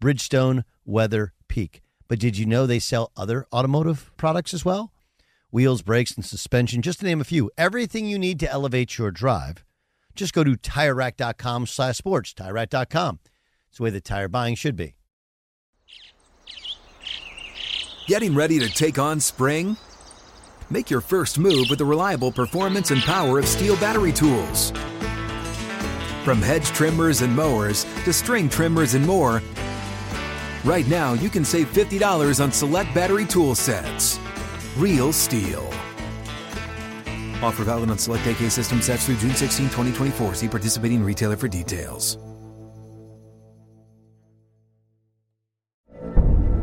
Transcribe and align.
Bridgestone 0.00 0.64
Weather 0.84 1.32
Peak. 1.48 1.82
But 2.08 2.18
did 2.18 2.38
you 2.38 2.46
know 2.46 2.66
they 2.66 2.78
sell 2.78 3.12
other 3.16 3.46
automotive 3.52 4.10
products 4.16 4.54
as 4.54 4.64
well? 4.64 4.92
Wheels, 5.50 5.82
brakes, 5.82 6.12
and 6.12 6.24
suspension, 6.24 6.82
just 6.82 7.00
to 7.00 7.06
name 7.06 7.20
a 7.20 7.24
few. 7.24 7.50
Everything 7.58 8.06
you 8.06 8.18
need 8.18 8.40
to 8.40 8.50
elevate 8.50 8.98
your 8.98 9.10
drive. 9.10 9.64
Just 10.14 10.32
go 10.32 10.42
to 10.42 10.52
TireRack.com 10.56 11.66
slash 11.66 11.96
sports, 11.96 12.34
TireRack.com. 12.34 13.20
It's 13.68 13.78
the 13.78 13.84
way 13.84 13.90
that 13.90 14.04
tire 14.04 14.28
buying 14.28 14.54
should 14.54 14.76
be. 14.76 14.94
Getting 18.06 18.34
ready 18.34 18.58
to 18.58 18.68
take 18.68 18.98
on 18.98 19.20
spring? 19.20 19.76
Make 20.68 20.90
your 20.90 21.00
first 21.00 21.38
move 21.38 21.66
with 21.68 21.78
the 21.78 21.84
reliable 21.84 22.32
performance 22.32 22.90
and 22.90 23.00
power 23.02 23.38
of 23.38 23.44
STIHL 23.44 23.80
battery 23.80 24.12
tools. 24.12 24.72
From 26.24 26.42
hedge 26.42 26.66
trimmers 26.66 27.22
and 27.22 27.34
mowers 27.34 27.84
to 28.04 28.12
string 28.12 28.48
trimmers 28.48 28.94
and 28.94 29.06
more, 29.06 29.42
right 30.64 30.86
now 30.88 31.14
you 31.14 31.28
can 31.28 31.44
save 31.44 31.72
$50 31.72 32.42
on 32.42 32.52
select 32.52 32.94
battery 32.94 33.26
tool 33.26 33.54
sets. 33.54 34.18
Real 34.76 35.12
STIHL. 35.12 35.66
Offer 37.42 37.64
valid 37.64 37.90
on 37.90 37.98
select 37.98 38.26
AK 38.26 38.50
system 38.50 38.82
sets 38.82 39.06
through 39.06 39.16
June 39.16 39.34
16, 39.34 39.66
2024. 39.66 40.34
See 40.34 40.48
participating 40.48 41.02
retailer 41.02 41.36
for 41.36 41.48
details. 41.48 42.18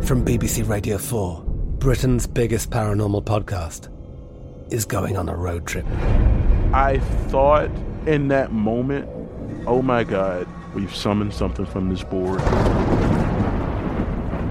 From 0.04 0.24
BBC 0.24 0.68
Radio 0.70 0.98
4, 0.98 1.44
Britain's 1.80 2.28
biggest 2.28 2.70
paranormal 2.70 3.26
podcast 3.26 3.92
is 4.72 4.86
going 4.86 5.18
on 5.18 5.28
a 5.28 5.36
road 5.36 5.68
trip. 5.68 5.86
I 6.74 7.00
thought 7.28 7.70
in 8.06 8.30
that 8.30 8.54
moment, 8.54 9.10
oh 9.68 9.82
my 9.82 10.06
God, 10.06 10.48
we've 10.74 10.96
summoned 10.96 11.34
something 11.34 11.66
from 11.66 11.90
this 11.90 12.04
board. 12.04 12.40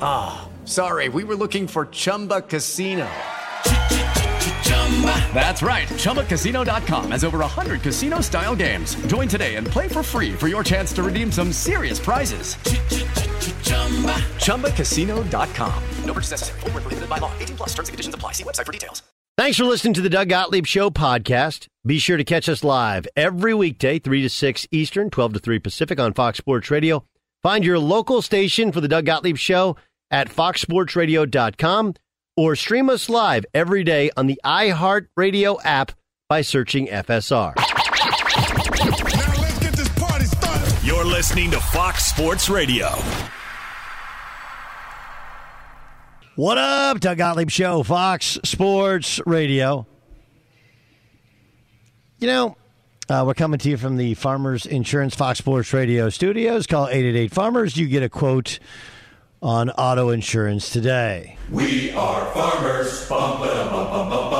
Ah, 0.00 0.48
oh, 0.48 0.66
sorry, 0.66 1.08
we 1.08 1.24
were 1.24 1.36
looking 1.36 1.66
for 1.68 1.86
Chumba 1.86 2.40
Casino. 2.40 3.06
That's 5.34 5.62
right. 5.62 5.86
ChumbaCasino.com 5.88 7.10
has 7.10 7.24
over 7.24 7.38
100 7.38 7.82
casino 7.82 8.20
style 8.20 8.56
games. 8.56 8.94
Join 9.06 9.28
today 9.28 9.56
and 9.56 9.66
play 9.66 9.88
for 9.88 10.02
free 10.02 10.32
for 10.32 10.48
your 10.48 10.64
chance 10.64 10.92
to 10.94 11.02
redeem 11.02 11.30
some 11.30 11.52
serious 11.52 11.98
prizes. 11.98 12.54
ChumbaCasino.com. 14.44 15.82
No 16.04 16.12
purchase 16.14 16.30
necessary. 16.30 16.60
Full 16.60 16.70
prohibited 16.70 17.08
by 17.08 17.18
law. 17.18 17.30
18 17.38 17.56
plus 17.56 17.68
terms 17.70 17.88
and 17.88 17.92
conditions 17.92 18.14
apply. 18.14 18.32
See 18.32 18.44
website 18.44 18.64
for 18.64 18.72
details. 18.72 19.02
Thanks 19.36 19.58
for 19.58 19.64
listening 19.64 19.92
to 19.94 20.00
the 20.00 20.08
Doug 20.08 20.30
Gottlieb 20.30 20.64
Show 20.64 20.88
podcast. 20.88 21.66
Be 21.84 21.98
sure 21.98 22.16
to 22.16 22.24
catch 22.24 22.48
us 22.48 22.64
live 22.64 23.06
every 23.16 23.52
weekday, 23.52 23.98
3 23.98 24.22
to 24.22 24.30
6 24.30 24.66
Eastern, 24.72 25.10
12 25.10 25.34
to 25.34 25.38
3 25.40 25.58
Pacific 25.58 26.00
on 26.00 26.14
Fox 26.14 26.38
Sports 26.38 26.70
Radio. 26.70 27.04
Find 27.46 27.64
your 27.64 27.78
local 27.78 28.22
station 28.22 28.72
for 28.72 28.80
the 28.80 28.88
Doug 28.88 29.04
Gottlieb 29.06 29.36
Show 29.36 29.76
at 30.10 30.28
foxsportsradio.com 30.28 31.94
or 32.36 32.56
stream 32.56 32.90
us 32.90 33.08
live 33.08 33.46
every 33.54 33.84
day 33.84 34.10
on 34.16 34.26
the 34.26 34.40
iHeartRadio 34.44 35.60
app 35.62 35.92
by 36.28 36.40
searching 36.40 36.88
FSR. 36.88 37.54
Now 37.54 37.64
let's 39.40 39.58
get 39.60 39.74
this 39.74 39.88
party 39.90 40.24
started. 40.24 40.84
You're 40.84 41.04
listening 41.04 41.52
to 41.52 41.60
Fox 41.60 42.06
Sports 42.06 42.48
Radio. 42.50 42.88
What 46.34 46.58
up, 46.58 46.98
Doug 46.98 47.18
Gottlieb 47.18 47.50
Show, 47.50 47.84
Fox 47.84 48.40
Sports 48.42 49.20
Radio. 49.24 49.86
You 52.18 52.26
know, 52.26 52.56
uh, 53.08 53.22
we're 53.26 53.34
coming 53.34 53.58
to 53.60 53.70
you 53.70 53.76
from 53.76 53.96
the 53.96 54.14
Farmers 54.14 54.66
Insurance 54.66 55.14
Fox 55.14 55.38
Sports 55.38 55.72
Radio 55.72 56.08
studios. 56.08 56.66
Call 56.66 56.88
888 56.88 57.32
Farmers. 57.32 57.76
You 57.76 57.86
get 57.86 58.02
a 58.02 58.08
quote 58.08 58.58
on 59.42 59.70
auto 59.70 60.10
insurance 60.10 60.70
today. 60.70 61.36
We 61.50 61.92
are 61.92 62.24
farmers. 62.32 63.08
Bum, 63.08 63.38
bum, 63.40 63.70
bum, 63.70 64.30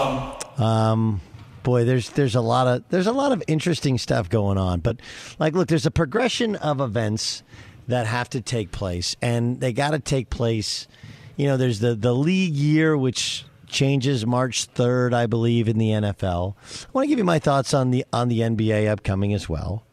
bum, 0.57 0.65
Um, 0.65 1.21
boy, 1.63 1.85
there's 1.85 2.11
there's 2.11 2.35
a 2.35 2.41
lot 2.41 2.67
of 2.67 2.85
there's 2.89 3.07
a 3.07 3.13
lot 3.13 3.33
of 3.33 3.43
interesting 3.47 3.99
stuff 3.99 4.29
going 4.29 4.59
on. 4.59 4.81
But 4.81 4.99
like, 5.39 5.55
look, 5.55 5.69
there's 5.69 5.87
a 5.87 5.91
progression 5.91 6.57
of 6.57 6.81
events 6.81 7.43
that 7.89 8.07
have 8.07 8.29
to 8.31 8.41
take 8.41 8.73
place, 8.73 9.15
and 9.23 9.61
they 9.61 9.73
got 9.73 9.91
to 9.93 10.01
take 10.01 10.29
place. 10.29 10.89
You 11.37 11.47
know, 11.47 11.57
there's 11.57 11.79
the 11.79 11.95
the 11.95 12.15
league 12.15 12.55
year, 12.55 12.97
which 12.97 13.45
changes 13.77 14.25
March 14.25 14.73
3rd, 14.73 15.13
I 15.13 15.27
believe, 15.27 15.69
in 15.69 15.77
the 15.77 15.91
NFL. 15.91 16.55
I 16.83 16.87
want 16.93 17.05
to 17.05 17.09
give 17.09 17.19
you 17.19 17.25
my 17.25 17.39
thoughts 17.39 17.75
on 17.75 17.91
the 17.91 18.05
on 18.13 18.29
the 18.29 18.41
NBA 18.41 18.89
upcoming 18.89 19.35
as 19.35 19.49
well. 19.49 19.85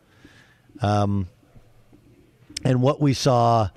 Um, 0.81 1.27
and 2.63 2.81
what 2.81 3.01
we 3.01 3.13
saw, 3.13 3.69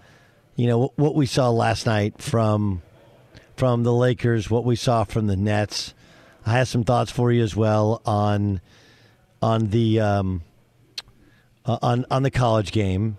you 0.55 0.69
know, 0.69 0.93
what 0.94 1.17
we 1.17 1.27
saw 1.27 1.50
last 1.50 1.87
night 1.87 2.22
from 2.22 2.83
from 3.56 3.83
the 3.83 3.93
Lakers, 3.93 4.49
what 4.49 4.65
we 4.65 4.77
saw 4.77 5.03
from 5.05 5.27
the 5.27 5.37
Nets. 5.37 5.93
I 6.47 6.53
have 6.53 6.69
some 6.69 6.84
thoughts 6.84 7.11
for 7.11 7.33
you 7.33 7.43
as 7.43 7.56
well 7.56 8.00
on 8.06 8.61
on 9.43 9.71
the 9.71 10.00
um, 10.00 10.43
uh, 11.65 11.78
on 11.83 12.06
on 12.12 12.23
the 12.23 12.31
college 12.31 12.71
game. 12.71 13.17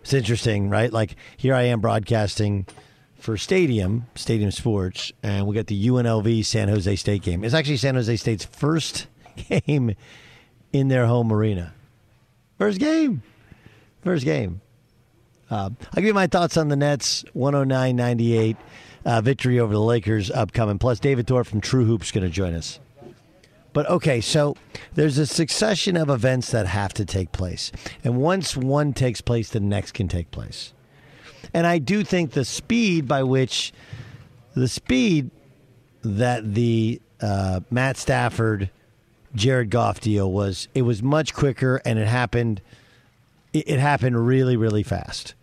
It's 0.00 0.14
interesting, 0.14 0.70
right? 0.70 0.90
Like 0.90 1.16
here 1.36 1.54
I 1.54 1.64
am 1.64 1.80
broadcasting 1.80 2.66
for 3.24 3.38
Stadium, 3.38 4.04
Stadium 4.14 4.50
Sports, 4.50 5.10
and 5.22 5.46
we 5.46 5.54
got 5.54 5.66
the 5.66 5.86
UNLV 5.88 6.44
San 6.44 6.68
Jose 6.68 6.94
State 6.96 7.22
game. 7.22 7.42
It's 7.42 7.54
actually 7.54 7.78
San 7.78 7.94
Jose 7.94 8.14
State's 8.16 8.44
first 8.44 9.06
game 9.48 9.96
in 10.74 10.88
their 10.88 11.06
home 11.06 11.32
arena. 11.32 11.72
First 12.58 12.78
game. 12.78 13.22
First 14.02 14.26
game. 14.26 14.60
Uh, 15.50 15.70
I'll 15.70 15.96
give 15.96 16.04
you 16.04 16.12
my 16.12 16.26
thoughts 16.26 16.58
on 16.58 16.68
the 16.68 16.76
Nets 16.76 17.24
109 17.32 17.96
98 17.96 18.56
uh, 19.06 19.20
victory 19.22 19.58
over 19.58 19.72
the 19.72 19.80
Lakers 19.80 20.30
upcoming. 20.30 20.78
Plus, 20.78 21.00
David 21.00 21.26
Thorpe 21.26 21.46
from 21.46 21.62
TrueHoop's 21.62 22.12
going 22.12 22.24
to 22.24 22.30
join 22.30 22.52
us. 22.52 22.78
But 23.72 23.88
okay, 23.88 24.20
so 24.20 24.54
there's 24.92 25.16
a 25.16 25.24
succession 25.24 25.96
of 25.96 26.10
events 26.10 26.50
that 26.50 26.66
have 26.66 26.92
to 26.92 27.06
take 27.06 27.32
place. 27.32 27.72
And 28.04 28.18
once 28.18 28.54
one 28.54 28.92
takes 28.92 29.22
place, 29.22 29.48
the 29.48 29.60
next 29.60 29.92
can 29.92 30.08
take 30.08 30.30
place. 30.30 30.73
And 31.54 31.66
I 31.66 31.78
do 31.78 32.02
think 32.02 32.32
the 32.32 32.44
speed 32.44 33.06
by 33.06 33.22
which 33.22 33.72
the 34.54 34.68
speed 34.68 35.30
that 36.02 36.54
the 36.54 37.00
uh, 37.20 37.60
Matt 37.70 37.96
Stafford 37.96 38.70
Jared 39.34 39.70
Goff 39.70 40.00
deal 40.00 40.30
was 40.30 40.68
it 40.74 40.82
was 40.82 41.02
much 41.02 41.32
quicker 41.32 41.80
and 41.84 41.98
it 41.98 42.06
happened 42.06 42.60
it, 43.52 43.68
it 43.68 43.78
happened 43.78 44.26
really 44.26 44.56
really 44.56 44.82
fast. 44.82 45.34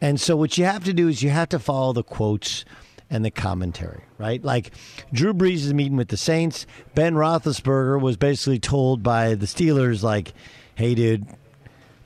And 0.00 0.20
so 0.20 0.36
what 0.36 0.58
you 0.58 0.64
have 0.64 0.84
to 0.84 0.92
do 0.92 1.08
is 1.08 1.22
you 1.22 1.30
have 1.30 1.50
to 1.50 1.58
follow 1.58 1.92
the 1.92 2.02
quotes 2.02 2.64
and 3.10 3.24
the 3.24 3.30
commentary, 3.30 4.02
right? 4.18 4.42
Like 4.42 4.72
Drew 5.12 5.32
Brees 5.32 5.56
is 5.56 5.74
meeting 5.74 5.96
with 5.96 6.08
the 6.08 6.16
Saints. 6.16 6.66
Ben 6.94 7.14
Roethlisberger 7.14 8.00
was 8.00 8.16
basically 8.16 8.58
told 8.58 9.02
by 9.02 9.34
the 9.34 9.46
Steelers, 9.46 10.02
like, 10.02 10.32
"Hey, 10.74 10.94
dude, 10.94 11.26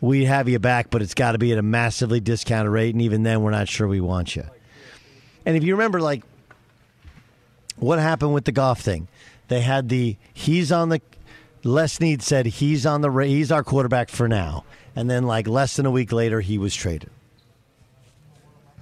we 0.00 0.24
have 0.24 0.48
you 0.48 0.58
back, 0.58 0.90
but 0.90 1.02
it's 1.02 1.14
got 1.14 1.32
to 1.32 1.38
be 1.38 1.52
at 1.52 1.58
a 1.58 1.62
massively 1.62 2.20
discounted 2.20 2.72
rate, 2.72 2.94
and 2.94 3.02
even 3.02 3.22
then, 3.22 3.42
we're 3.42 3.50
not 3.50 3.68
sure 3.68 3.88
we 3.88 4.00
want 4.00 4.36
you." 4.36 4.44
And 5.44 5.56
if 5.56 5.64
you 5.64 5.74
remember, 5.74 6.00
like, 6.00 6.22
what 7.76 7.98
happened 7.98 8.34
with 8.34 8.44
the 8.44 8.52
Goff 8.52 8.80
thing? 8.80 9.08
They 9.48 9.60
had 9.60 9.88
the 9.88 10.16
he's 10.32 10.72
on 10.72 10.88
the. 10.90 11.00
Les 11.64 11.92
Snead 11.92 12.22
said 12.22 12.46
he's 12.46 12.86
on 12.86 13.00
the 13.00 13.10
he's 13.10 13.50
our 13.50 13.64
quarterback 13.64 14.10
for 14.10 14.28
now, 14.28 14.64
and 14.94 15.10
then 15.10 15.24
like 15.24 15.48
less 15.48 15.74
than 15.76 15.86
a 15.86 15.90
week 15.90 16.12
later, 16.12 16.40
he 16.40 16.56
was 16.56 16.74
traded. 16.74 17.10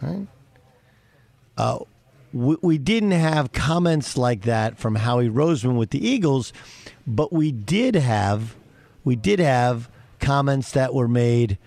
Right? 0.02 0.26
Uh, 1.56 1.78
we, 2.32 2.56
we 2.60 2.78
didn't 2.78 3.12
have 3.12 3.52
comments 3.52 4.18
like 4.18 4.42
that 4.42 4.78
from 4.78 4.94
Howie 4.96 5.30
Roseman 5.30 5.76
with 5.76 5.90
the 5.90 6.06
Eagles, 6.06 6.52
but 7.06 7.32
we 7.32 7.50
did 7.50 7.94
have 7.94 8.54
we 9.04 9.16
did 9.16 9.38
have 9.38 9.88
comments 10.18 10.72
that 10.72 10.94
were 10.94 11.08
made, 11.08 11.58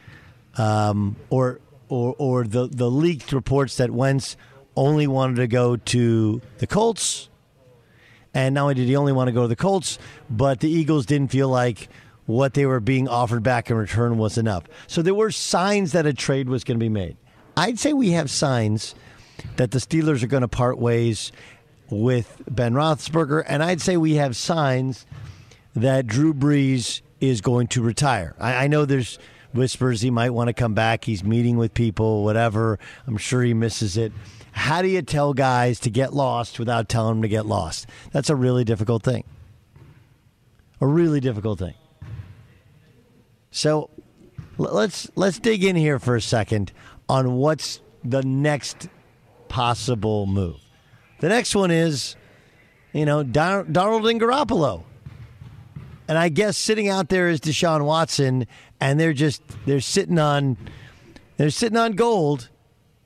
um, 0.57 1.15
or 1.29 1.59
or 1.87 2.15
or 2.17 2.43
the 2.43 2.67
the 2.67 2.89
leaked 2.89 3.31
reports 3.31 3.77
that 3.77 3.91
Wentz 3.91 4.37
only 4.75 5.07
wanted 5.07 5.37
to 5.37 5.47
go 5.47 5.75
to 5.75 6.41
the 6.59 6.67
Colts, 6.67 7.29
and 8.33 8.55
not 8.55 8.63
only 8.63 8.75
did 8.75 8.87
he 8.87 8.95
only 8.95 9.13
want 9.13 9.27
to 9.27 9.31
go 9.31 9.43
to 9.43 9.47
the 9.47 9.55
Colts, 9.55 9.99
but 10.29 10.59
the 10.59 10.69
Eagles 10.69 11.05
didn't 11.05 11.31
feel 11.31 11.49
like 11.49 11.89
what 12.25 12.53
they 12.53 12.65
were 12.65 12.79
being 12.79 13.07
offered 13.07 13.41
back 13.41 13.71
in 13.71 13.75
return 13.75 14.17
was 14.17 14.37
enough. 14.37 14.63
So 14.85 15.01
there 15.01 15.15
were 15.15 15.31
signs 15.31 15.93
that 15.93 16.05
a 16.05 16.13
trade 16.13 16.47
was 16.47 16.63
going 16.63 16.79
to 16.79 16.83
be 16.83 16.89
made. 16.89 17.17
I'd 17.57 17.79
say 17.79 17.91
we 17.91 18.11
have 18.11 18.29
signs 18.29 18.93
that 19.55 19.71
the 19.71 19.79
Steelers 19.79 20.21
are 20.23 20.27
going 20.27 20.41
to 20.41 20.47
part 20.47 20.77
ways 20.77 21.31
with 21.89 22.41
Ben 22.49 22.73
Roethlisberger, 22.73 23.43
and 23.47 23.63
I'd 23.63 23.81
say 23.81 23.97
we 23.97 24.15
have 24.15 24.35
signs 24.35 25.07
that 25.75 26.05
Drew 26.05 26.33
Brees 26.33 27.01
is 27.19 27.41
going 27.41 27.67
to 27.67 27.81
retire. 27.81 28.35
I, 28.39 28.65
I 28.65 28.67
know 28.67 28.85
there's 28.85 29.19
whispers 29.53 30.01
he 30.01 30.11
might 30.11 30.31
want 30.31 30.47
to 30.47 30.53
come 30.53 30.73
back. 30.73 31.05
He's 31.05 31.23
meeting 31.23 31.57
with 31.57 31.73
people, 31.73 32.23
whatever. 32.23 32.79
I'm 33.07 33.17
sure 33.17 33.41
he 33.41 33.53
misses 33.53 33.97
it. 33.97 34.11
How 34.51 34.81
do 34.81 34.87
you 34.87 35.01
tell 35.01 35.33
guys 35.33 35.79
to 35.81 35.89
get 35.89 36.13
lost 36.13 36.59
without 36.59 36.89
telling 36.89 37.15
them 37.15 37.21
to 37.21 37.27
get 37.27 37.45
lost? 37.45 37.87
That's 38.11 38.29
a 38.29 38.35
really 38.35 38.63
difficult 38.63 39.03
thing. 39.03 39.23
A 40.81 40.87
really 40.87 41.19
difficult 41.19 41.59
thing. 41.59 41.75
So 43.51 43.89
let's 44.57 45.09
let's 45.15 45.39
dig 45.39 45.63
in 45.63 45.75
here 45.75 45.99
for 45.99 46.15
a 46.15 46.21
second 46.21 46.71
on 47.07 47.33
what's 47.33 47.81
the 48.03 48.21
next 48.23 48.87
possible 49.47 50.25
move. 50.25 50.57
The 51.19 51.29
next 51.29 51.55
one 51.55 51.71
is, 51.71 52.15
you 52.93 53.05
know, 53.05 53.23
Darnold 53.23 54.09
and 54.09 54.21
Garoppolo. 54.21 54.83
And 56.09 56.17
I 56.17 56.29
guess 56.29 56.57
sitting 56.57 56.89
out 56.89 57.09
there 57.09 57.29
is 57.29 57.39
Deshaun 57.39 57.85
Watson, 57.85 58.47
and 58.81 58.99
they're 58.99 59.13
just 59.13 59.43
they're 59.67 59.79
sitting 59.79 60.17
on 60.17 60.57
they're 61.37 61.51
sitting 61.51 61.77
on 61.77 61.91
gold. 61.91 62.49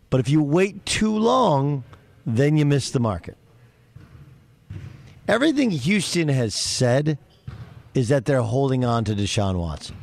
But 0.09 0.21
if 0.21 0.29
you 0.29 0.41
wait 0.41 0.85
too 0.85 1.17
long, 1.17 1.83
then 2.25 2.55
you 2.55 2.65
miss 2.65 2.91
the 2.91 3.01
market. 3.01 3.35
Everything 5.27 5.69
Houston 5.69 6.29
has 6.29 6.55
said 6.55 7.17
is 7.93 8.07
that 8.07 8.23
they're 8.23 8.41
holding 8.41 8.85
on 8.85 9.03
to 9.03 9.15
Deshaun 9.15 9.57
Watson. 9.57 9.97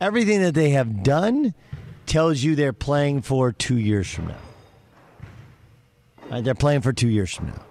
Everything 0.00 0.40
that 0.42 0.54
they 0.54 0.70
have 0.70 1.02
done 1.02 1.52
tells 2.06 2.44
you 2.44 2.54
they're 2.54 2.72
playing 2.72 3.22
for 3.22 3.50
two 3.50 3.78
years 3.78 4.08
from 4.08 4.28
now. 4.28 4.36
Right, 6.30 6.44
they're 6.44 6.54
playing 6.54 6.82
for 6.82 6.92
two 6.92 7.08
years 7.08 7.34
from 7.34 7.48
now. 7.48 7.64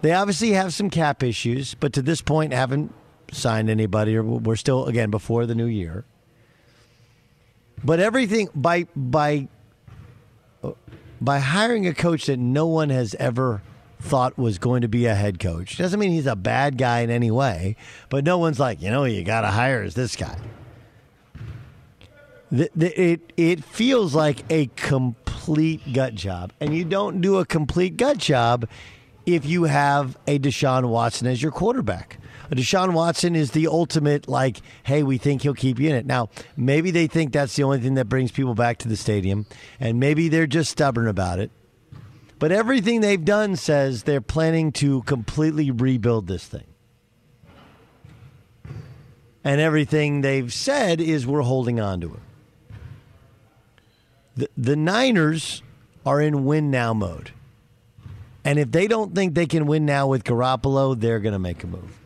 They 0.00 0.12
obviously 0.12 0.50
have 0.50 0.74
some 0.74 0.90
cap 0.90 1.22
issues, 1.22 1.74
but 1.74 1.92
to 1.92 2.02
this 2.02 2.20
point 2.22 2.52
haven't 2.52 2.92
signed 3.32 3.68
anybody, 3.68 4.16
or 4.16 4.22
we're 4.22 4.56
still 4.56 4.86
again 4.86 5.10
before 5.10 5.46
the 5.46 5.54
new 5.54 5.66
year. 5.66 6.04
But 7.82 7.98
everything 7.98 8.48
by 8.54 8.86
by 8.94 9.48
by 11.20 11.38
hiring 11.38 11.86
a 11.86 11.94
coach 11.94 12.26
that 12.26 12.38
no 12.38 12.66
one 12.66 12.90
has 12.90 13.14
ever 13.16 13.62
thought 14.00 14.36
was 14.36 14.58
going 14.58 14.82
to 14.82 14.88
be 14.88 15.06
a 15.06 15.14
head 15.14 15.38
coach 15.38 15.78
doesn't 15.78 15.98
mean 15.98 16.10
he's 16.10 16.26
a 16.26 16.34
bad 16.34 16.76
guy 16.76 17.00
in 17.00 17.10
any 17.10 17.30
way. 17.30 17.76
But 18.08 18.24
no 18.24 18.38
one's 18.38 18.58
like, 18.58 18.82
you 18.82 18.90
know, 18.90 19.04
you 19.04 19.22
got 19.22 19.42
to 19.42 19.48
hire 19.48 19.82
is 19.82 19.94
this 19.94 20.16
guy. 20.16 20.36
The, 22.50 22.68
the, 22.76 23.00
it 23.00 23.32
it 23.36 23.64
feels 23.64 24.14
like 24.14 24.44
a 24.50 24.66
complete 24.76 25.92
gut 25.92 26.14
job, 26.14 26.52
and 26.60 26.76
you 26.76 26.84
don't 26.84 27.20
do 27.20 27.38
a 27.38 27.46
complete 27.46 27.96
gut 27.96 28.18
job 28.18 28.68
if 29.24 29.46
you 29.46 29.64
have 29.64 30.18
a 30.26 30.38
Deshaun 30.38 30.88
Watson 30.88 31.26
as 31.28 31.40
your 31.42 31.52
quarterback. 31.52 32.18
Deshaun 32.54 32.92
Watson 32.92 33.34
is 33.34 33.52
the 33.52 33.66
ultimate, 33.68 34.28
like, 34.28 34.60
hey, 34.82 35.02
we 35.02 35.16
think 35.16 35.42
he'll 35.42 35.54
keep 35.54 35.78
you 35.78 35.88
in 35.88 35.94
it. 35.94 36.06
Now, 36.06 36.28
maybe 36.56 36.90
they 36.90 37.06
think 37.06 37.32
that's 37.32 37.56
the 37.56 37.62
only 37.62 37.80
thing 37.80 37.94
that 37.94 38.08
brings 38.08 38.30
people 38.30 38.54
back 38.54 38.78
to 38.78 38.88
the 38.88 38.96
stadium, 38.96 39.46
and 39.80 39.98
maybe 39.98 40.28
they're 40.28 40.46
just 40.46 40.70
stubborn 40.70 41.08
about 41.08 41.38
it. 41.38 41.50
But 42.38 42.52
everything 42.52 43.00
they've 43.00 43.24
done 43.24 43.56
says 43.56 44.02
they're 44.02 44.20
planning 44.20 44.72
to 44.72 45.02
completely 45.02 45.70
rebuild 45.70 46.26
this 46.26 46.44
thing. 46.44 46.64
And 49.44 49.60
everything 49.60 50.20
they've 50.20 50.52
said 50.52 51.00
is 51.00 51.26
we're 51.26 51.42
holding 51.42 51.80
on 51.80 52.00
to 52.00 52.14
it. 52.14 52.20
The, 54.34 54.48
the 54.56 54.76
Niners 54.76 55.62
are 56.04 56.20
in 56.20 56.44
win 56.44 56.70
now 56.70 56.92
mode. 56.92 57.32
And 58.44 58.58
if 58.58 58.72
they 58.72 58.88
don't 58.88 59.14
think 59.14 59.34
they 59.34 59.46
can 59.46 59.66
win 59.66 59.86
now 59.86 60.08
with 60.08 60.24
Garoppolo, 60.24 60.98
they're 60.98 61.20
going 61.20 61.32
to 61.32 61.38
make 61.38 61.62
a 61.62 61.66
move. 61.66 62.01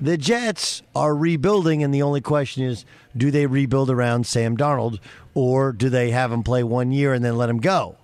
The 0.00 0.18
Jets 0.18 0.82
are 0.94 1.14
rebuilding, 1.14 1.82
and 1.82 1.92
the 1.92 2.02
only 2.02 2.20
question 2.20 2.64
is 2.64 2.84
do 3.16 3.30
they 3.30 3.46
rebuild 3.46 3.90
around 3.90 4.26
Sam 4.26 4.56
Darnold 4.56 4.98
or 5.34 5.72
do 5.72 5.88
they 5.88 6.10
have 6.10 6.30
him 6.30 6.42
play 6.42 6.62
one 6.62 6.92
year 6.92 7.14
and 7.14 7.24
then 7.24 7.36
let 7.36 7.48
him 7.48 7.58
go? 7.58 7.96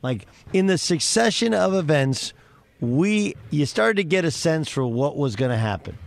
Like 0.00 0.26
in 0.52 0.66
the 0.66 0.78
succession 0.78 1.52
of 1.52 1.74
events, 1.74 2.32
we 2.80 3.34
you 3.50 3.66
started 3.66 3.96
to 3.96 4.04
get 4.04 4.24
a 4.24 4.30
sense 4.30 4.68
for 4.68 4.86
what 4.86 5.16
was 5.16 5.36
going 5.36 5.50
to 5.50 5.58
happen 5.58 5.98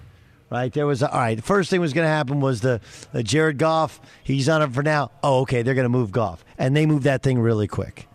right? 0.52 0.72
There 0.72 0.86
was 0.86 1.02
a, 1.02 1.10
all 1.10 1.20
right. 1.20 1.36
The 1.36 1.42
first 1.42 1.72
thing 1.72 1.82
was 1.82 1.94
going 1.94 2.06
to 2.06 2.10
happen 2.10 2.42
was 2.42 2.62
the, 2.62 2.82
the 3.14 3.24
Jared 3.24 3.58
Goff. 3.58 4.00
He's 4.24 4.48
on 4.50 4.62
it 4.62 4.74
for 4.74 4.84
now. 4.84 5.10
Oh, 5.24 5.40
okay. 5.42 5.64
They're 5.64 5.74
going 5.74 5.86
to 5.86 5.90
move 5.90 6.12
Goff, 6.12 6.46
and 6.60 6.76
they 6.76 6.86
moved 6.86 7.06
that 7.06 7.24
thing 7.24 7.40
really 7.40 7.68
quick. 7.68 8.08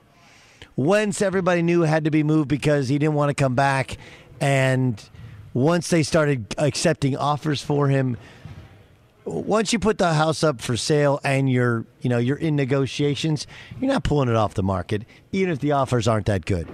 Wentz, 0.77 1.23
everybody 1.23 1.63
knew 1.63 1.81
had 1.81 2.05
to 2.05 2.11
be 2.11 2.23
moved 2.23 2.49
because 2.49 2.89
he 2.89 2.99
didn't 2.99 3.15
want 3.15 3.31
to 3.31 3.35
come 3.35 3.55
back, 3.55 3.97
and 4.41 5.03
once 5.55 5.89
they 5.89 6.03
started 6.03 6.55
accepting 6.59 7.17
offers 7.17 7.63
for 7.63 7.89
him, 7.89 8.17
once 9.25 9.73
you 9.73 9.79
put 9.79 9.99
the 9.99 10.15
house 10.15 10.45
up 10.45 10.61
for 10.61 10.77
sale 10.77 11.21
and 11.25 11.51
you're 11.51 11.85
you 12.01 12.11
know 12.11 12.19
you're 12.19 12.37
in 12.37 12.57
negotiations, 12.57 13.47
you're 13.81 13.91
not 13.91 14.05
pulling 14.05 14.29
it 14.29 14.37
off 14.37 14.55
the 14.55 14.63
market, 14.63 15.03
even 15.33 15.51
if 15.51 15.59
the 15.61 15.73
offers 15.73 16.07
aren't 16.07 16.27
that 16.27 16.45
good. 16.45 16.69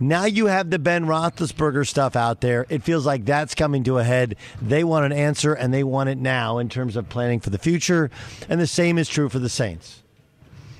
Now 0.00 0.24
you 0.24 0.46
have 0.46 0.70
the 0.70 0.78
Ben 0.78 1.06
Roethlisberger 1.06 1.86
stuff 1.86 2.16
out 2.16 2.40
there. 2.40 2.66
It 2.68 2.82
feels 2.82 3.06
like 3.06 3.24
that's 3.24 3.54
coming 3.54 3.84
to 3.84 3.98
a 3.98 4.04
head. 4.04 4.36
They 4.60 4.82
want 4.82 5.06
an 5.06 5.12
answer, 5.12 5.54
and 5.54 5.72
they 5.72 5.84
want 5.84 6.08
it 6.08 6.18
now 6.18 6.58
in 6.58 6.68
terms 6.68 6.96
of 6.96 7.08
planning 7.08 7.40
for 7.40 7.50
the 7.50 7.58
future. 7.58 8.10
And 8.48 8.60
the 8.60 8.66
same 8.66 8.98
is 8.98 9.08
true 9.08 9.28
for 9.28 9.38
the 9.38 9.48
Saints. 9.48 10.02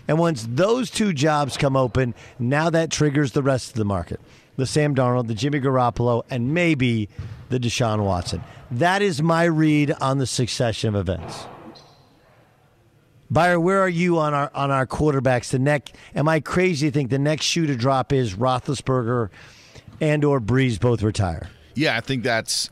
And 0.08 0.18
once 0.18 0.46
those 0.50 0.90
two 0.90 1.12
jobs 1.12 1.56
come 1.56 1.76
open, 1.76 2.14
now 2.38 2.68
that 2.70 2.90
triggers 2.90 3.32
the 3.32 3.42
rest 3.42 3.68
of 3.70 3.74
the 3.76 3.84
market 3.84 4.20
the 4.56 4.66
Sam 4.66 4.94
Darnold, 4.94 5.26
the 5.26 5.34
Jimmy 5.34 5.60
Garoppolo, 5.60 6.22
and 6.30 6.54
maybe 6.54 7.08
the 7.48 7.58
Deshaun 7.58 8.04
Watson. 8.04 8.42
That 8.70 9.02
is 9.02 9.22
my 9.22 9.44
read 9.44 9.92
on 10.00 10.18
the 10.18 10.26
succession 10.26 10.94
of 10.94 11.08
events. 11.08 11.46
Buyer, 13.30 13.58
where 13.58 13.80
are 13.80 13.88
you 13.88 14.18
on 14.18 14.34
our 14.34 14.50
on 14.54 14.70
our 14.70 14.86
quarterbacks? 14.86 15.50
The 15.50 15.58
neck? 15.58 15.90
Am 16.14 16.28
I 16.28 16.40
crazy 16.40 16.88
to 16.88 16.92
think 16.92 17.10
the 17.10 17.18
next 17.18 17.44
shoe 17.44 17.66
to 17.66 17.74
drop 17.74 18.12
is 18.12 18.34
Roethlisberger 18.34 19.30
and 20.00 20.24
or 20.24 20.40
Brees 20.40 20.78
both 20.78 21.02
retire? 21.02 21.48
Yeah, 21.74 21.96
I 21.96 22.00
think 22.00 22.22
that's 22.22 22.70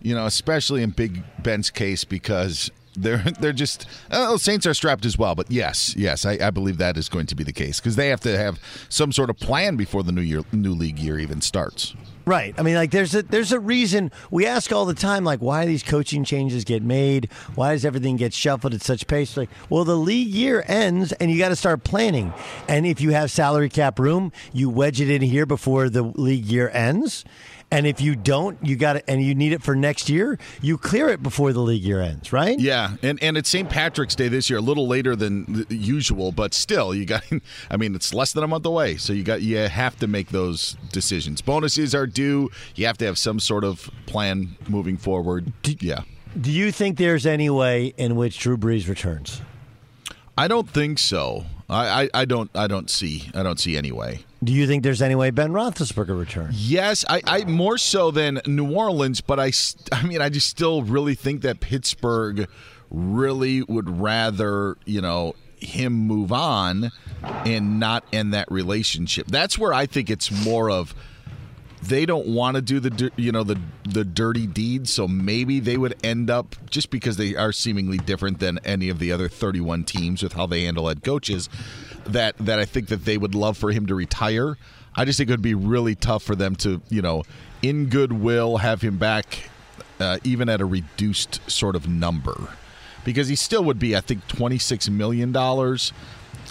you 0.00 0.14
know 0.14 0.26
especially 0.26 0.82
in 0.82 0.90
Big 0.90 1.22
Ben's 1.42 1.70
case 1.70 2.04
because 2.04 2.70
they're 2.94 3.18
they're 3.40 3.52
just 3.52 3.86
oh, 4.10 4.36
Saints 4.36 4.66
are 4.66 4.74
strapped 4.74 5.04
as 5.04 5.18
well. 5.18 5.34
But 5.34 5.50
yes, 5.50 5.94
yes, 5.96 6.24
I, 6.24 6.38
I 6.40 6.50
believe 6.50 6.78
that 6.78 6.96
is 6.96 7.08
going 7.08 7.26
to 7.26 7.34
be 7.34 7.44
the 7.44 7.52
case 7.52 7.80
because 7.80 7.96
they 7.96 8.08
have 8.08 8.20
to 8.20 8.36
have 8.36 8.58
some 8.88 9.12
sort 9.12 9.30
of 9.30 9.38
plan 9.38 9.76
before 9.76 10.02
the 10.02 10.12
new 10.12 10.22
year 10.22 10.42
new 10.52 10.72
league 10.72 10.98
year 10.98 11.18
even 11.18 11.40
starts. 11.40 11.94
Right. 12.26 12.54
I 12.56 12.62
mean, 12.62 12.74
like, 12.74 12.90
there's 12.90 13.14
a 13.14 13.22
there's 13.22 13.52
a 13.52 13.60
reason 13.60 14.10
we 14.30 14.46
ask 14.46 14.72
all 14.72 14.86
the 14.86 14.94
time, 14.94 15.24
like, 15.24 15.40
why 15.40 15.66
these 15.66 15.82
coaching 15.82 16.24
changes 16.24 16.64
get 16.64 16.82
made? 16.82 17.30
Why 17.54 17.72
does 17.72 17.84
everything 17.84 18.16
get 18.16 18.32
shuffled 18.32 18.72
at 18.72 18.82
such 18.82 19.06
pace? 19.06 19.36
Like, 19.36 19.50
well, 19.68 19.84
the 19.84 19.96
league 19.96 20.28
year 20.28 20.64
ends, 20.66 21.12
and 21.12 21.30
you 21.30 21.38
got 21.38 21.50
to 21.50 21.56
start 21.56 21.84
planning. 21.84 22.32
And 22.66 22.86
if 22.86 23.00
you 23.00 23.10
have 23.10 23.30
salary 23.30 23.68
cap 23.68 23.98
room, 23.98 24.32
you 24.54 24.70
wedge 24.70 25.02
it 25.02 25.10
in 25.10 25.20
here 25.20 25.44
before 25.44 25.90
the 25.90 26.02
league 26.02 26.46
year 26.46 26.70
ends. 26.70 27.26
And 27.74 27.88
if 27.88 28.00
you 28.00 28.14
don't, 28.14 28.56
you 28.64 28.76
got 28.76 28.94
it, 28.94 29.04
and 29.08 29.20
you 29.20 29.34
need 29.34 29.52
it 29.52 29.60
for 29.60 29.74
next 29.74 30.08
year, 30.08 30.38
you 30.62 30.78
clear 30.78 31.08
it 31.08 31.24
before 31.24 31.52
the 31.52 31.58
league 31.58 31.82
year 31.82 32.00
ends, 32.00 32.32
right? 32.32 32.56
Yeah, 32.56 32.94
and 33.02 33.20
and 33.20 33.36
it's 33.36 33.48
St. 33.48 33.68
Patrick's 33.68 34.14
Day 34.14 34.28
this 34.28 34.48
year, 34.48 34.60
a 34.60 34.62
little 34.62 34.86
later 34.86 35.16
than 35.16 35.66
usual, 35.68 36.30
but 36.30 36.54
still, 36.54 36.94
you 36.94 37.04
got. 37.04 37.24
I 37.72 37.76
mean, 37.76 37.96
it's 37.96 38.14
less 38.14 38.32
than 38.32 38.44
a 38.44 38.46
month 38.46 38.64
away, 38.64 38.96
so 38.96 39.12
you 39.12 39.24
got 39.24 39.42
you 39.42 39.56
have 39.56 39.96
to 39.96 40.06
make 40.06 40.28
those 40.28 40.76
decisions. 40.92 41.42
Bonuses 41.42 41.96
are 41.96 42.06
due. 42.06 42.48
You 42.76 42.86
have 42.86 42.96
to 42.98 43.06
have 43.06 43.18
some 43.18 43.40
sort 43.40 43.64
of 43.64 43.90
plan 44.06 44.56
moving 44.68 44.96
forward. 44.96 45.52
Do, 45.62 45.74
yeah. 45.80 46.02
Do 46.40 46.52
you 46.52 46.70
think 46.70 46.96
there's 46.96 47.26
any 47.26 47.50
way 47.50 47.92
in 47.96 48.14
which 48.14 48.38
Drew 48.38 48.56
Brees 48.56 48.88
returns? 48.88 49.42
I 50.38 50.46
don't 50.46 50.70
think 50.70 51.00
so. 51.00 51.46
I, 51.68 52.04
I, 52.04 52.08
I 52.14 52.24
don't 52.24 52.50
I 52.54 52.68
don't 52.68 52.88
see 52.88 53.30
I 53.34 53.42
don't 53.42 53.58
see 53.58 53.76
any 53.76 53.90
way. 53.90 54.24
Do 54.44 54.52
you 54.52 54.66
think 54.66 54.82
there's 54.82 55.02
any 55.02 55.14
way 55.14 55.30
Ben 55.30 55.52
Roethlisberger 55.52 56.18
returns? 56.18 56.70
Yes, 56.70 57.04
I, 57.08 57.22
I 57.26 57.44
more 57.44 57.78
so 57.78 58.10
than 58.10 58.40
New 58.46 58.70
Orleans, 58.72 59.20
but 59.20 59.40
I, 59.40 59.52
I 59.92 60.04
mean, 60.04 60.20
I 60.20 60.28
just 60.28 60.48
still 60.48 60.82
really 60.82 61.14
think 61.14 61.42
that 61.42 61.60
Pittsburgh 61.60 62.48
really 62.90 63.62
would 63.62 63.98
rather, 64.00 64.76
you 64.84 65.00
know, 65.00 65.34
him 65.58 65.92
move 65.92 66.30
on 66.30 66.92
and 67.22 67.80
not 67.80 68.04
end 68.12 68.34
that 68.34 68.50
relationship. 68.50 69.26
That's 69.28 69.58
where 69.58 69.72
I 69.72 69.86
think 69.86 70.10
it's 70.10 70.30
more 70.44 70.70
of 70.70 70.94
they 71.88 72.06
don't 72.06 72.26
want 72.26 72.56
to 72.56 72.62
do 72.62 72.80
the 72.80 73.10
you 73.16 73.32
know 73.32 73.42
the 73.42 73.58
the 73.84 74.04
dirty 74.04 74.46
deed 74.46 74.88
so 74.88 75.06
maybe 75.06 75.60
they 75.60 75.76
would 75.76 75.94
end 76.04 76.30
up 76.30 76.56
just 76.70 76.90
because 76.90 77.16
they 77.16 77.34
are 77.34 77.52
seemingly 77.52 77.98
different 77.98 78.38
than 78.38 78.58
any 78.64 78.88
of 78.88 78.98
the 78.98 79.12
other 79.12 79.28
31 79.28 79.84
teams 79.84 80.22
with 80.22 80.32
how 80.32 80.46
they 80.46 80.64
handle 80.64 80.88
head 80.88 81.02
coaches 81.02 81.48
that 82.06 82.36
that 82.38 82.58
I 82.58 82.64
think 82.64 82.88
that 82.88 83.04
they 83.04 83.18
would 83.18 83.34
love 83.34 83.56
for 83.56 83.72
him 83.72 83.86
to 83.86 83.94
retire. 83.94 84.56
I 84.96 85.04
just 85.04 85.18
think 85.18 85.28
it 85.28 85.32
would 85.32 85.42
be 85.42 85.54
really 85.54 85.94
tough 85.94 86.22
for 86.22 86.34
them 86.34 86.54
to 86.56 86.80
you 86.88 87.02
know 87.02 87.24
in 87.62 87.86
goodwill 87.86 88.58
have 88.58 88.82
him 88.82 88.98
back 88.98 89.50
uh, 90.00 90.18
even 90.24 90.48
at 90.48 90.60
a 90.60 90.64
reduced 90.64 91.40
sort 91.50 91.76
of 91.76 91.88
number. 91.88 92.48
Because 93.04 93.28
he 93.28 93.36
still 93.36 93.64
would 93.64 93.78
be 93.78 93.96
I 93.96 94.00
think 94.00 94.26
26 94.28 94.88
million 94.90 95.32
dollars 95.32 95.92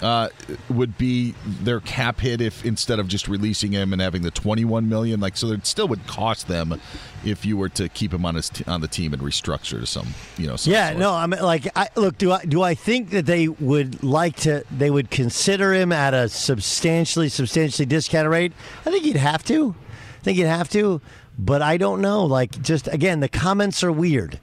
uh, 0.04 0.28
would 0.68 0.96
be 0.98 1.34
their 1.46 1.80
cap 1.80 2.20
hit 2.20 2.40
if 2.40 2.64
instead 2.64 2.98
of 2.98 3.08
just 3.08 3.26
releasing 3.26 3.72
him 3.72 3.92
and 3.92 4.02
having 4.02 4.22
the 4.22 4.30
21 4.30 4.88
million 4.88 5.18
like 5.18 5.36
so 5.36 5.48
it 5.48 5.66
still 5.66 5.88
would 5.88 6.06
cost 6.06 6.46
them 6.46 6.80
if 7.24 7.46
you 7.46 7.56
were 7.56 7.70
to 7.70 7.88
keep 7.88 8.12
him 8.12 8.26
on 8.26 8.34
his 8.34 8.50
t- 8.50 8.64
on 8.66 8.82
the 8.82 8.88
team 8.88 9.14
and 9.14 9.22
restructure 9.22 9.80
to 9.80 9.86
some 9.86 10.08
you 10.36 10.46
know 10.46 10.56
some 10.56 10.72
yeah 10.72 10.88
sort. 10.90 11.00
no 11.00 11.12
i 11.12 11.26
mean 11.26 11.40
like 11.40 11.66
i 11.74 11.88
look 11.96 12.18
do 12.18 12.30
i 12.32 12.44
do 12.44 12.62
i 12.62 12.74
think 12.74 13.10
that 13.10 13.24
they 13.24 13.48
would 13.48 14.02
like 14.04 14.36
to 14.36 14.62
they 14.70 14.90
would 14.90 15.10
consider 15.10 15.72
him 15.72 15.90
at 15.90 16.12
a 16.12 16.28
substantially 16.28 17.28
substantially 17.28 17.86
discounted 17.86 18.30
rate? 18.30 18.52
I 18.84 18.90
think 18.90 19.04
you'd 19.04 19.16
have 19.16 19.42
to. 19.44 19.74
I 20.20 20.22
think 20.22 20.38
you'd 20.38 20.46
have 20.46 20.68
to 20.70 21.00
but 21.38 21.62
i 21.62 21.76
don't 21.76 22.00
know. 22.00 22.24
Like 22.24 22.62
just 22.62 22.88
again 22.88 23.20
the 23.20 23.28
comments 23.28 23.82
are 23.82 23.92
weird. 23.92 24.40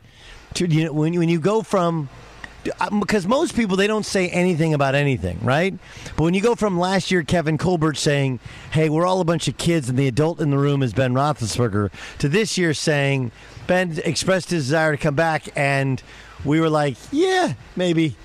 To, 0.55 0.67
you 0.67 0.85
know, 0.85 0.93
when, 0.93 1.17
when 1.17 1.29
you 1.29 1.39
go 1.39 1.61
from 1.61 2.09
Um, 2.79 2.99
because 2.99 3.25
most 3.25 3.55
people 3.55 3.75
they 3.75 3.87
don't 3.87 4.05
say 4.05 4.29
anything 4.29 4.73
about 4.73 4.93
anything, 4.93 5.39
right? 5.41 5.73
But 6.15 6.23
when 6.23 6.33
you 6.33 6.41
go 6.41 6.55
from 6.55 6.77
last 6.77 7.09
year, 7.09 7.23
Kevin 7.23 7.57
Colbert 7.57 7.97
saying, 7.97 8.39
"Hey, 8.71 8.87
we're 8.89 9.05
all 9.05 9.19
a 9.19 9.25
bunch 9.25 9.47
of 9.47 9.57
kids, 9.57 9.89
and 9.89 9.97
the 9.97 10.07
adult 10.07 10.39
in 10.39 10.51
the 10.51 10.57
room 10.57 10.83
is 10.83 10.93
Ben 10.93 11.13
Roethlisberger," 11.13 11.89
to 12.19 12.29
this 12.29 12.57
year 12.57 12.73
saying 12.73 13.31
Ben 13.65 13.99
expressed 14.05 14.51
his 14.51 14.65
desire 14.65 14.91
to 14.91 14.97
come 14.97 15.15
back, 15.15 15.47
and 15.55 16.03
we 16.45 16.59
were 16.59 16.69
like, 16.69 16.97
"Yeah, 17.11 17.53
maybe," 17.75 18.15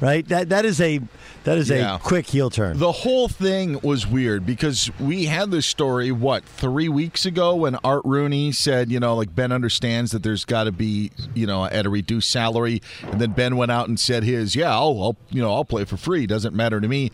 right? 0.00 0.26
That 0.28 0.48
that 0.48 0.64
is 0.64 0.80
a 0.80 1.00
that 1.44 1.58
is 1.58 1.70
Yeah. 1.70 1.96
a 1.96 1.98
quick 1.98 2.26
heel 2.26 2.50
turn. 2.50 2.78
The 2.78 2.90
whole 2.92 3.28
thing 3.28 3.78
was 3.82 4.06
weird 4.06 4.44
because 4.46 4.90
we 4.98 5.26
had 5.26 5.50
this 5.50 5.66
story, 5.66 6.10
what, 6.10 6.44
three 6.44 6.88
weeks 6.88 7.24
ago 7.26 7.54
when 7.54 7.76
Art 7.84 8.02
Rooney 8.04 8.52
said, 8.52 8.90
you 8.90 8.98
know, 9.00 9.14
like 9.14 9.34
Ben 9.34 9.52
understands 9.52 10.10
that 10.12 10.22
there's 10.22 10.44
got 10.44 10.64
to 10.64 10.72
be, 10.72 11.10
you 11.34 11.46
know, 11.46 11.64
at 11.66 11.86
a 11.86 11.90
reduced 11.90 12.30
salary. 12.30 12.82
And 13.10 13.20
then 13.20 13.32
Ben 13.32 13.56
went 13.56 13.70
out 13.70 13.88
and 13.88 13.98
said 14.00 14.24
his, 14.24 14.56
yeah, 14.56 14.72
I'll, 14.72 15.00
I'll, 15.02 15.16
you 15.30 15.42
know, 15.42 15.52
I'll 15.54 15.64
play 15.64 15.84
for 15.84 15.96
free. 15.96 16.26
Doesn't 16.26 16.54
matter 16.54 16.80
to 16.80 16.88
me. 16.88 17.10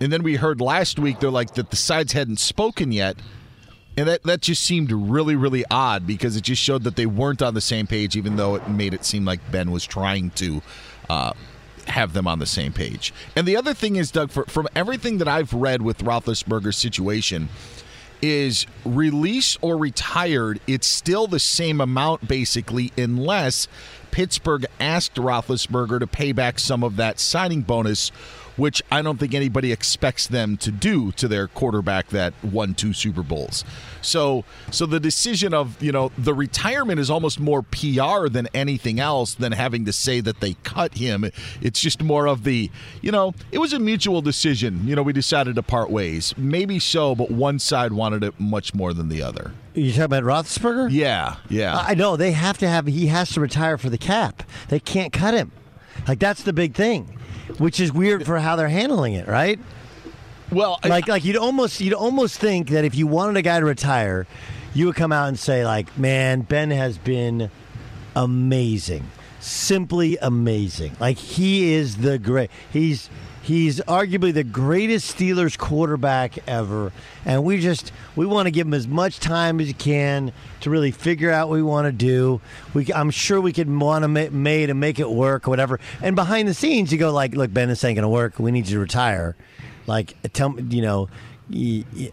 And 0.00 0.12
then 0.12 0.22
we 0.22 0.36
heard 0.36 0.60
last 0.60 0.98
week, 0.98 1.20
they're 1.20 1.30
like 1.30 1.54
that 1.54 1.70
the 1.70 1.76
sides 1.76 2.12
hadn't 2.12 2.40
spoken 2.40 2.90
yet. 2.92 3.16
And 3.96 4.08
that, 4.08 4.24
that 4.24 4.40
just 4.40 4.62
seemed 4.64 4.90
really, 4.90 5.36
really 5.36 5.64
odd 5.70 6.04
because 6.04 6.36
it 6.36 6.40
just 6.42 6.60
showed 6.60 6.82
that 6.82 6.96
they 6.96 7.06
weren't 7.06 7.40
on 7.42 7.54
the 7.54 7.60
same 7.60 7.86
page, 7.86 8.16
even 8.16 8.34
though 8.34 8.56
it 8.56 8.68
made 8.68 8.92
it 8.92 9.04
seem 9.04 9.24
like 9.24 9.38
Ben 9.52 9.70
was 9.70 9.84
trying 9.86 10.30
to 10.30 10.62
uh, 11.08 11.32
have 11.88 12.12
them 12.12 12.26
on 12.26 12.38
the 12.38 12.46
same 12.46 12.72
page. 12.72 13.12
And 13.36 13.46
the 13.46 13.56
other 13.56 13.74
thing 13.74 13.96
is, 13.96 14.10
Doug, 14.10 14.30
for, 14.30 14.44
from 14.46 14.68
everything 14.74 15.18
that 15.18 15.28
I've 15.28 15.52
read 15.52 15.82
with 15.82 15.98
Roethlisberger's 15.98 16.76
situation, 16.76 17.48
is 18.22 18.66
release 18.84 19.58
or 19.60 19.76
retired, 19.76 20.58
it's 20.66 20.86
still 20.86 21.26
the 21.26 21.38
same 21.38 21.80
amount 21.80 22.26
basically, 22.26 22.90
unless 22.96 23.68
Pittsburgh 24.12 24.64
asked 24.80 25.16
Roethlisberger 25.16 26.00
to 26.00 26.06
pay 26.06 26.32
back 26.32 26.58
some 26.58 26.82
of 26.82 26.96
that 26.96 27.20
signing 27.20 27.62
bonus, 27.62 28.10
which 28.56 28.82
I 28.90 29.02
don't 29.02 29.18
think 29.18 29.34
anybody 29.34 29.72
expects 29.72 30.26
them 30.26 30.56
to 30.58 30.70
do 30.70 31.12
to 31.12 31.28
their 31.28 31.48
quarterback 31.48 32.08
that 32.08 32.34
won 32.42 32.74
two 32.74 32.92
Super 32.92 33.22
Bowls. 33.22 33.64
So, 34.02 34.44
so 34.70 34.86
the 34.86 35.00
decision 35.00 35.54
of 35.54 35.80
you 35.82 35.92
know 35.92 36.12
the 36.18 36.34
retirement 36.34 37.00
is 37.00 37.10
almost 37.10 37.40
more 37.40 37.62
PR 37.62 38.28
than 38.28 38.48
anything 38.54 39.00
else 39.00 39.34
than 39.34 39.52
having 39.52 39.84
to 39.86 39.92
say 39.92 40.20
that 40.20 40.40
they 40.40 40.54
cut 40.64 40.94
him. 40.94 41.24
It's 41.60 41.80
just 41.80 42.02
more 42.02 42.26
of 42.26 42.44
the 42.44 42.70
you 43.02 43.12
know 43.12 43.34
it 43.52 43.58
was 43.58 43.72
a 43.72 43.78
mutual 43.78 44.22
decision. 44.22 44.86
You 44.86 44.96
know 44.96 45.02
we 45.02 45.12
decided 45.12 45.56
to 45.56 45.62
part 45.62 45.90
ways. 45.90 46.34
Maybe 46.36 46.78
so, 46.78 47.14
but 47.14 47.30
one 47.30 47.58
side 47.58 47.92
wanted 47.92 48.22
it 48.24 48.38
much 48.38 48.74
more 48.74 48.92
than 48.92 49.08
the 49.08 49.22
other. 49.22 49.52
You 49.74 49.90
talking 49.90 50.04
about 50.04 50.22
Roethlisberger? 50.22 50.92
Yeah, 50.92 51.36
yeah. 51.48 51.76
I 51.76 51.94
know 51.94 52.16
they 52.16 52.30
have 52.30 52.58
to 52.58 52.68
have. 52.68 52.86
He 52.86 53.08
has 53.08 53.30
to 53.30 53.40
retire 53.40 53.76
for 53.76 53.90
the 53.90 53.98
cap. 53.98 54.44
They 54.68 54.78
can't 54.78 55.12
cut 55.12 55.34
him. 55.34 55.50
Like 56.06 56.18
that's 56.18 56.42
the 56.42 56.52
big 56.52 56.74
thing, 56.74 57.18
which 57.58 57.80
is 57.80 57.92
weird 57.92 58.24
for 58.26 58.38
how 58.38 58.56
they're 58.56 58.68
handling 58.68 59.14
it, 59.14 59.28
right? 59.28 59.58
Well, 60.50 60.78
like 60.84 61.08
like 61.08 61.24
you'd 61.24 61.36
almost 61.36 61.80
you'd 61.80 61.94
almost 61.94 62.38
think 62.38 62.68
that 62.70 62.84
if 62.84 62.94
you 62.94 63.06
wanted 63.06 63.36
a 63.36 63.42
guy 63.42 63.58
to 63.60 63.66
retire, 63.66 64.26
you 64.74 64.86
would 64.86 64.96
come 64.96 65.12
out 65.12 65.28
and 65.28 65.38
say 65.38 65.64
like, 65.64 65.96
"Man, 65.98 66.42
Ben 66.42 66.70
has 66.70 66.98
been 66.98 67.50
amazing, 68.14 69.10
simply 69.40 70.16
amazing. 70.20 70.96
Like 71.00 71.16
he 71.18 71.72
is 71.72 71.96
the 71.96 72.18
great. 72.18 72.50
He's 72.72 73.08
he's 73.44 73.78
arguably 73.82 74.32
the 74.32 74.42
greatest 74.42 75.16
Steelers 75.16 75.56
quarterback 75.56 76.38
ever, 76.48 76.92
and 77.24 77.44
we 77.44 77.60
just 77.60 77.92
we 78.16 78.26
want 78.26 78.46
to 78.46 78.50
give 78.50 78.66
him 78.66 78.74
as 78.74 78.88
much 78.88 79.20
time 79.20 79.60
as 79.60 79.68
you 79.68 79.74
can 79.74 80.32
to 80.62 80.70
really 80.70 80.90
figure 80.90 81.30
out 81.30 81.48
what 81.48 81.54
we 81.56 81.62
want 81.62 81.86
to 81.86 81.92
do. 81.92 82.40
We 82.72 82.92
I'm 82.92 83.10
sure 83.10 83.40
we 83.40 83.52
could 83.52 83.68
made 83.68 84.70
and 84.70 84.80
make 84.80 84.98
it 84.98 85.10
work 85.10 85.46
or 85.46 85.50
whatever. 85.50 85.78
And 86.02 86.16
behind 86.16 86.48
the 86.48 86.54
scenes, 86.54 86.90
you 86.90 86.98
go 86.98 87.12
like, 87.12 87.34
"Look, 87.34 87.52
Ben, 87.52 87.68
this 87.68 87.84
ain't 87.84 87.96
gonna 87.96 88.08
work. 88.08 88.38
We 88.38 88.50
need 88.50 88.66
you 88.66 88.74
to 88.76 88.80
retire." 88.80 89.36
Like, 89.86 90.16
tell 90.32 90.48
me, 90.48 90.62
you 90.74 90.82
know. 90.82 91.08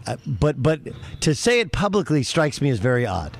uh, 0.06 0.16
But 0.26 0.62
but 0.62 0.80
to 1.20 1.34
say 1.34 1.60
it 1.60 1.72
publicly 1.72 2.22
strikes 2.22 2.60
me 2.60 2.68
as 2.68 2.78
very 2.78 3.06
odd. 3.06 3.36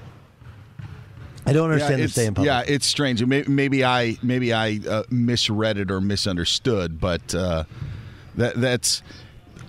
I 1.44 1.52
don't 1.52 1.70
understand 1.70 1.99
yeah, 1.99 2.06
the 2.06 2.12
stay 2.12 2.26
in 2.26 2.34
public. 2.34 2.46
Yeah, 2.46 2.62
it's 2.66 2.87
strange. 2.87 3.25
Maybe, 3.25 3.49
maybe 3.49 3.84
I 3.84 4.16
maybe 4.22 4.52
I 4.52 4.80
uh, 4.88 5.02
misread 5.11 5.78
it 5.78 5.90
or 5.90 6.00
misunderstood, 6.00 7.00
but 7.00 7.34
uh, 7.34 7.64
that 8.37 8.61
that's. 8.61 9.02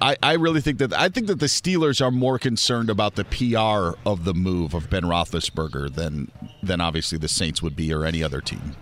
I, 0.01 0.18
I 0.22 0.34
really 0.34 0.60
think 0.60 0.80
that 0.80 0.92
I 0.94 1.08
think 1.10 1.27
that 1.27 1.39
the 1.39 1.46
Steelers 1.46 2.03
are 2.03 2.12
more 2.12 2.38
concerned 2.38 2.89
about 2.89 3.15
the 3.15 3.24
PR 3.24 3.98
of 4.08 4.25
the 4.25 4.34
move 4.34 4.74
of 4.74 4.89
Ben 4.89 5.03
Roethlisberger 5.03 5.94
than 5.94 6.32
than 6.62 6.82
obviously 6.82 7.18
the 7.18 7.27
Saints 7.27 7.62
would 7.62 7.75
be 7.75 7.94
or 7.94 8.03
any 8.06 8.22
other 8.22 8.42
team. 8.42 8.75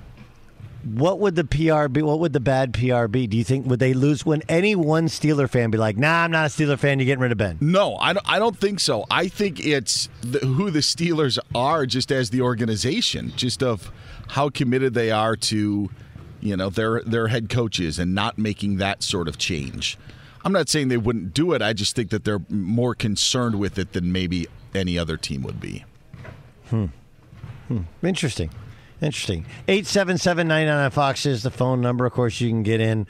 What 0.83 1.19
would 1.19 1.35
the 1.35 1.43
PR 1.43 1.87
be? 1.87 2.01
What 2.01 2.19
would 2.19 2.33
the 2.33 2.39
bad 2.39 2.73
PR 2.73 3.05
be? 3.05 3.27
Do 3.27 3.37
you 3.37 3.43
think 3.43 3.67
would 3.67 3.79
they 3.79 3.93
lose 3.93 4.25
when 4.25 4.41
any 4.49 4.75
one 4.75 5.07
Steeler 5.07 5.47
fan 5.47 5.69
be 5.69 5.77
like, 5.77 5.95
"Nah, 5.95 6.23
I'm 6.23 6.31
not 6.31 6.45
a 6.45 6.49
Steeler 6.49 6.77
fan. 6.77 6.97
You're 6.99 7.05
getting 7.05 7.21
rid 7.21 7.31
of 7.31 7.37
Ben." 7.37 7.57
No, 7.61 7.97
I 7.97 8.13
don't, 8.13 8.27
I 8.27 8.39
don't 8.39 8.57
think 8.57 8.79
so. 8.79 9.05
I 9.11 9.27
think 9.27 9.63
it's 9.63 10.09
the, 10.21 10.39
who 10.39 10.71
the 10.71 10.79
Steelers 10.79 11.37
are 11.53 11.85
just 11.85 12.11
as 12.11 12.31
the 12.31 12.41
organization, 12.41 13.31
just 13.35 13.61
of 13.61 13.91
how 14.29 14.49
committed 14.49 14.95
they 14.95 15.11
are 15.11 15.35
to, 15.35 15.91
you 16.39 16.57
know, 16.57 16.71
their 16.71 17.01
their 17.03 17.27
head 17.27 17.49
coaches 17.49 17.99
and 17.99 18.15
not 18.15 18.39
making 18.39 18.77
that 18.77 19.03
sort 19.03 19.27
of 19.27 19.37
change. 19.37 19.99
I'm 20.43 20.51
not 20.51 20.67
saying 20.67 20.87
they 20.87 20.97
wouldn't 20.97 21.35
do 21.35 21.53
it. 21.53 21.61
I 21.61 21.73
just 21.73 21.95
think 21.95 22.09
that 22.09 22.23
they're 22.23 22.41
more 22.49 22.95
concerned 22.95 23.59
with 23.59 23.77
it 23.77 23.93
than 23.93 24.11
maybe 24.11 24.47
any 24.73 24.97
other 24.97 25.15
team 25.15 25.43
would 25.43 25.59
be. 25.59 25.85
Hmm. 26.69 26.85
Hmm. 27.67 27.81
Interesting. 28.01 28.49
Interesting. 29.01 29.45
877 29.67 30.91
Fox 30.91 31.25
is 31.25 31.41
the 31.41 31.49
phone 31.49 31.81
number. 31.81 32.05
Of 32.05 32.13
course, 32.13 32.39
you 32.39 32.49
can 32.49 32.61
get 32.61 32.79
in 32.79 33.07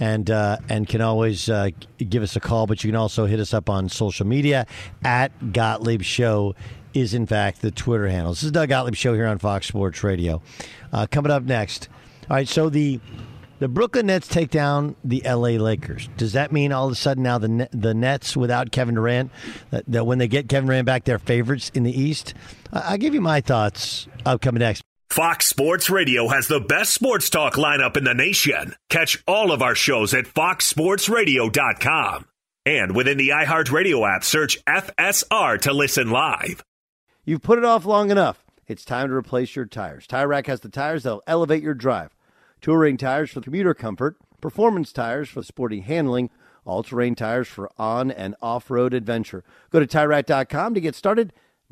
and 0.00 0.30
uh, 0.30 0.56
and 0.70 0.88
can 0.88 1.02
always 1.02 1.50
uh, 1.50 1.68
give 1.98 2.22
us 2.22 2.34
a 2.34 2.40
call, 2.40 2.66
but 2.66 2.82
you 2.82 2.90
can 2.90 2.96
also 2.96 3.26
hit 3.26 3.38
us 3.40 3.52
up 3.52 3.68
on 3.68 3.90
social 3.90 4.26
media. 4.26 4.66
At 5.04 5.52
Gottlieb 5.52 6.02
Show 6.02 6.54
is, 6.94 7.12
in 7.12 7.26
fact, 7.26 7.60
the 7.60 7.70
Twitter 7.70 8.08
handle. 8.08 8.32
This 8.32 8.42
is 8.42 8.52
Doug 8.52 8.70
Gottlieb 8.70 8.94
Show 8.94 9.12
here 9.12 9.26
on 9.26 9.38
Fox 9.38 9.66
Sports 9.66 10.02
Radio. 10.02 10.40
Uh, 10.92 11.06
coming 11.10 11.30
up 11.30 11.42
next. 11.42 11.88
All 12.30 12.36
right, 12.36 12.48
so 12.48 12.68
the. 12.68 13.00
The 13.60 13.68
Brooklyn 13.68 14.06
Nets 14.06 14.26
take 14.26 14.50
down 14.50 14.96
the 15.04 15.22
LA 15.24 15.50
Lakers. 15.50 16.08
Does 16.16 16.32
that 16.32 16.50
mean 16.50 16.72
all 16.72 16.86
of 16.86 16.92
a 16.92 16.96
sudden 16.96 17.22
now 17.22 17.38
the 17.38 17.68
the 17.70 17.94
Nets 17.94 18.36
without 18.36 18.72
Kevin 18.72 18.96
Durant, 18.96 19.30
that, 19.70 19.84
that 19.86 20.04
when 20.04 20.18
they 20.18 20.26
get 20.26 20.48
Kevin 20.48 20.66
Durant 20.66 20.84
back, 20.84 21.04
they're 21.04 21.20
favorites 21.20 21.70
in 21.72 21.84
the 21.84 21.98
East? 21.98 22.34
I'll 22.72 22.98
give 22.98 23.14
you 23.14 23.20
my 23.20 23.40
thoughts 23.40 24.08
upcoming 24.26 24.58
next. 24.58 24.82
Fox 25.14 25.46
Sports 25.46 25.88
Radio 25.90 26.26
has 26.26 26.48
the 26.48 26.58
best 26.58 26.92
sports 26.92 27.30
talk 27.30 27.54
lineup 27.54 27.96
in 27.96 28.02
the 28.02 28.14
nation. 28.14 28.74
Catch 28.90 29.22
all 29.28 29.52
of 29.52 29.62
our 29.62 29.76
shows 29.76 30.12
at 30.12 30.24
foxsportsradio.com. 30.24 32.26
And 32.66 32.96
within 32.96 33.16
the 33.16 33.28
iHeartRadio 33.28 34.12
app, 34.12 34.24
search 34.24 34.58
FSR 34.64 35.60
to 35.60 35.72
listen 35.72 36.10
live. 36.10 36.64
You've 37.24 37.42
put 37.42 37.58
it 37.58 37.64
off 37.64 37.84
long 37.84 38.10
enough. 38.10 38.44
It's 38.66 38.84
time 38.84 39.06
to 39.06 39.14
replace 39.14 39.54
your 39.54 39.66
tires. 39.66 40.08
Tire 40.08 40.26
Rack 40.26 40.48
has 40.48 40.62
the 40.62 40.68
tires 40.68 41.04
that'll 41.04 41.22
elevate 41.28 41.62
your 41.62 41.74
drive. 41.74 42.16
Touring 42.60 42.96
tires 42.96 43.30
for 43.30 43.40
commuter 43.40 43.72
comfort, 43.72 44.16
performance 44.40 44.92
tires 44.92 45.28
for 45.28 45.44
sporty 45.44 45.82
handling, 45.82 46.28
all-terrain 46.64 47.14
tires 47.14 47.46
for 47.46 47.70
on 47.78 48.10
and 48.10 48.34
off-road 48.42 48.92
adventure. 48.92 49.44
Go 49.70 49.78
to 49.78 49.86
TireRack.com 49.86 50.74
to 50.74 50.80
get 50.80 50.96
started. 50.96 51.32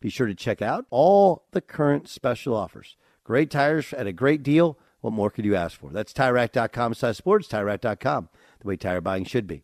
Be 0.00 0.08
sure 0.08 0.26
to 0.26 0.34
check 0.34 0.62
out 0.62 0.86
all 0.90 1.44
the 1.52 1.60
current 1.60 2.08
special 2.08 2.56
offers. 2.56 2.96
Great 3.22 3.50
tires 3.50 3.92
at 3.92 4.06
a 4.06 4.12
great 4.12 4.42
deal. 4.42 4.78
What 5.00 5.12
more 5.12 5.30
could 5.30 5.44
you 5.44 5.54
ask 5.54 5.78
for? 5.78 5.90
That's 5.90 6.12
TireRack.com 6.12 6.94
slash 6.94 7.16
sports, 7.16 7.48
TireRack.com, 7.48 8.28
the 8.60 8.68
way 8.68 8.76
tire 8.76 9.00
buying 9.00 9.24
should 9.24 9.46
be. 9.46 9.62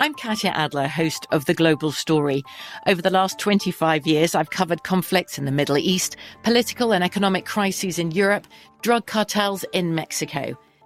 I'm 0.00 0.14
Katya 0.14 0.50
Adler, 0.50 0.88
host 0.88 1.26
of 1.30 1.44
The 1.44 1.54
Global 1.54 1.92
Story. 1.92 2.42
Over 2.86 3.00
the 3.00 3.10
last 3.10 3.38
25 3.38 4.06
years, 4.06 4.34
I've 4.34 4.50
covered 4.50 4.82
conflicts 4.82 5.38
in 5.38 5.44
the 5.44 5.52
Middle 5.52 5.78
East, 5.78 6.16
political 6.42 6.92
and 6.92 7.04
economic 7.04 7.46
crises 7.46 7.98
in 7.98 8.10
Europe, 8.10 8.46
drug 8.82 9.06
cartels 9.06 9.64
in 9.72 9.94
Mexico. 9.94 10.58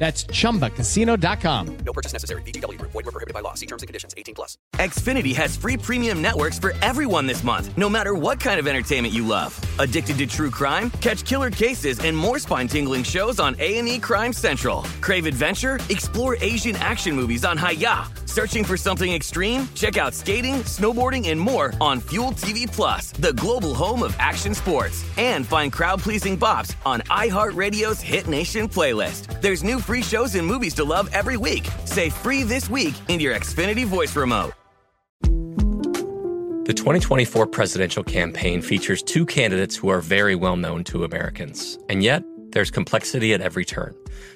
That's 0.00 0.24
chumbacasino.com. 0.24 1.76
No 1.84 1.92
purchase 1.92 2.14
necessary. 2.14 2.40
Group. 2.42 2.90
Void 2.92 3.04
were 3.04 3.12
prohibited 3.12 3.34
by 3.34 3.40
law. 3.40 3.52
See 3.54 3.66
terms 3.66 3.82
and 3.82 3.86
conditions. 3.86 4.14
18 4.16 4.34
plus. 4.34 4.56
Xfinity 4.76 5.36
has 5.36 5.56
free 5.56 5.76
premium 5.76 6.22
networks 6.22 6.58
for 6.58 6.72
everyone 6.80 7.26
this 7.26 7.44
month, 7.44 7.76
no 7.76 7.88
matter 7.90 8.14
what 8.14 8.40
kind 8.40 8.58
of 8.58 8.66
entertainment 8.66 9.12
you 9.12 9.26
love. 9.26 9.60
Addicted 9.78 10.16
to 10.18 10.26
true 10.26 10.50
crime? 10.50 10.90
Catch 11.02 11.26
killer 11.26 11.50
cases 11.50 12.00
and 12.00 12.16
more 12.16 12.38
spine-tingling 12.38 13.04
shows 13.04 13.38
on 13.38 13.56
A&E 13.58 13.98
Crime 13.98 14.32
Central. 14.32 14.82
Crave 15.02 15.26
adventure? 15.26 15.78
Explore 15.90 16.38
Asian 16.40 16.76
action 16.76 17.14
movies 17.14 17.44
on 17.44 17.58
Hi-YAH. 17.58 18.08
Searching 18.24 18.64
for 18.64 18.76
something 18.76 19.12
extreme? 19.12 19.68
Check 19.74 19.98
out 19.98 20.14
skating, 20.14 20.62
snowboarding, 20.62 21.28
and 21.28 21.38
more 21.38 21.74
on 21.80 22.00
Fuel 22.00 22.30
TV 22.30 22.70
Plus, 22.70 23.10
the 23.12 23.32
global 23.34 23.74
home 23.74 24.02
of 24.02 24.14
action 24.18 24.54
sports. 24.54 25.04
And 25.18 25.44
find 25.46 25.70
crowd-pleasing 25.70 26.38
bops 26.38 26.74
on 26.86 27.00
iHeartRadio's 27.02 28.00
Hit 28.00 28.28
Nation 28.28 28.68
playlist. 28.68 29.40
There's 29.42 29.64
new 29.64 29.80
free 29.90 30.02
shows 30.02 30.36
and 30.36 30.46
movies 30.46 30.74
to 30.74 30.84
love 30.84 31.10
every 31.12 31.36
week. 31.36 31.68
Say 31.84 32.10
free 32.10 32.44
this 32.44 32.70
week 32.70 32.94
in 33.08 33.18
your 33.18 33.34
Xfinity 33.34 33.84
voice 33.84 34.14
remote. 34.14 34.52
The 36.70 36.74
2024 36.76 37.48
presidential 37.48 38.04
campaign 38.04 38.62
features 38.62 39.02
two 39.02 39.26
candidates 39.26 39.74
who 39.74 39.88
are 39.88 40.00
very 40.00 40.36
well 40.36 40.54
known 40.54 40.84
to 40.84 41.02
Americans. 41.02 41.76
And 41.88 42.04
yet, 42.04 42.22
there's 42.52 42.70
complexity 42.70 43.34
at 43.34 43.40
every 43.40 43.64
turn. 43.64 43.92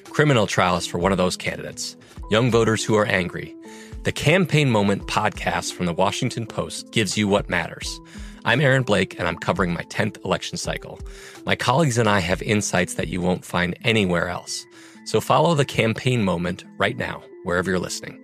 Criminal 0.07 0.49
trials 0.49 0.89
for 0.89 0.99
one 0.99 1.13
of 1.13 1.19
those 1.19 1.37
candidates, 1.37 1.97
young 2.33 2.51
voters 2.51 2.85
who 2.85 2.97
are 2.97 3.07
angry. 3.07 3.55
The 4.03 4.11
Campaign 4.11 4.69
Moment 4.69 5.07
podcast 5.07 5.75
from 5.75 5.87
the 5.87 5.93
Washington 5.93 6.47
Post 6.47 6.91
gives 6.91 7.17
you 7.17 7.29
what 7.29 7.49
matters. 7.49 8.01
I'm 8.45 8.61
Aaron 8.61 8.83
Blake, 8.83 9.21
and 9.21 9.29
I'm 9.29 9.39
covering 9.39 9.73
my 9.73 9.85
10th 9.85 10.25
election 10.25 10.59
cycle. 10.59 10.99
My 11.47 11.55
colleagues 11.55 11.97
and 11.97 12.09
I 12.09 12.19
have 12.19 12.43
insights 12.43 12.95
that 12.95 13.07
you 13.07 13.21
won't 13.21 13.45
find 13.45 13.79
anywhere 13.85 14.29
else. 14.29 14.67
So 15.05 15.21
follow 15.21 15.55
the 15.55 15.65
campaign 15.65 16.23
moment 16.23 16.65
right 16.79 16.97
now, 16.97 17.23
wherever 17.45 17.71
you're 17.71 17.79
listening. 17.79 18.21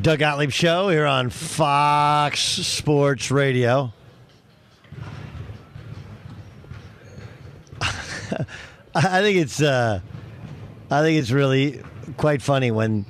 Doug 0.00 0.20
Gottlieb 0.20 0.50
Show 0.50 0.88
here 0.88 1.04
on 1.04 1.28
Fox 1.28 2.40
Sports 2.40 3.30
Radio. 3.30 3.92
I 8.94 9.20
think 9.20 9.36
it's 9.36 9.60
uh, 9.60 10.00
I 10.90 11.02
think 11.02 11.20
it's 11.20 11.30
really 11.30 11.82
quite 12.16 12.40
funny 12.40 12.70
when 12.70 13.04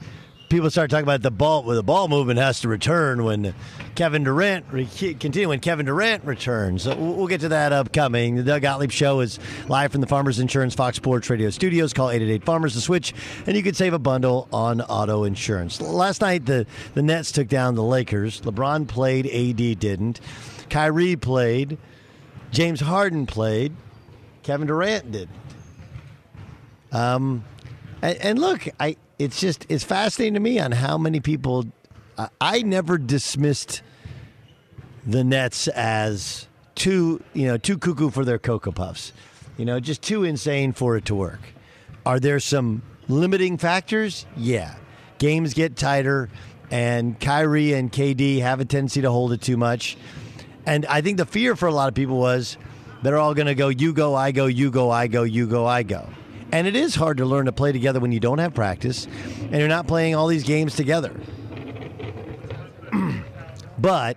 people 0.49 0.71
start 0.71 0.91
talking 0.91 1.05
about 1.05 1.23
the 1.23 1.31
ball. 1.31 1.63
Well, 1.63 1.77
the 1.77 1.83
ball 1.85 2.09
movement 2.09 2.41
has 2.41 2.61
to 2.63 2.69
return 2.69 3.23
when 3.23 3.55
Kevin 3.95 4.25
Durant 4.25 4.73
when 4.73 5.61
Kevin 5.61 5.87
Durant 5.87 6.25
returns. 6.25 6.87
We'll 6.87 7.27
get 7.29 7.43
to 7.43 7.49
that 7.51 7.73
upcoming. 7.73 8.35
The 8.37 8.43
Doug 8.43 8.63
Gottlieb 8.63 8.91
Show 8.91 9.21
is 9.21 9.39
live 9.69 9.93
from 9.93 10.01
the 10.01 10.07
Farmers 10.07 10.41
Insurance 10.41 10.75
Fox 10.75 10.97
Sports 10.97 11.31
Radio 11.31 11.51
studios. 11.51 11.93
Call 11.93 12.11
888 12.11 12.45
Farmers 12.45 12.75
to 12.75 12.81
switch, 12.81 13.15
and 13.47 13.57
you 13.57 13.63
can 13.63 13.75
save 13.75 13.93
a 13.93 13.99
bundle 13.99 14.49
on 14.53 14.81
auto 14.81 15.25
insurance. 15.25 15.81
Last 15.81 16.21
night, 16.21 16.45
the, 16.47 16.67
the 16.95 17.03
Nets 17.03 17.31
took 17.31 17.47
down 17.47 17.77
the 17.77 17.85
Lakers. 17.85 18.41
LeBron 18.41 18.89
played, 18.89 19.27
AD 19.27 19.79
didn't. 19.79 20.21
Kyrie 20.71 21.17
played. 21.17 21.79
James 22.51 22.81
Harden 22.81 23.27
played. 23.27 23.75
Kevin 24.43 24.67
Durant 24.67 25.13
did. 25.13 25.29
Um, 26.91 27.45
and, 28.03 28.19
and 28.19 28.39
look, 28.39 28.69
I 28.79 28.97
it's 29.19 29.41
just 29.41 29.67
it's 29.69 29.85
fascinating 29.85 30.35
to 30.35 30.41
me 30.41 30.59
on 30.59 30.73
how 30.73 30.99
many 30.99 31.21
people. 31.21 31.67
I, 32.41 32.63
never 32.63 32.99
dismissed 32.99 33.83
the 35.07 35.25
Nets 35.25 35.69
as 35.69 36.47
too 36.75 37.23
you 37.33 37.47
know 37.47 37.57
too 37.57 37.79
cuckoo 37.79 38.11
for 38.11 38.25
their 38.25 38.39
cocoa 38.39 38.73
puffs, 38.73 39.13
you 39.57 39.65
know, 39.65 39.81
just 39.81 40.03
too 40.03 40.25
insane 40.25 40.73
for 40.73 40.97
it 40.97 41.05
to 41.07 41.15
work. 41.15 41.41
Are 42.07 42.21
there 42.21 42.41
some 42.41 42.83
limiting 43.09 43.59
factors? 43.59 44.27
Yeah, 44.37 44.75
games 45.19 45.55
get 45.55 45.77
tighter, 45.77 46.29
and 46.71 47.19
Kyrie 47.19 47.73
and 47.73 47.91
KD 47.91 48.41
have 48.41 48.61
a 48.61 48.65
tendency 48.65 49.03
to 49.03 49.11
hold 49.11 49.33
it 49.33 49.41
too 49.41 49.57
much. 49.57 49.97
And 50.67 50.87
I 50.87 51.01
think 51.01 51.19
the 51.19 51.27
fear 51.27 51.57
for 51.57 51.67
a 51.67 51.73
lot 51.75 51.89
of 51.89 51.95
people 51.95 52.19
was 52.19 52.57
they're 53.03 53.19
all 53.19 53.35
going 53.35 53.47
to 53.47 53.55
go, 53.55 53.69
you 53.69 53.93
go, 53.93 54.15
I 54.15 54.33
go, 54.33 54.47
you 54.47 54.71
go, 54.71 54.91
I 54.91 55.09
go, 55.09 55.25
you 55.25 55.47
go, 55.47 55.67
I 55.67 55.83
go. 55.83 56.09
And 56.53 56.67
it 56.67 56.75
is 56.77 56.95
hard 56.95 57.19
to 57.19 57.27
learn 57.27 57.47
to 57.47 57.53
play 57.53 57.73
together 57.73 58.01
when 58.01 58.13
you 58.13 58.21
don't 58.21 58.39
have 58.39 58.55
practice 58.55 59.07
and 59.41 59.55
you're 59.55 59.69
not 59.69 59.87
playing 59.87 60.15
all 60.15 60.27
these 60.27 60.45
games 60.45 60.75
together. 60.75 61.13
But, 63.85 64.17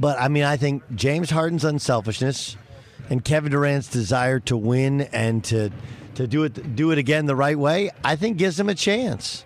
but 0.00 0.20
I 0.20 0.26
mean, 0.26 0.42
I 0.42 0.56
think 0.56 0.82
James 0.96 1.30
Harden's 1.30 1.62
unselfishness 1.62 2.56
and 3.08 3.24
Kevin 3.24 3.52
Durant's 3.52 3.86
desire 3.86 4.40
to 4.40 4.56
win 4.56 5.02
and 5.02 5.44
to 5.44 5.70
to 6.16 6.26
do 6.26 6.42
it 6.42 6.74
do 6.74 6.90
it 6.90 6.98
again 6.98 7.26
the 7.26 7.36
right 7.36 7.56
way, 7.56 7.90
I 8.02 8.16
think 8.16 8.36
gives 8.36 8.58
him 8.58 8.68
a 8.68 8.74
chance. 8.74 9.44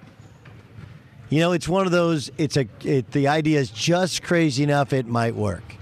You 1.29 1.41
know, 1.41 1.53
it's 1.53 1.69
one 1.69 1.85
of 1.85 1.93
those. 1.93 2.31
It's 2.39 2.57
a. 2.57 2.67
It, 2.83 3.11
the 3.11 3.29
idea 3.29 3.61
is 3.61 3.69
just 3.71 4.23
crazy 4.23 4.63
enough 4.63 4.95
it 4.95 5.07
might 5.07 5.35
work. 5.35 5.77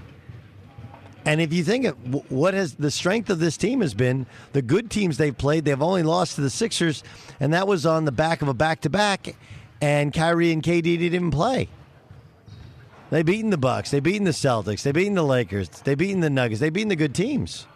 And 1.23 1.39
if 1.39 1.53
you 1.53 1.63
think 1.63 1.85
of 1.85 2.29
what 2.29 2.53
has 2.53 2.75
the 2.75 2.91
strength 2.91 3.29
of 3.29 3.39
this 3.39 3.55
team 3.55 3.79
has 3.79 3.93
been, 3.93 4.27
the 4.51 4.61
good 4.61 4.91
teams 4.91 5.17
they've 5.17 5.37
played, 5.37 5.63
they've 5.63 5.81
only 5.81 6.03
lost 6.03 6.35
to 6.35 6.41
the 6.41 6.49
Sixers, 6.49 7.01
and 7.39 7.53
that 7.53 7.65
was 7.65 7.85
on 7.85 8.03
the 8.03 8.11
back 8.11 8.41
of 8.41 8.49
a 8.49 8.53
back 8.53 8.81
to 8.81 8.89
back, 8.89 9.35
and 9.79 10.13
Kyrie 10.13 10.51
and 10.51 10.61
KD 10.61 10.83
didn't 10.83 11.01
even 11.01 11.31
play. 11.31 11.69
They 13.11 13.23
beaten 13.23 13.51
the 13.51 13.57
Bucks, 13.57 13.91
they 13.91 13.99
beaten 13.99 14.23
the 14.23 14.31
Celtics, 14.31 14.81
they 14.81 14.91
beaten 14.91 15.13
the 15.13 15.23
Lakers, 15.23 15.69
they 15.69 15.95
beaten 15.95 16.21
the 16.21 16.29
Nuggets, 16.29 16.59
they 16.59 16.69
beaten 16.69 16.89
the 16.89 16.95
good 16.95 17.13
teams. 17.13 17.67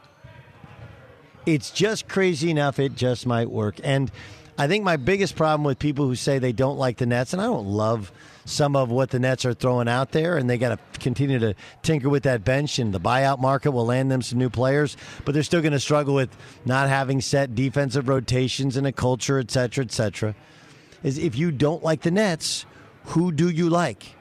It's 1.46 1.72
just 1.72 2.08
crazy 2.08 2.50
enough 2.50 2.80
it 2.80 2.96
just 2.96 3.26
might 3.26 3.50
work. 3.50 3.80
And 3.84 4.12
I 4.58 4.68
think 4.68 4.84
my 4.84 4.98
biggest 4.98 5.36
problem 5.36 5.64
with 5.64 5.80
people 5.80 6.06
who 6.06 6.16
say 6.16 6.38
they 6.38 6.52
don't 6.52 6.78
like 6.78 6.98
the 6.98 7.06
Nets, 7.06 7.32
and 7.32 7.42
I 7.42 7.46
don't 7.46 7.68
love 7.68 8.12
some 8.44 8.76
of 8.76 8.90
what 8.90 9.12
the 9.12 9.20
Nets 9.20 9.46
are 9.46 9.54
throwing 9.54 9.88
out 9.88 10.12
there, 10.12 10.36
and 10.36 10.50
they 10.50 10.58
got 10.58 10.78
to 10.78 11.00
continue 11.00 11.40
to 11.40 11.56
tinker 11.84 12.10
with 12.10 12.24
that 12.24 12.44
bench, 12.44 12.80
and 12.80 12.94
the 12.94 13.00
buyout 13.00 13.40
market 13.40 13.72
will 13.72 13.86
land 13.86 14.12
them 14.12 14.22
some 14.22 14.40
new 14.40 14.50
players, 14.50 14.98
but 15.24 15.34
they're 15.34 15.44
still 15.44 15.62
going 15.62 15.72
to 15.72 15.80
struggle 15.80 16.16
with 16.16 16.36
not 16.66 16.90
having 16.90 17.22
set 17.22 17.56
defensive 17.56 18.10
rotations 18.10 18.76
and 18.76 18.86
a 18.88 18.92
culture, 18.92 19.40
et 19.40 19.52
cetera, 19.52 19.86
et 19.86 19.92
cetera. 19.92 20.36
Is 21.04 21.18
if 21.18 21.38
you 21.38 21.52
don't 21.52 21.84
like 21.84 22.02
the 22.02 22.12
Nets, 22.12 22.66
who 23.06 23.32
do 23.32 23.50
you 23.50 23.70
like? 23.70 24.16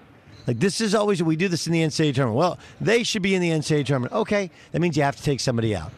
Like 0.48 0.58
this 0.58 0.80
is 0.80 0.94
always 0.94 1.22
we 1.22 1.36
do 1.36 1.46
this 1.46 1.66
in 1.66 1.74
the 1.74 1.82
NCAA 1.82 2.14
tournament. 2.14 2.38
Well, 2.38 2.58
they 2.80 3.02
should 3.02 3.20
be 3.20 3.34
in 3.34 3.42
the 3.42 3.50
NCAA 3.50 3.84
tournament. 3.84 4.14
Okay, 4.14 4.50
that 4.72 4.80
means 4.80 4.96
you 4.96 5.02
have 5.02 5.14
to 5.16 5.22
take 5.22 5.40
somebody 5.40 5.76
out. 5.76 5.92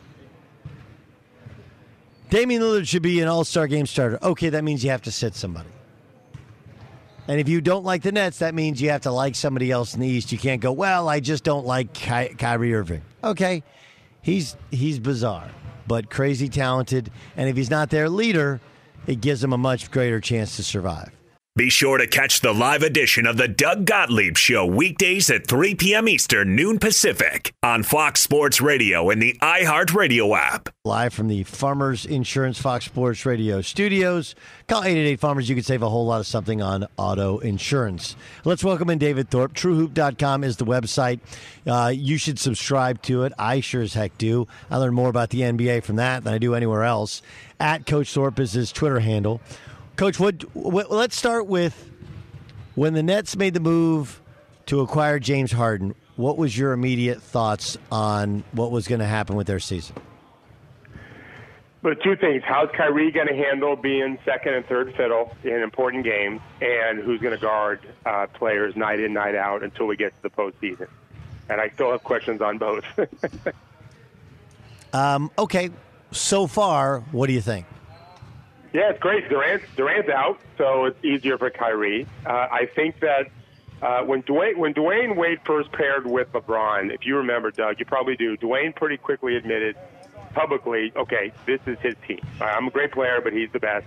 Damian 2.31 2.61
Lillard 2.61 2.89
should 2.89 3.03
be 3.03 3.21
an 3.21 3.29
All 3.29 3.45
Star 3.45 3.69
game 3.69 3.87
starter. 3.87 4.19
Okay, 4.21 4.49
that 4.49 4.65
means 4.65 4.83
you 4.83 4.91
have 4.91 5.03
to 5.03 5.13
sit 5.13 5.37
somebody. 5.37 5.69
And 7.29 7.39
if 7.39 7.49
you 7.49 7.61
don't 7.61 7.85
like 7.85 8.03
the 8.03 8.11
Nets, 8.11 8.41
that 8.41 8.57
means 8.57 8.83
you 8.83 8.91
have 8.91 9.03
to 9.03 9.13
like 9.13 9.37
somebody 9.37 9.71
else 9.71 9.95
in 9.95 10.01
the 10.01 10.09
East. 10.09 10.33
You 10.33 10.39
can't 10.39 10.61
go, 10.61 10.73
well, 10.73 11.09
I 11.09 11.21
just 11.21 11.45
don't 11.45 11.65
like 11.65 11.93
Ky- 11.93 12.35
Kyrie 12.35 12.75
Irving. 12.75 13.03
Okay, 13.23 13.63
he's 14.21 14.57
he's 14.73 14.99
bizarre, 14.99 15.49
but 15.87 16.11
crazy 16.11 16.49
talented. 16.49 17.13
And 17.37 17.49
if 17.49 17.57
he's 17.57 17.71
not 17.71 17.89
their 17.91 18.09
leader, 18.09 18.61
it 19.07 19.21
gives 19.21 19.43
them 19.43 19.53
a 19.53 19.59
much 19.59 19.93
greater 19.93 20.21
chance 20.21 20.57
to 20.57 20.65
survive. 20.65 21.13
Be 21.61 21.69
sure 21.69 21.99
to 21.99 22.07
catch 22.07 22.41
the 22.41 22.55
live 22.55 22.83
edition 22.83 23.27
of 23.27 23.37
the 23.37 23.47
Doug 23.47 23.85
Gottlieb 23.85 24.39
Show 24.39 24.65
weekdays 24.65 25.29
at 25.29 25.47
3 25.47 25.75
p.m. 25.75 26.09
Eastern, 26.09 26.57
noon 26.57 26.79
Pacific 26.79 27.53
on 27.63 27.83
Fox 27.83 28.23
Sports 28.23 28.63
Radio 28.63 29.11
and 29.11 29.21
the 29.21 29.37
iHeartRadio 29.43 30.35
app. 30.35 30.71
Live 30.87 31.13
from 31.13 31.29
the 31.29 31.43
Farmers 31.43 32.07
Insurance 32.07 32.59
Fox 32.59 32.87
Sports 32.87 33.27
Radio 33.27 33.61
studios. 33.61 34.35
Call 34.69 34.85
888 34.85 35.21
Farmers. 35.21 35.51
You 35.51 35.55
can 35.55 35.63
save 35.63 35.83
a 35.83 35.91
whole 35.91 36.07
lot 36.07 36.21
of 36.21 36.27
something 36.27 36.63
on 36.63 36.87
auto 36.97 37.41
insurance. 37.41 38.17
Let's 38.47 38.65
welcome 38.65 38.89
in 38.89 38.97
David 38.97 39.29
Thorpe. 39.29 39.53
TrueHoop.com 39.53 40.45
is 40.45 40.57
the 40.57 40.65
website. 40.65 41.21
Uh, 41.67 41.93
you 41.95 42.17
should 42.17 42.39
subscribe 42.39 43.03
to 43.03 43.25
it. 43.25 43.35
I 43.39 43.61
sure 43.61 43.83
as 43.83 43.93
heck 43.93 44.17
do. 44.17 44.49
I 44.71 44.79
learn 44.79 44.95
more 44.95 45.11
about 45.11 45.29
the 45.29 45.43
NBA 45.43 45.83
from 45.83 45.97
that 45.97 46.25
than 46.25 46.33
I 46.33 46.39
do 46.39 46.55
anywhere 46.55 46.85
else. 46.85 47.21
At 47.61 47.85
Coach 47.85 48.15
Thorpe 48.15 48.41
is 48.41 48.53
his 48.53 48.73
Twitter 48.73 49.01
handle. 49.01 49.43
Coach, 50.01 50.19
what, 50.19 50.57
what, 50.57 50.91
let's 50.91 51.15
start 51.15 51.47
with 51.47 51.91
when 52.75 52.95
the 52.95 53.03
Nets 53.03 53.37
made 53.37 53.53
the 53.53 53.61
move 53.61 54.23
to 54.65 54.81
acquire 54.81 55.19
James 55.19 55.53
Harden. 55.53 55.95
What 56.17 56.39
was 56.39 56.57
your 56.57 56.73
immediate 56.73 57.21
thoughts 57.21 57.77
on 57.93 58.43
what 58.53 58.71
was 58.71 58.89
going 58.89 59.01
to 59.01 59.07
happen 59.07 59.37
with 59.37 59.47
their 59.47 59.59
season? 59.59 59.95
But 61.83 62.03
two 62.03 62.17
things: 62.17 62.43
how's 62.47 62.71
Kyrie 62.75 63.11
going 63.11 63.27
to 63.27 63.35
handle 63.35 63.77
being 63.77 64.17
second 64.25 64.55
and 64.55 64.65
third 64.65 64.95
fiddle 64.97 65.37
in 65.45 65.61
important 65.61 66.05
games, 66.05 66.41
and 66.63 67.01
who's 67.01 67.21
going 67.21 67.35
to 67.35 67.41
guard 67.43 67.81
uh, 68.07 68.27
players 68.29 68.75
night 68.77 69.01
in, 69.01 69.13
night 69.13 69.35
out 69.35 69.63
until 69.63 69.85
we 69.85 69.99
get 69.99 70.17
to 70.17 70.23
the 70.23 70.31
postseason? 70.31 70.89
And 71.51 71.61
I 71.61 71.69
still 71.69 71.91
have 71.91 72.03
questions 72.05 72.41
on 72.41 72.57
both. 72.57 72.85
um, 74.95 75.31
okay, 75.39 75.69
so 76.11 76.47
far, 76.47 77.01
what 77.13 77.27
do 77.27 77.35
you 77.35 77.43
think? 77.43 77.67
Yeah, 78.73 78.91
it's 78.91 79.01
great. 79.01 79.29
Durant 79.29 79.63
Durant's 79.77 80.09
out, 80.09 80.39
so 80.57 80.85
it's 80.85 81.05
easier 81.05 81.39
for 81.39 81.51
Kyrie. 81.51 82.07
Uh, 82.25 82.31
I 82.31 82.69
think 82.75 83.01
that 83.01 83.27
uh, 83.83 84.03
when 84.03 84.23
Dwyane 84.23 84.57
when 84.57 84.75
Dwyane 84.75 85.17
Wade 85.17 85.41
first 85.45 85.73
paired 85.73 86.07
with 86.07 86.33
LeBron, 86.33 86.93
if 86.93 87.05
you 87.05 87.17
remember, 87.17 87.51
Doug, 87.51 87.81
you 87.81 87.85
probably 87.87 88.17
do. 88.17 88.37
Dwyane 88.37 88.75
pretty 88.77 88.97
quickly 88.97 89.37
admitted 89.37 89.77
publicly, 90.35 90.93
okay, 90.95 91.33
this 91.47 91.61
is 91.67 91.79
his 91.81 91.95
team. 92.07 92.21
I'm 92.41 92.69
a 92.69 92.71
great 92.71 92.93
player, 92.93 93.21
but 93.23 93.33
he's 93.33 93.51
the 93.53 93.59
best, 93.59 93.87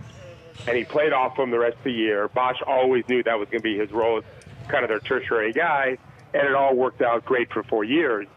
and 0.67 0.75
he 0.75 0.83
played 0.83 1.13
off 1.13 1.39
him 1.39 1.51
the 1.51 1.59
rest 1.59 1.77
of 1.77 1.83
the 1.85 1.93
year. 1.93 2.27
Bosh 2.27 2.61
always 2.67 3.07
knew 3.07 3.23
that 3.23 3.39
was 3.39 3.47
going 3.49 3.61
to 3.61 3.63
be 3.63 3.77
his 3.77 3.91
role 3.91 4.17
as 4.17 4.23
kind 4.67 4.83
of 4.83 4.89
their 4.89 4.99
tertiary 4.99 5.53
guy, 5.53 5.97
and 6.33 6.47
it 6.47 6.55
all 6.55 6.75
worked 6.75 7.01
out 7.01 7.23
great 7.23 7.51
for 7.53 7.63
four 7.63 7.85
years. 7.85 8.27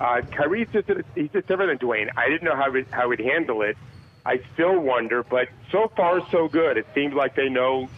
Uh, 0.00 0.22
Kyrie's 0.32 0.68
just 0.72 0.88
he's 1.14 1.30
just 1.30 1.46
different 1.46 1.78
than 1.78 1.88
Dwyane. 1.88 2.10
I 2.16 2.28
didn't 2.28 2.44
know 2.44 2.56
how 2.56 2.72
how 2.90 3.10
he'd 3.10 3.20
handle 3.20 3.62
it 3.62 3.76
I 4.24 4.40
still 4.54 4.78
wonder, 4.78 5.22
but 5.22 5.48
so 5.70 5.90
far 5.96 6.20
so 6.30 6.48
good. 6.48 6.76
It 6.76 6.86
seems 6.94 7.14
like 7.14 7.34
they 7.34 7.48
know 7.48 7.88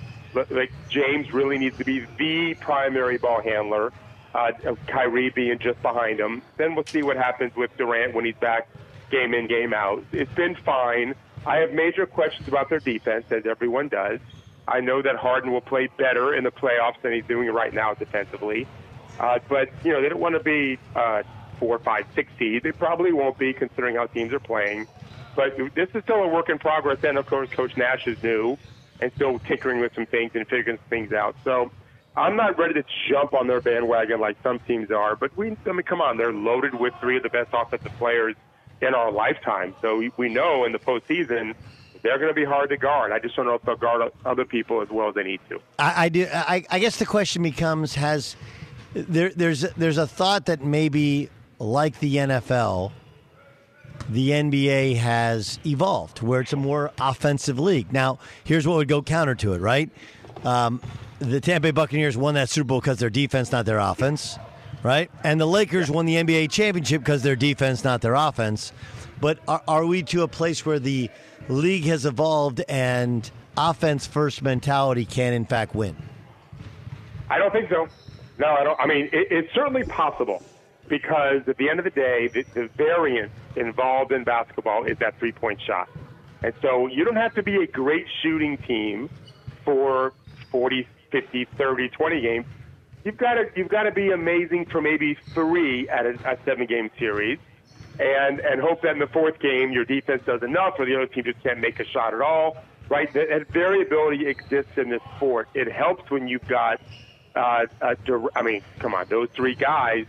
like 0.51 0.73
James 0.89 1.33
really 1.33 1.59
needs 1.59 1.79
to 1.79 1.85
be 1.85 2.07
the 2.19 2.55
primary 2.55 3.19
ball 3.19 3.41
handler. 3.41 3.93
Uh, 4.35 4.51
Kyrie 4.89 5.31
being 5.31 5.59
just 5.61 5.81
behind 5.81 6.19
him. 6.19 6.43
Then 6.57 6.75
we'll 6.75 6.87
see 6.87 7.03
what 7.03 7.17
happens 7.17 7.55
with 7.55 7.77
Durant 7.77 8.15
when 8.15 8.25
he's 8.25 8.35
back, 8.37 8.69
game 9.11 9.33
in, 9.33 9.47
game 9.47 9.73
out. 9.73 10.05
It's 10.11 10.33
been 10.33 10.57
fine. 10.57 11.15
I 11.47 11.59
have 11.59 11.73
major 11.73 12.05
questions 12.05 12.49
about 12.49 12.69
their 12.69 12.81
defense, 12.81 13.27
as 13.31 13.47
everyone 13.47 13.89
does. 13.89 14.19
I 14.67 14.81
know 14.81 15.03
that 15.03 15.17
Harden 15.17 15.53
will 15.53 15.61
play 15.61 15.89
better 15.99 16.35
in 16.35 16.43
the 16.43 16.51
playoffs 16.51 17.01
than 17.03 17.13
he's 17.13 17.27
doing 17.27 17.49
right 17.49 17.73
now 17.73 17.95
defensively. 17.95 18.67
Uh, 19.21 19.39
but 19.49 19.69
you 19.85 19.93
know 19.93 20.03
they 20.03 20.09
don't 20.09 20.21
want 20.21 20.35
to 20.35 20.43
be 20.43 20.79
uh, 20.97 21.23
four, 21.61 21.79
five, 21.79 22.07
six 22.15 22.33
seed. 22.39 22.63
They 22.63 22.73
probably 22.73 23.13
won't 23.13 23.39
be, 23.39 23.53
considering 23.53 23.97
how 23.97 24.07
teams 24.07 24.33
are 24.33 24.41
playing. 24.41 24.89
But 25.35 25.57
this 25.75 25.89
is 25.95 26.03
still 26.05 26.23
a 26.23 26.29
work 26.29 26.49
in 26.49 26.59
progress. 26.59 26.99
And 27.05 27.19
of 27.19 27.27
course, 27.27 27.51
Coach 27.51 27.77
Nash 27.77 28.07
is 28.07 28.23
new 28.23 28.57
and 29.01 29.13
still 29.15 29.39
tinkering 29.41 29.81
with 29.81 29.95
some 29.95 30.07
things 30.07 30.33
and 30.35 30.47
figuring 30.47 30.79
things 30.89 31.13
out. 31.13 31.37
So 31.45 31.71
I'm 32.17 32.37
not 32.37 32.59
ready 32.59 32.75
to 32.75 32.85
jump 33.09 33.35
on 33.35 33.47
their 33.47 33.61
bandwagon 33.61 34.21
like 34.21 34.37
some 34.43 34.61
teams 34.61 34.91
are. 34.91 35.17
But 35.17 35.37
we, 35.37 35.57
I 35.67 35.73
mean, 35.73 35.83
come 35.83 36.01
on, 36.01 36.17
they're 36.17 36.33
loaded 36.33 36.75
with 36.75 36.95
three 37.01 37.17
of 37.17 37.23
the 37.23 37.29
best 37.29 37.51
offensive 37.53 37.93
players 37.99 38.37
in 38.81 38.95
our 38.95 39.11
lifetime. 39.11 39.75
So 39.83 39.99
we, 39.99 40.13
we 40.17 40.29
know 40.29 40.65
in 40.65 40.73
the 40.73 40.79
postseason 40.79 41.55
they're 42.03 42.19
going 42.19 42.29
to 42.29 42.35
be 42.35 42.45
hard 42.45 42.69
to 42.69 42.77
guard. 42.77 43.13
I 43.13 43.19
just 43.19 43.35
don't 43.35 43.47
know 43.47 43.55
if 43.55 43.63
they'll 43.63 43.77
guard 43.77 44.13
other 44.25 44.45
people 44.45 44.83
as 44.83 44.91
well 44.91 45.09
as 45.09 45.15
they 45.15 45.25
need 45.25 45.41
to. 45.49 45.61
I, 45.79 46.05
I 46.05 46.09
do. 46.09 46.29
I, 46.33 46.65
I 46.71 46.79
guess 46.79 46.99
the 46.99 47.07
question 47.07 47.43
becomes: 47.43 47.95
Has 47.95 48.37
there, 48.93 49.31
there's 49.31 49.63
there's 49.73 49.99
a 49.99 50.07
thought 50.07 50.47
that 50.47 50.63
maybe 50.63 51.31
like 51.59 51.99
the 52.01 52.17
NFL 52.17 52.93
the 54.09 54.31
NBA 54.31 54.97
has 54.97 55.59
evolved, 55.65 56.23
where 56.23 56.41
it's 56.41 56.53
a 56.53 56.57
more 56.57 56.93
offensive 57.01 57.59
league. 57.59 57.93
Now, 57.93 58.19
here's 58.45 58.67
what 58.67 58.77
would 58.77 58.89
go 58.89 59.03
counter 59.03 59.35
to 59.37 59.55
it, 59.55 59.61
right? 59.61 59.91
Um, 60.45 60.81
the 61.19 61.41
Tampa 61.41 61.69
Bay 61.69 61.71
Buccaneers 61.71 62.17
won 62.17 62.35
that 62.35 62.51
Super 62.51 62.67
Bowl 62.67 62.81
because 62.81 62.99
their 62.99 63.11
defense, 63.11 63.53
not 63.53 63.67
their 63.67 63.79
offense, 63.79 64.39
right? 64.83 65.11
And 65.23 65.41
the 65.41 65.47
Lakers 65.47 65.91
won 65.91 66.07
the 66.07 66.17
NBA 66.17 66.51
championship 66.51 67.01
because 67.01 67.23
their 67.23 67.37
defense, 67.37 67.85
not 67.85 68.03
their 68.03 68.15
offense. 68.15 68.73
But 69.21 69.39
are, 69.49 69.63
are 69.67 69.87
we 69.87 70.03
to 70.05 70.23
a 70.23 70.29
place 70.29 70.67
where 70.67 70.79
the 70.79 71.11
league 71.49 71.85
has 71.85 72.05
evolved 72.05 72.63
and 72.69 73.29
offense 73.57 74.07
first 74.07 74.43
mentality 74.43 75.05
can, 75.05 75.33
in 75.33 75.47
fact, 75.47 75.75
win? 75.75 75.97
I 77.31 77.39
don't 77.39 77.53
think 77.53 77.71
so. 77.71 77.89
No, 78.39 78.49
I 78.49 78.65
don't. 78.65 78.79
I 78.81 78.87
mean, 78.87 79.07
it, 79.13 79.29
it's 79.31 79.55
certainly 79.55 79.85
possible 79.85 80.43
because 80.89 81.49
at 81.49 81.57
the 81.57 81.71
end 81.71 81.79
of 81.79 81.85
the 81.85 81.91
day, 81.91 82.29
the, 82.29 82.43
the 82.53 82.69
variance 82.77 83.33
involved 83.57 84.13
in 84.13 84.25
basketball 84.25 84.85
is 84.85 84.99
that 84.99 85.19
three 85.19 85.33
point 85.33 85.61
shot. 85.61 85.89
And 86.43 86.53
so 86.61 86.87
you 86.87 87.05
don't 87.05 87.17
have 87.17 87.35
to 87.35 87.43
be 87.43 87.57
a 87.57 87.67
great 87.67 88.07
shooting 88.23 88.59
team 88.59 89.09
for 89.65 90.13
40, 90.51 90.87
50, 91.11 91.47
30, 91.57 91.89
20 91.89 92.21
games. 92.21 92.47
You've 93.05 93.17
got 93.17 93.35
to 93.35 93.47
you've 93.55 93.69
got 93.69 93.83
to 93.85 93.93
be 93.93 94.11
amazing 94.11 94.67
for 94.67 94.81
maybe 94.81 95.17
three 95.35 95.89
at 95.89 96.07
a, 96.07 96.15
a 96.33 96.39
seven 96.45 96.67
game 96.67 96.91
series, 96.99 97.39
and 97.99 98.41
and 98.41 98.61
hope 98.61 98.83
that 98.83 98.93
in 98.93 98.99
the 98.99 99.07
fourth 99.07 99.39
game 99.41 99.73
your 99.73 99.85
defense 99.85 100.23
does 100.25 100.43
enough, 100.43 100.75
or 100.79 100.87
the 100.87 100.95
other 100.97 101.07
team 101.07 101.25
just 101.25 101.43
can't 101.43 101.61
make 101.61 101.81
a 101.81 101.85
shot 101.85 102.15
at 102.15 102.23
all. 102.23 102.57
Right? 102.89 103.13
That, 103.13 103.29
that 103.29 103.49
variability 103.51 104.27
exists 104.27 104.73
in 104.77 104.91
this 104.91 105.03
sport. 105.17 105.49
It 105.55 105.71
helps 105.71 106.11
when 106.11 106.29
you've 106.29 106.47
got, 106.47 106.81
uh, 107.35 107.65
a, 107.81 107.97
I 108.37 108.43
mean, 108.43 108.63
come 108.79 108.95
on, 108.95 109.07
those 109.09 109.29
three 109.35 109.55
guys 109.55 110.05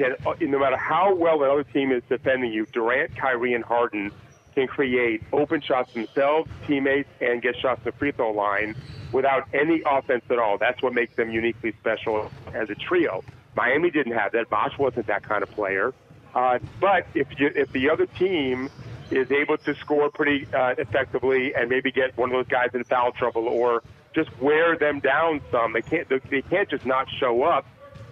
uh, 0.00 0.34
no 0.40 0.58
matter 0.58 0.76
how 0.76 1.14
well 1.14 1.38
the 1.38 1.50
other 1.50 1.64
team 1.64 1.92
is 1.92 2.02
defending 2.08 2.52
you, 2.52 2.66
Durant, 2.66 3.16
Kyrie, 3.16 3.54
and 3.54 3.64
Harden 3.64 4.10
can 4.54 4.66
create 4.66 5.22
open 5.32 5.60
shots 5.60 5.92
themselves, 5.94 6.50
teammates, 6.66 7.08
and 7.20 7.40
get 7.40 7.56
shots 7.56 7.80
to 7.84 7.90
the 7.90 7.92
free 7.92 8.12
throw 8.12 8.32
line 8.32 8.74
without 9.12 9.48
any 9.54 9.82
offense 9.86 10.24
at 10.30 10.38
all. 10.38 10.58
That's 10.58 10.82
what 10.82 10.92
makes 10.92 11.14
them 11.16 11.30
uniquely 11.30 11.72
special 11.80 12.30
as 12.54 12.68
a 12.70 12.74
trio. 12.74 13.22
Miami 13.54 13.90
didn't 13.90 14.12
have 14.12 14.32
that. 14.32 14.50
Bosh 14.50 14.76
wasn't 14.78 15.06
that 15.06 15.22
kind 15.22 15.42
of 15.42 15.50
player. 15.50 15.94
Uh, 16.34 16.58
but 16.80 17.06
if 17.14 17.28
you, 17.38 17.50
if 17.54 17.72
the 17.72 17.90
other 17.90 18.06
team 18.06 18.68
is 19.10 19.30
able 19.30 19.56
to 19.58 19.74
score 19.76 20.10
pretty 20.10 20.46
uh, 20.52 20.74
effectively 20.78 21.54
and 21.54 21.68
maybe 21.68 21.90
get 21.90 22.16
one 22.16 22.30
of 22.30 22.36
those 22.36 22.48
guys 22.48 22.68
in 22.74 22.84
foul 22.84 23.12
trouble 23.12 23.48
or 23.48 23.82
just 24.14 24.30
wear 24.40 24.76
them 24.76 25.00
down 25.00 25.40
some, 25.50 25.72
they 25.72 25.82
can't 25.82 26.08
they 26.30 26.42
can't 26.42 26.68
just 26.68 26.84
not 26.84 27.08
show 27.18 27.42
up 27.42 27.66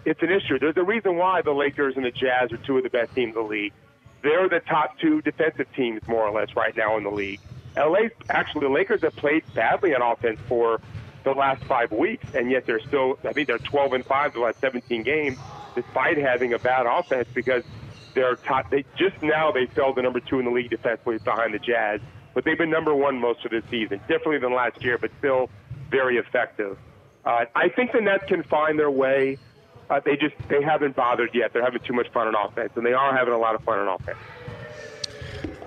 it's 0.07 0.23
an 0.23 0.31
issue. 0.31 0.59
There's 0.59 0.77
a 0.77 0.85
reason 0.85 1.17
why 1.17 1.43
the 1.43 1.51
Lakers 1.51 1.97
and 1.97 2.05
the 2.05 2.13
Jazz 2.13 2.53
are 2.53 2.59
two 2.59 2.79
of 2.79 2.85
the 2.85 2.91
best 2.91 3.13
teams 3.15 3.35
in 3.37 3.43
the 3.43 3.47
league. 3.47 3.73
They're 4.23 4.49
the 4.49 4.61
top 4.61 4.99
two 5.01 5.21
defensive 5.21 5.67
teams, 5.75 6.01
more 6.07 6.23
or 6.25 6.31
less, 6.31 6.55
right 6.57 6.75
now 6.77 6.97
in 6.97 7.03
the 7.03 7.11
league. 7.11 7.41
LA, 7.77 8.09
actually, 8.31 8.69
the 8.69 8.73
Lakers 8.73 9.03
have 9.03 9.17
played 9.17 9.43
badly 9.53 9.95
on 9.95 10.03
offense 10.03 10.39
for 10.49 10.81
the 11.25 11.33
last 11.33 11.63
five 11.65 11.91
weeks, 11.91 12.25
and 12.35 12.51
yet 12.51 12.67
they're 12.67 12.81
still, 12.81 13.19
I 13.25 13.33
think 13.33 13.49
they're 13.49 13.59
12 13.59 13.93
and 13.95 14.07
5 14.07 14.33
the 14.33 14.41
last 14.41 14.61
17 14.61 15.03
games, 15.03 15.39
despite 15.75 16.19
having 16.19 16.55
a 16.55 16.59
bad 16.59 16.87
offense 16.87 17.29
because 17.35 17.65
they're 18.15 18.37
top. 18.37 18.71
They 18.71 18.85
just 18.97 19.21
now 19.23 19.51
they 19.51 19.67
fell 19.67 19.93
to 19.93 20.03
number 20.03 20.21
two 20.21 20.39
in 20.39 20.45
the 20.45 20.53
league 20.53 20.71
defensively 20.71 21.19
behind 21.19 21.53
the 21.53 21.59
Jazz, 21.59 22.01
but 22.33 22.45
they've 22.45 22.57
been 22.57 22.71
number 22.71 22.95
one 22.95 23.21
most 23.21 23.45
of 23.45 23.51
the 23.51 23.63
season, 23.71 24.01
differently 24.07 24.39
than 24.39 24.55
last 24.55 24.83
year, 24.85 24.99
but 24.99 25.11
still 25.19 25.51
very 25.91 26.17
effective. 26.17 26.79
Uh, 27.25 27.45
I 27.57 27.69
think 27.71 27.91
the 27.91 28.01
Nets 28.01 28.25
can 28.29 28.45
find 28.45 28.79
their 28.79 28.91
way 28.91 29.39
uh, 29.91 30.01
they 30.05 30.17
just 30.17 30.35
they 30.49 30.63
haven't 30.63 30.97
bothered 30.97 31.31
yet. 31.35 31.53
They're 31.53 31.65
having 31.65 31.81
too 31.83 31.93
much 31.93 32.09
fun 32.13 32.27
on 32.29 32.35
offense, 32.35 32.73
and 32.77 32.85
they 32.85 32.93
are 32.93 33.17
having 33.17 33.35
a 33.35 33.39
lot 33.39 33.55
of 33.55 33.63
fun 33.63 33.79
on 33.79 33.89
offense. 33.89 34.19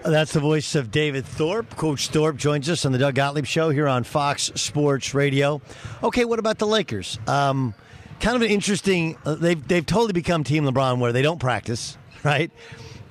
That's 0.04 0.32
the 0.32 0.40
voice 0.40 0.76
of 0.76 0.92
David 0.92 1.26
Thorpe. 1.26 1.76
Coach 1.76 2.08
Thorpe 2.08 2.38
joins 2.38 2.70
us 2.70 2.86
on 2.86 2.94
the 2.94 2.98
Doug 2.98 3.16
Gottlieb 3.16 3.46
Show 3.46 3.70
here 3.70 3.88
on 3.88 4.04
Fox 4.06 4.44
Sports 4.56 5.14
Radio. 5.14 5.62
Okay, 6.02 6.24
what 6.24 6.40
about 6.40 6.58
the 6.58 6.68
Lakers? 6.68 7.20
Um, 7.28 7.74
kind 8.22 8.36
of 8.38 8.42
an 8.42 8.50
interesting. 8.50 9.18
Uh, 9.26 9.36
they've 9.36 9.68
they've 9.68 9.86
totally 9.86 10.14
become 10.14 10.44
Team 10.44 10.64
LeBron, 10.64 11.00
where 11.00 11.12
they 11.12 11.22
don't 11.22 11.40
practice. 11.40 11.98
Right, 12.22 12.52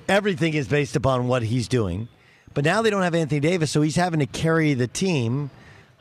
everything 0.06 0.52
is 0.52 0.68
based 0.68 0.94
upon 0.94 1.28
what 1.28 1.42
he's 1.42 1.66
doing. 1.66 2.08
but 2.52 2.62
now 2.66 2.82
they 2.82 2.90
don't 2.90 3.02
have 3.02 3.14
Anthony 3.14 3.40
Davis, 3.40 3.70
so 3.70 3.80
he's 3.80 3.96
having 3.96 4.20
to 4.20 4.26
carry 4.26 4.74
the 4.74 4.86
team. 4.86 5.50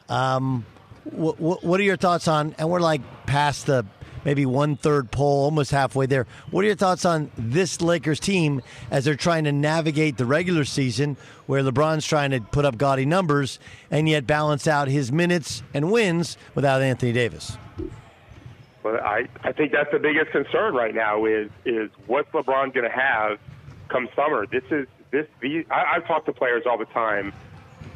Um, 0.09 0.65
what, 1.05 1.39
what, 1.39 1.63
what 1.63 1.79
are 1.79 1.83
your 1.83 1.95
thoughts 1.95 2.27
on? 2.27 2.53
And 2.57 2.69
we're 2.69 2.81
like 2.81 2.99
past 3.25 3.67
the 3.67 3.85
maybe 4.25 4.45
one 4.45 4.75
third 4.75 5.11
poll, 5.11 5.43
almost 5.43 5.71
halfway 5.71 6.05
there. 6.05 6.25
What 6.51 6.63
are 6.63 6.67
your 6.67 6.75
thoughts 6.75 7.05
on 7.05 7.31
this 7.37 7.81
Lakers 7.81 8.19
team 8.19 8.61
as 8.91 9.05
they're 9.05 9.15
trying 9.15 9.45
to 9.45 9.51
navigate 9.51 10.17
the 10.17 10.25
regular 10.25 10.65
season, 10.65 11.17
where 11.45 11.63
LeBron's 11.63 12.05
trying 12.05 12.31
to 12.31 12.41
put 12.41 12.65
up 12.65 12.77
gaudy 12.77 13.05
numbers 13.05 13.59
and 13.91 14.07
yet 14.07 14.27
balance 14.27 14.67
out 14.67 14.87
his 14.87 15.11
minutes 15.11 15.63
and 15.73 15.91
wins 15.91 16.37
without 16.55 16.81
Anthony 16.81 17.13
Davis? 17.13 17.57
Well, 18.83 18.97
I, 19.03 19.27
I 19.43 19.51
think 19.51 19.71
that's 19.71 19.91
the 19.91 19.99
biggest 19.99 20.31
concern 20.31 20.73
right 20.73 20.95
now 20.95 21.25
is 21.25 21.49
is 21.65 21.89
what's 22.05 22.29
LeBron 22.31 22.73
going 22.73 22.89
to 22.89 22.95
have 22.95 23.37
come 23.89 24.07
summer. 24.15 24.45
This 24.45 24.63
is 24.71 24.87
this 25.11 25.27
these 25.41 25.65
I, 25.69 25.95
I've 25.95 26.07
talked 26.07 26.25
to 26.27 26.33
players 26.33 26.63
all 26.65 26.77
the 26.77 26.85
time. 26.85 27.33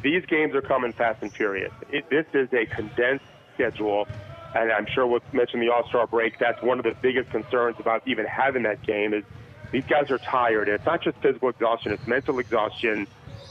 These 0.02 0.26
games 0.26 0.54
are 0.54 0.62
coming 0.62 0.92
fast 0.92 1.22
and 1.22 1.32
furious. 1.32 1.72
It, 1.90 2.10
this 2.10 2.26
is 2.34 2.48
a 2.52 2.66
condensed 2.66 3.24
schedule 3.54 4.06
and 4.54 4.70
I'm 4.70 4.86
sure 4.86 5.06
we'll 5.06 5.22
mention 5.32 5.60
the 5.60 5.70
All 5.70 5.86
Star 5.88 6.06
break. 6.06 6.38
That's 6.38 6.60
one 6.62 6.78
of 6.78 6.84
the 6.84 6.94
biggest 7.00 7.30
concerns 7.30 7.76
about 7.78 8.02
even 8.06 8.26
having 8.26 8.62
that 8.64 8.82
game 8.82 9.14
is 9.14 9.24
these 9.70 9.84
guys 9.84 10.10
are 10.10 10.18
tired. 10.18 10.68
It's 10.68 10.84
not 10.84 11.02
just 11.02 11.16
physical 11.18 11.48
exhaustion; 11.48 11.92
it's 11.92 12.06
mental 12.06 12.38
exhaustion. 12.38 13.06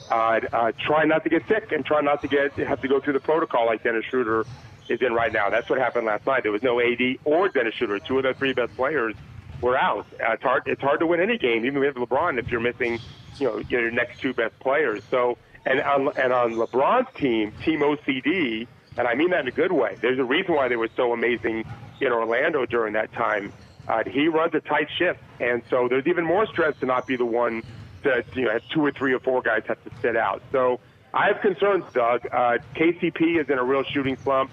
Uh, 0.10 0.42
uh, 0.52 0.72
try 0.86 1.06
not 1.06 1.24
to 1.24 1.30
get 1.30 1.48
sick 1.48 1.72
and 1.72 1.86
try 1.86 2.02
not 2.02 2.22
to 2.22 2.28
get 2.28 2.54
have 2.54 2.82
to 2.82 2.88
go 2.88 3.00
through 3.00 3.14
the 3.14 3.20
protocol 3.20 3.66
like 3.66 3.84
Dennis 3.84 4.06
Schroeder 4.06 4.46
is 4.90 5.02
in 5.02 5.14
right 5.14 5.32
now. 5.32 5.50
That's 5.50 5.70
what 5.70 5.80
happened 5.80 6.06
last 6.06 6.26
night. 6.26 6.44
There 6.44 6.52
was 6.52 6.64
no 6.64 6.80
AD 6.80 7.18
or 7.24 7.50
Dennis 7.50 7.74
Schroeder. 7.76 8.00
Two 8.00 8.18
of 8.18 8.24
the 8.24 8.34
three 8.34 8.54
best 8.54 8.76
players 8.76 9.16
were 9.62 9.78
out. 9.78 10.06
Uh, 10.20 10.34
it's 10.34 10.44
hard. 10.44 10.64
It's 10.66 10.82
hard 10.82 11.00
to 11.00 11.08
win 11.08 11.22
any 11.22 11.38
game, 11.38 11.66
even 11.66 11.80
with 11.80 11.96
LeBron, 11.96 12.38
if 12.40 12.50
you're 12.50 12.60
missing, 12.60 13.00
you 13.38 13.48
know, 13.48 13.58
your 13.70 13.90
next 13.92 14.20
two 14.20 14.34
best 14.34 14.60
players. 14.60 15.04
So, 15.10 15.38
and 15.66 15.82
on 15.82 16.10
and 16.18 16.34
on 16.34 16.54
LeBron's 16.54 17.14
team, 17.16 17.54
Team 17.64 17.80
OCD 17.80 18.68
and 18.98 19.08
I 19.08 19.16
mean 19.16 19.30
that 19.32 19.42
in 19.42 19.48
a 19.48 19.52
good 19.52 19.72
way. 19.72 19.98
There's 20.02 20.20
a 20.20 20.24
reason 20.24 20.56
why 20.56 20.68
they 20.68 20.76
were 20.76 20.90
so 20.96 21.14
amazing 21.14 21.66
in 22.00 22.12
Orlando 22.12 22.66
during 22.66 22.94
that 22.94 23.12
time. 23.14 23.54
Uh, 23.88 24.04
he 24.06 24.28
runs 24.28 24.54
a 24.54 24.60
tight 24.60 24.88
ship, 24.98 25.18
and 25.40 25.62
so 25.70 25.88
there's 25.88 26.08
even 26.08 26.26
more 26.26 26.46
stress 26.46 26.78
to 26.80 26.86
not 26.86 27.08
be 27.08 27.16
the 27.16 27.26
one 27.26 27.64
that 28.04 28.36
you 28.36 28.46
know 28.46 28.60
two 28.74 28.86
or 28.86 28.92
three 28.92 29.14
or 29.14 29.20
four 29.20 29.42
guys 29.42 29.64
have 29.68 29.84
to 29.84 29.92
sit 30.02 30.16
out. 30.16 30.42
So 30.52 30.80
I 31.14 31.28
have 31.28 31.42
concerns, 31.42 31.86
Doug. 31.94 32.26
Uh, 32.32 32.58
KCP 32.76 33.42
is 33.42 33.50
in 33.50 33.58
a 33.58 33.64
real 33.64 33.84
shooting 33.84 34.18
slump. 34.18 34.52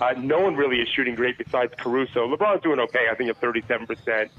Uh, 0.00 0.14
no 0.18 0.40
one 0.40 0.56
really 0.56 0.80
is 0.80 0.88
shooting 0.88 1.14
great 1.14 1.38
besides 1.38 1.72
Caruso. 1.78 2.34
LeBron's 2.34 2.62
doing 2.62 2.80
okay, 2.80 3.06
I 3.10 3.14
think, 3.14 3.30
at 3.30 3.36
37 3.36 3.86
percent. 3.86 4.30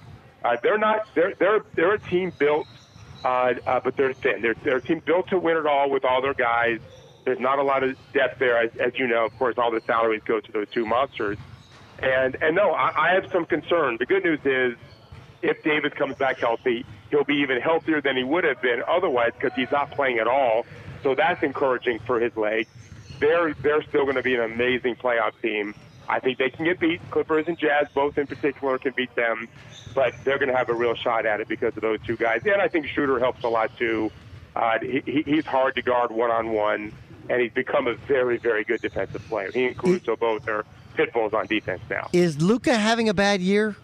Uh, 0.43 0.57
they're 0.61 0.77
not. 0.77 1.07
They're 1.15 1.33
they're 1.35 1.61
they're 1.75 1.93
a 1.93 1.99
team 1.99 2.33
built, 2.37 2.67
uh, 3.23 3.53
uh, 3.65 3.79
but 3.83 3.95
they're 3.95 4.13
thin. 4.13 4.41
They're 4.41 4.55
they're 4.63 4.77
a 4.77 4.81
team 4.81 5.01
built 5.05 5.29
to 5.29 5.37
win 5.37 5.57
it 5.57 5.65
all 5.65 5.89
with 5.89 6.03
all 6.03 6.21
their 6.21 6.33
guys. 6.33 6.79
There's 7.25 7.39
not 7.39 7.59
a 7.59 7.63
lot 7.63 7.83
of 7.83 7.97
depth 8.13 8.39
there, 8.39 8.57
as, 8.57 8.71
as 8.77 8.97
you 8.97 9.07
know. 9.07 9.25
Of 9.25 9.37
course, 9.37 9.55
all 9.57 9.71
the 9.71 9.81
salaries 9.81 10.21
go 10.25 10.39
to 10.39 10.51
those 10.51 10.67
two 10.71 10.85
monsters. 10.85 11.37
And 11.99 12.35
and 12.41 12.55
no, 12.55 12.71
I, 12.71 13.11
I 13.11 13.13
have 13.13 13.31
some 13.31 13.45
concern. 13.45 13.97
The 13.97 14.05
good 14.05 14.23
news 14.23 14.39
is, 14.43 14.77
if 15.41 15.63
Davis 15.63 15.93
comes 15.93 16.15
back 16.15 16.39
healthy, 16.39 16.85
he'll 17.09 17.23
be 17.23 17.35
even 17.35 17.61
healthier 17.61 18.01
than 18.01 18.17
he 18.17 18.23
would 18.23 18.43
have 18.43 18.61
been 18.61 18.83
otherwise 18.87 19.31
because 19.39 19.55
he's 19.55 19.71
not 19.71 19.91
playing 19.91 20.19
at 20.19 20.27
all. 20.27 20.65
So 21.03 21.15
that's 21.15 21.43
encouraging 21.43 21.99
for 21.99 22.19
his 22.19 22.35
leg. 22.35 22.67
They're 23.19 23.53
they're 23.53 23.83
still 23.83 24.03
going 24.03 24.15
to 24.15 24.23
be 24.23 24.35
an 24.35 24.41
amazing 24.41 24.95
playoff 24.95 25.39
team. 25.41 25.75
I 26.09 26.19
think 26.19 26.37
they 26.37 26.49
can 26.49 26.65
get 26.65 26.79
beat. 26.79 26.99
Clippers 27.11 27.47
and 27.47 27.57
Jazz 27.57 27.87
both 27.93 28.17
in 28.17 28.27
particular 28.27 28.77
can 28.77 28.93
beat 28.95 29.15
them, 29.15 29.47
but 29.95 30.13
they're 30.25 30.39
going 30.39 30.49
to 30.51 30.57
have 30.57 30.69
a 30.69 30.73
real 30.73 30.95
shot 30.95 31.25
at 31.25 31.39
it 31.39 31.47
because 31.47 31.75
of 31.75 31.81
those 31.81 31.99
two 32.05 32.17
guys. 32.17 32.41
And 32.43 32.61
I 32.61 32.67
think 32.67 32.87
Schroeder 32.87 33.19
helps 33.19 33.43
a 33.43 33.47
lot 33.47 33.77
too. 33.77 34.11
Uh, 34.55 34.79
he, 34.81 35.23
he's 35.25 35.45
hard 35.45 35.75
to 35.75 35.81
guard 35.81 36.11
one 36.11 36.29
on 36.29 36.51
one 36.51 36.91
and 37.29 37.41
he's 37.41 37.51
become 37.53 37.87
a 37.87 37.95
very, 37.95 38.37
very 38.37 38.63
good 38.63 38.81
defensive 38.81 39.23
player. 39.27 39.51
He 39.51 39.65
and 39.65 39.77
Caruso 39.77 40.15
both 40.15 40.47
are 40.47 40.65
pit 40.95 41.13
bulls 41.13 41.33
on 41.33 41.47
defense 41.47 41.81
now. 41.89 42.09
Is 42.13 42.41
Luka 42.41 42.75
having 42.75 43.09
a 43.09 43.13
bad 43.13 43.41
year? 43.41 43.75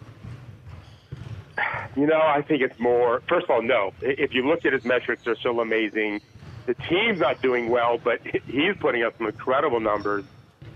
You 1.96 2.06
know, 2.06 2.20
I 2.20 2.42
think 2.42 2.62
it's 2.62 2.78
more. 2.78 3.20
First 3.28 3.44
of 3.44 3.50
all, 3.50 3.62
no. 3.62 3.92
If 4.00 4.32
you 4.32 4.46
look 4.46 4.64
at 4.64 4.72
his 4.72 4.84
metrics, 4.84 5.24
they're 5.24 5.36
still 5.36 5.60
amazing. 5.60 6.20
The 6.66 6.74
team's 6.74 7.18
not 7.18 7.42
doing 7.42 7.68
well, 7.68 7.98
but 7.98 8.20
he's 8.46 8.76
putting 8.78 9.02
up 9.02 9.16
some 9.18 9.26
incredible 9.26 9.80
numbers. 9.80 10.24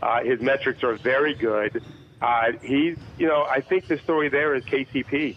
Uh, 0.02 0.22
his 0.22 0.40
metrics 0.40 0.82
are 0.82 0.94
very 0.96 1.34
good. 1.34 1.82
Uh, 2.20 2.52
he's, 2.62 2.98
you 3.18 3.26
know, 3.26 3.44
I 3.44 3.60
think 3.60 3.86
the 3.86 3.98
story 3.98 4.28
there 4.28 4.54
is 4.54 4.64
KCP. 4.64 5.36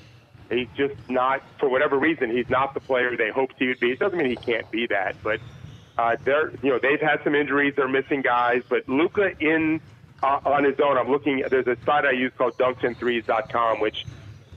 He's 0.49 0.67
just 0.75 0.95
not, 1.09 1.43
for 1.59 1.69
whatever 1.69 1.97
reason, 1.97 2.31
he's 2.31 2.49
not 2.49 2.73
the 2.73 2.79
player 2.79 3.15
they 3.17 3.29
hoped 3.29 3.55
he 3.59 3.67
would 3.67 3.79
be. 3.79 3.91
It 3.91 3.99
doesn't 3.99 4.17
mean 4.17 4.29
he 4.29 4.35
can't 4.35 4.69
be 4.71 4.87
that, 4.87 5.15
but 5.21 5.39
uh, 5.97 6.15
they're, 6.23 6.51
you 6.61 6.69
know, 6.69 6.79
they've 6.79 7.01
had 7.01 7.23
some 7.23 7.35
injuries. 7.35 7.73
They're 7.75 7.87
missing 7.87 8.21
guys, 8.21 8.63
but 8.69 8.87
Luka 8.87 9.31
in 9.39 9.81
uh, 10.23 10.39
on 10.45 10.63
his 10.63 10.79
own. 10.79 10.97
I'm 10.97 11.09
looking. 11.09 11.43
There's 11.49 11.67
a 11.67 11.77
site 11.85 12.05
I 12.05 12.11
use 12.11 12.31
called 12.37 12.57
Dunks3s.com, 12.57 13.79
which 13.79 14.05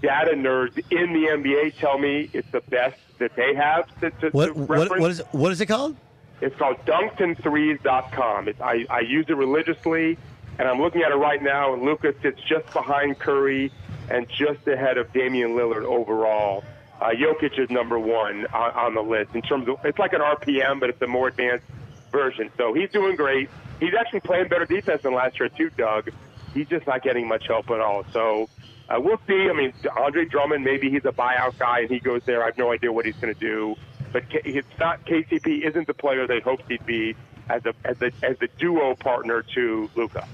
data 0.02 0.32
nerds 0.32 0.78
in 0.90 1.12
the 1.12 1.28
NBA 1.28 1.76
tell 1.78 1.98
me 1.98 2.30
it's 2.32 2.50
the 2.50 2.60
best 2.62 2.98
that 3.18 3.36
they 3.36 3.54
have 3.54 3.86
to, 4.00 4.10
to, 4.10 4.30
what, 4.30 4.46
to 4.46 4.52
what, 4.54 4.98
what 4.98 5.10
is 5.10 5.22
what 5.32 5.52
is 5.52 5.60
it 5.60 5.66
called? 5.66 5.96
It's 6.40 6.56
called 6.56 6.78
Dunks3s.com. 6.86 8.48
It's, 8.48 8.60
I, 8.60 8.86
I 8.88 9.00
use 9.00 9.26
it 9.28 9.36
religiously, 9.36 10.16
and 10.58 10.66
I'm 10.68 10.80
looking 10.80 11.02
at 11.02 11.12
it 11.12 11.16
right 11.16 11.42
now. 11.42 11.74
And 11.74 11.82
Luka 11.82 12.14
sits 12.22 12.40
just 12.42 12.72
behind 12.72 13.18
Curry 13.18 13.70
and 14.08 14.26
just 14.28 14.66
ahead 14.66 14.96
of 14.96 15.12
Damian 15.12 15.50
Lillard 15.50 15.84
overall. 15.84 16.64
Uh, 17.00 17.10
Jokic 17.10 17.58
is 17.58 17.70
number 17.70 17.98
one 17.98 18.46
on, 18.52 18.70
on 18.72 18.94
the 18.94 19.02
list 19.02 19.34
in 19.34 19.42
terms 19.42 19.68
of 19.68 19.78
it's 19.84 19.98
like 19.98 20.12
an 20.12 20.20
RPM, 20.20 20.80
but 20.80 20.90
it's 20.90 21.00
a 21.00 21.06
more 21.06 21.28
advanced 21.28 21.64
version. 22.12 22.50
So 22.56 22.74
he's 22.74 22.90
doing 22.90 23.16
great. 23.16 23.48
He's 23.78 23.94
actually 23.98 24.20
playing 24.20 24.48
better 24.48 24.66
defense 24.66 25.02
than 25.02 25.14
last 25.14 25.38
year 25.40 25.48
too, 25.48 25.70
Doug. 25.70 26.10
He's 26.52 26.68
just 26.68 26.86
not 26.86 27.02
getting 27.02 27.26
much 27.26 27.46
help 27.46 27.70
at 27.70 27.80
all. 27.80 28.04
So 28.12 28.50
uh, 28.88 29.00
we'll 29.00 29.20
see. 29.26 29.48
I 29.48 29.52
mean, 29.52 29.72
Andre 29.96 30.26
Drummond, 30.26 30.64
maybe 30.64 30.90
he's 30.90 31.04
a 31.04 31.12
buyout 31.12 31.58
guy 31.58 31.80
and 31.80 31.90
he 31.90 32.00
goes 32.00 32.22
there. 32.26 32.42
I 32.42 32.46
have 32.46 32.58
no 32.58 32.72
idea 32.72 32.92
what 32.92 33.06
he's 33.06 33.16
going 33.16 33.32
to 33.32 33.40
do. 33.40 33.76
But 34.12 34.24
it's 34.30 34.66
not 34.78 35.06
KCP 35.06 35.66
isn't 35.66 35.86
the 35.86 35.94
player 35.94 36.26
they 36.26 36.40
hoped 36.40 36.64
he'd 36.68 36.84
be 36.84 37.14
as 37.48 37.64
a 37.64 37.74
as 37.84 38.02
a 38.02 38.10
as 38.22 38.36
a 38.42 38.48
duo 38.58 38.94
partner 38.96 39.42
to 39.54 39.88
Luka. 39.94 40.26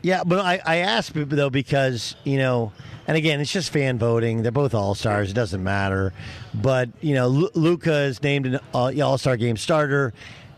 Yeah, 0.00 0.24
but 0.24 0.40
I, 0.40 0.60
I 0.64 0.76
asked 0.76 1.12
though 1.14 1.50
because 1.50 2.16
you 2.24 2.38
know 2.38 2.72
and 3.06 3.16
again, 3.16 3.40
it's 3.40 3.52
just 3.52 3.70
fan 3.70 3.98
voting. 3.98 4.42
They're 4.42 4.52
both 4.52 4.74
all 4.74 4.94
stars. 4.94 5.30
It 5.30 5.34
doesn't 5.34 5.62
matter. 5.62 6.12
But 6.54 6.90
you 7.00 7.14
know, 7.14 7.24
L- 7.24 7.50
Luka 7.54 7.94
is 8.02 8.22
named 8.22 8.46
an 8.46 8.60
All 8.72 9.18
Star 9.18 9.36
game 9.36 9.56
starter. 9.56 10.12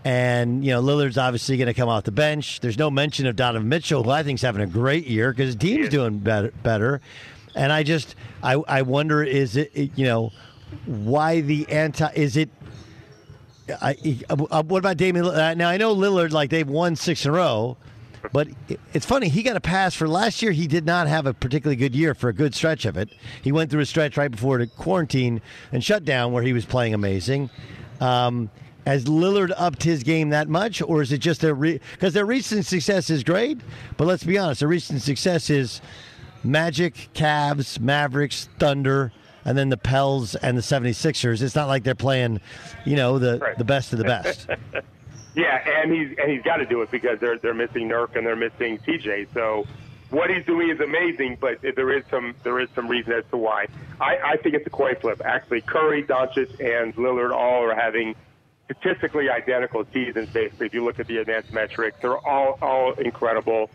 And, 0.07 0.63
you 0.63 0.71
know, 0.71 0.83
Lillard's 0.83 1.17
obviously 1.17 1.57
going 1.57 1.69
to 1.69 1.73
come 1.73 1.89
off 1.89 2.05
the 2.05 2.13
bench. 2.13 2.61
There's 2.61 2.77
no 2.77 2.91
mention 2.91 3.27
of 3.27 3.37
Donovan 3.37 3.71
Mitchell, 3.71 4.03
who 4.03 4.11
I 4.11 4.23
think 4.23 4.37
is 4.37 4.43
having 4.43 4.61
a 4.61 4.67
great 4.67 5.07
year 5.07 5.33
because 5.33 5.47
his 5.47 5.57
team's 5.57 5.89
doing 5.89 6.19
better. 6.19 6.53
better. 6.63 7.01
And 7.55 7.73
I 7.73 7.85
just, 7.85 8.15
I, 8.43 8.57
I 8.69 8.83
wonder, 8.83 9.23
is 9.23 9.57
it, 9.57 9.73
you 9.75 10.05
know, 10.05 10.31
why 10.85 11.41
the 11.41 11.67
anti, 11.71 12.11
is 12.15 12.37
it, 12.37 12.51
I, 13.81 13.97
uh, 14.29 14.63
what 14.63 14.79
about 14.81 14.99
Damian? 14.99 15.25
Now, 15.57 15.71
I 15.71 15.79
know 15.79 15.97
Lillard, 15.97 16.33
like, 16.33 16.51
they've 16.51 16.69
won 16.69 16.97
six 16.97 17.25
in 17.25 17.31
a 17.31 17.35
row. 17.35 17.79
But 18.33 18.49
it's 18.93 19.07
funny, 19.07 19.29
he 19.29 19.43
got 19.43 19.57
a 19.57 19.61
pass 19.61 19.95
for 19.95 20.09
last 20.09 20.43
year. 20.43 20.53
He 20.53 20.67
did 20.67 20.87
not 20.87 21.07
have 21.07 21.27
a 21.27 21.35
particularly 21.35 21.77
good 21.77 21.95
year 21.95 22.15
for 22.15 22.29
a 22.29 22.33
good 22.33 22.55
stretch 22.55 22.85
of 22.85 22.97
it. 22.97 23.11
He 23.43 23.53
went 23.53 23.71
through 23.71 23.81
a 23.81 23.87
stretch 23.87 24.17
right 24.17 24.31
before 24.31 24.59
the 24.59 24.67
quarantine 24.67 25.41
and 25.73 25.83
shut 25.83 26.05
down 26.05 26.33
where 26.33 26.43
he 26.43 26.53
was 26.53 26.65
playing 26.65 26.95
amazing. 26.95 27.51
Um, 28.01 28.51
has 28.87 29.05
Lillard 29.05 29.53
upped 29.57 29.83
his 29.83 30.03
game 30.03 30.31
that 30.31 30.49
much, 30.49 30.83
or 30.83 31.01
is 31.01 31.11
it 31.13 31.19
just 31.19 31.41
their 31.41 31.55
because 31.55 31.81
re- 32.01 32.11
their 32.11 32.27
recent 32.27 32.67
success 32.67 33.09
is 33.09 33.25
great? 33.25 33.61
But 33.97 34.07
let's 34.07 34.25
be 34.25 34.37
honest, 34.37 34.61
their 34.61 34.69
recent 34.69 35.01
success 35.01 35.49
is 35.49 35.81
Magic, 36.43 37.09
Cavs, 37.15 37.81
Mavericks, 37.81 38.49
Thunder, 38.59 39.13
and 39.45 39.57
then 39.57 39.71
the 39.71 39.79
Pels 39.79 40.35
and 40.35 40.57
the 40.57 40.63
76ers. 40.63 41.41
It's 41.41 41.55
not 41.55 41.69
like 41.69 41.85
they're 41.85 41.95
playing, 41.95 42.41
you 42.85 42.97
know, 42.97 43.19
the 43.19 43.39
right. 43.39 43.57
the 43.57 43.65
best 43.65 43.93
of 43.93 43.99
the 43.99 44.05
best. 44.05 44.49
Yeah, 45.35 45.83
and 45.83 45.93
he's 45.93 46.17
and 46.19 46.31
he's 46.31 46.43
got 46.43 46.59
to 46.59 46.67
do 46.67 46.83
it 46.83 46.91
because 46.91 47.19
they're 47.21 47.39
they're 47.39 47.55
missing 47.55 47.89
Nurk 47.89 48.17
and 48.17 48.27
they're 48.27 48.37
missing 48.37 48.79
TJ. 48.79 49.29
So 49.35 49.67
what 50.11 50.31
he's 50.31 50.45
doing 50.47 50.71
is 50.71 50.81
amazing, 50.81 51.39
but 51.41 51.61
there 51.61 51.93
is 51.93 52.05
some 52.11 52.35
there 52.45 52.61
is 52.61 52.69
some 52.75 52.87
reason 52.89 53.13
as 53.13 53.25
to 53.31 53.37
why. 53.37 53.67
I, 54.01 54.19
I 54.25 54.37
think 54.37 54.55
it's 54.55 54.67
a 54.67 54.71
coin 54.71 54.95
flip. 55.01 55.21
Actually, 55.25 55.63
Curry, 55.63 56.05
Doncic, 56.05 56.61
and 56.61 56.95
Lillard 56.95 57.33
all 57.33 57.65
are 57.65 57.75
having 57.75 58.15
statistically 58.67 59.29
identical 59.29 59.85
seasons. 59.93 60.31
Basically, 60.31 60.67
if 60.67 60.75
you 60.75 60.85
look 60.85 61.01
at 61.01 61.09
the 61.09 61.19
advanced 61.19 61.53
metrics, 61.53 61.99
they're 62.01 62.19
all 62.19 62.59
all 62.63 62.93
incredible. 62.93 63.71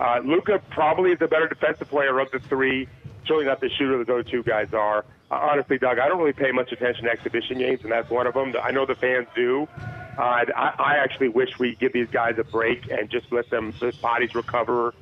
Uh, 0.00 0.20
Luka 0.24 0.60
probably 0.70 1.12
is 1.12 1.18
a 1.20 1.28
better 1.28 1.46
defensive 1.46 1.88
player 1.88 2.18
of 2.18 2.30
the 2.32 2.40
three. 2.40 2.88
Certainly 3.22 3.46
not 3.46 3.60
the 3.60 3.70
shooter 3.70 4.04
those 4.04 4.28
two 4.28 4.42
guys 4.42 4.74
are. 4.74 5.04
Uh, 5.30 5.34
honestly, 5.34 5.78
Doug, 5.78 5.98
I 5.98 6.08
don't 6.08 6.18
really 6.18 6.32
pay 6.32 6.50
much 6.50 6.72
attention 6.72 7.04
to 7.04 7.10
exhibition 7.10 7.58
games, 7.58 7.80
and 7.84 7.92
that's 7.92 8.10
one 8.10 8.26
of 8.26 8.34
them. 8.34 8.54
I 8.62 8.72
know 8.72 8.84
the 8.84 8.96
fans 8.96 9.28
do. 9.34 9.68
Uh, 10.16 10.22
I, 10.22 10.74
I 10.78 10.96
actually 10.98 11.28
wish 11.28 11.58
we 11.58 11.74
give 11.74 11.92
these 11.92 12.08
guys 12.08 12.38
a 12.38 12.44
break 12.44 12.90
and 12.90 13.10
just 13.10 13.32
let 13.32 13.50
them, 13.50 13.74
let 13.80 14.00
bodies 14.00 14.34
recover, 14.34 14.94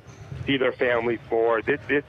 see 0.45 0.57
their 0.57 0.71
families 0.71 1.19
more. 1.29 1.61
This, 1.61 1.79
this, 1.87 2.03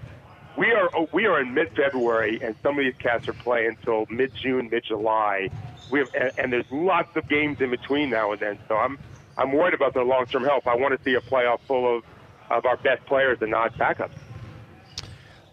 we 0.56 0.72
are 0.72 0.88
we 1.12 1.26
are 1.26 1.40
in 1.40 1.52
mid-February, 1.52 2.40
and 2.42 2.54
some 2.62 2.78
of 2.78 2.84
these 2.84 2.94
cats 2.98 3.28
are 3.28 3.32
playing 3.32 3.70
until 3.70 4.06
mid-June, 4.08 4.68
mid-July. 4.70 5.50
We 5.90 5.98
have, 5.98 6.14
and, 6.14 6.32
and 6.38 6.52
there's 6.52 6.70
lots 6.70 7.14
of 7.16 7.28
games 7.28 7.60
in 7.60 7.70
between 7.70 8.10
now 8.10 8.32
and 8.32 8.40
then. 8.40 8.58
So 8.68 8.76
I'm 8.76 8.98
I'm 9.36 9.52
worried 9.52 9.74
about 9.74 9.94
their 9.94 10.04
long 10.04 10.26
term 10.26 10.44
health. 10.44 10.66
I 10.66 10.76
want 10.76 10.96
to 10.96 11.04
see 11.04 11.14
a 11.14 11.20
playoff 11.20 11.60
full 11.66 11.96
of 11.96 12.04
of 12.50 12.66
our 12.66 12.76
best 12.76 13.04
players 13.06 13.38
and 13.40 13.50
not 13.50 13.74
backups. 13.74 14.12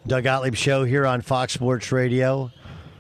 Doug 0.08 0.24
Gottlieb 0.24 0.56
show 0.56 0.84
here 0.84 1.06
on 1.06 1.22
Fox 1.22 1.54
Sports 1.54 1.92
Radio. 1.92 2.52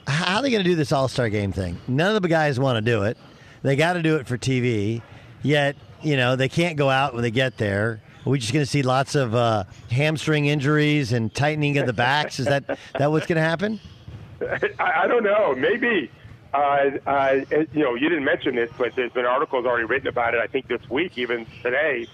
How 0.07 0.37
are 0.37 0.41
they 0.41 0.51
going 0.51 0.63
to 0.63 0.69
do 0.69 0.75
this 0.75 0.91
All 0.91 1.07
Star 1.07 1.29
game 1.29 1.51
thing? 1.51 1.79
None 1.87 2.15
of 2.15 2.21
the 2.21 2.27
guys 2.27 2.59
want 2.59 2.83
to 2.83 2.91
do 2.91 3.03
it. 3.03 3.17
They 3.63 3.75
got 3.75 3.93
to 3.93 4.01
do 4.01 4.15
it 4.15 4.27
for 4.27 4.37
TV. 4.37 5.01
Yet, 5.43 5.75
you 6.01 6.17
know, 6.17 6.35
they 6.35 6.49
can't 6.49 6.77
go 6.77 6.89
out 6.89 7.13
when 7.13 7.23
they 7.23 7.31
get 7.31 7.57
there. 7.57 8.01
Are 8.25 8.29
we 8.29 8.37
just 8.37 8.53
going 8.53 8.63
to 8.63 8.69
see 8.69 8.83
lots 8.83 9.15
of 9.15 9.33
uh, 9.33 9.63
hamstring 9.89 10.45
injuries 10.45 11.11
and 11.11 11.33
tightening 11.33 11.77
of 11.77 11.87
the 11.87 11.93
backs? 11.93 12.39
Is 12.39 12.45
that 12.47 12.65
that 12.97 13.11
what's 13.11 13.25
going 13.25 13.37
to 13.37 13.41
happen? 13.41 13.79
I, 14.79 15.03
I 15.03 15.07
don't 15.07 15.23
know. 15.23 15.55
Maybe. 15.55 16.11
Uh, 16.53 16.91
uh, 17.07 17.35
you 17.73 17.81
know, 17.83 17.95
you 17.95 18.09
didn't 18.09 18.25
mention 18.25 18.55
this, 18.55 18.69
but 18.77 18.93
there's 18.95 19.11
been 19.13 19.25
articles 19.25 19.65
already 19.65 19.85
written 19.85 20.07
about 20.07 20.33
it. 20.33 20.41
I 20.41 20.47
think 20.47 20.67
this 20.67 20.81
week, 20.89 21.17
even 21.17 21.45
today, 21.63 22.07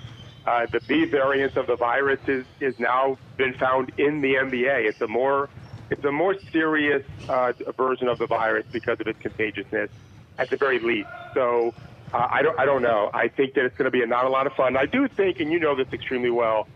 uh, 0.46 0.68
the 0.72 0.80
B 0.88 1.06
variant 1.06 1.58
of 1.58 1.68
the 1.68 1.76
virus 1.76 2.20
is 2.28 2.46
is 2.60 2.80
now 2.80 3.18
been 3.36 3.54
found 3.56 3.92
in 3.98 4.22
the 4.22 4.36
NBA. 4.36 4.86
It's 4.86 5.02
a 5.02 5.08
more 5.08 5.50
it's 5.90 6.06
a 6.06 6.12
more 6.12 6.38
serious 6.52 7.04
uh, 7.28 7.54
version 7.76 8.08
of 8.08 8.20
the 8.20 8.28
virus 8.28 8.66
because 8.72 9.00
of 9.00 9.08
its 9.08 9.20
contagiousness, 9.20 9.90
at 10.38 10.50
the 10.50 10.58
very 10.58 10.80
least. 10.80 11.10
So 11.34 11.74
uh, 12.14 12.28
I 12.30 12.42
don't 12.42 12.60
I 12.60 12.66
don't 12.66 12.82
know. 12.82 13.10
I 13.14 13.28
think 13.28 13.54
that 13.56 13.66
it's 13.66 13.78
going 13.78 13.86
to 13.86 13.92
be 13.92 14.04
a, 14.04 14.08
not 14.08 14.26
a 14.26 14.30
lot 14.30 14.48
of 14.48 14.54
fun. 14.54 14.78
I 14.78 14.86
do 14.86 15.08
think, 15.08 15.40
and 15.40 15.52
you 15.52 15.60
know 15.60 15.76
this 15.76 15.92
extremely 15.92 16.32
well, 16.32 16.68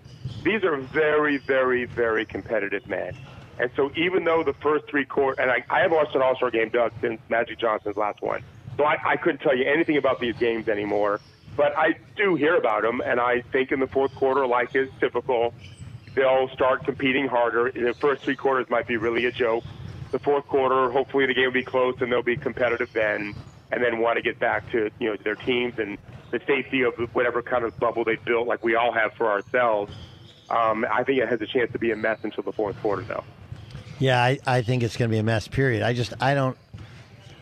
these 0.44 0.64
are 0.64 0.78
very 0.78 1.38
very 1.38 1.86
very 1.86 2.26
competitive 2.26 2.88
men. 2.88 3.16
And 3.60 3.70
so 3.76 3.92
even 3.96 4.24
though 4.24 4.44
the 4.44 4.54
first 4.54 4.88
three 4.88 5.06
quarters, 5.06 5.38
and 5.40 5.52
I, 5.52 5.64
I 5.70 5.82
haven't 5.82 5.96
watched 5.96 6.16
an 6.16 6.22
All-Star 6.22 6.50
game, 6.50 6.70
Doug, 6.70 6.94
since 7.00 7.22
Magic 7.30 7.60
Johnson's 7.60 7.96
last 7.96 8.22
one, 8.22 8.42
so 8.76 8.86
I, 8.86 8.98
I 9.06 9.18
couldn't 9.18 9.42
tell 9.42 9.56
you 9.56 9.66
anything 9.66 9.98
about 9.98 10.20
these 10.20 10.36
games 10.38 10.68
anymore. 10.68 11.20
But 11.56 11.78
I 11.78 11.96
do 12.16 12.36
hear 12.36 12.56
about 12.56 12.82
them, 12.82 13.02
and 13.06 13.20
I 13.20 13.42
think 13.52 13.72
in 13.72 13.80
the 13.80 13.88
fourth 13.88 14.16
quarter, 14.16 14.48
like 14.48 14.76
is 14.76 14.90
typical, 15.00 15.54
they'll 16.16 16.50
start 16.50 16.86
competing 16.86 17.28
harder. 17.28 17.72
The 17.72 17.94
first 17.94 18.24
three 18.24 18.36
quarters 18.36 18.70
might 18.70 18.88
be 18.88 18.98
really 18.98 19.26
a 19.26 19.32
joke. 19.32 19.64
The 20.12 20.20
fourth 20.20 20.48
quarter, 20.48 20.90
hopefully 20.90 21.26
the 21.26 21.34
game 21.34 21.46
will 21.46 21.52
be 21.52 21.64
close 21.64 21.96
and 22.00 22.12
they'll 22.12 22.24
be 22.24 22.38
competitive 22.38 22.92
then, 22.94 23.36
and 23.72 23.84
then 23.84 24.00
want 24.00 24.18
to 24.18 24.22
get 24.22 24.40
back 24.40 24.70
to 24.72 24.90
you 25.00 25.10
know 25.10 25.18
their 25.24 25.36
teams 25.36 25.80
and 25.80 25.98
the 26.32 26.40
safety 26.48 26.82
of 26.84 26.94
whatever 27.14 27.42
kind 27.42 27.64
of 27.66 27.78
bubble 27.78 28.04
they 28.04 28.16
built, 28.16 28.48
like 28.48 28.64
we 28.64 28.76
all 28.76 28.92
have 28.92 29.14
for 29.14 29.30
ourselves. 29.30 29.94
Um, 30.50 30.86
I 30.90 31.04
think 31.04 31.20
it 31.22 31.30
has 31.30 31.42
a 31.42 31.46
chance 31.46 31.72
to 31.72 31.80
be 31.80 31.92
a 31.92 31.96
mess 31.96 32.20
until 32.24 32.44
the 32.44 32.52
fourth 32.52 32.80
quarter, 32.82 33.04
though. 33.04 33.24
Yeah, 34.00 34.22
I, 34.22 34.40
I 34.46 34.62
think 34.62 34.84
it's 34.84 34.98
going 34.98 35.10
to 35.10 35.14
be 35.14 35.20
a 35.20 35.24
mess. 35.24 35.48
Period. 35.48 35.84
I 35.84 35.94
just 35.94 36.14
I 36.22 36.34
don't. 36.34 36.58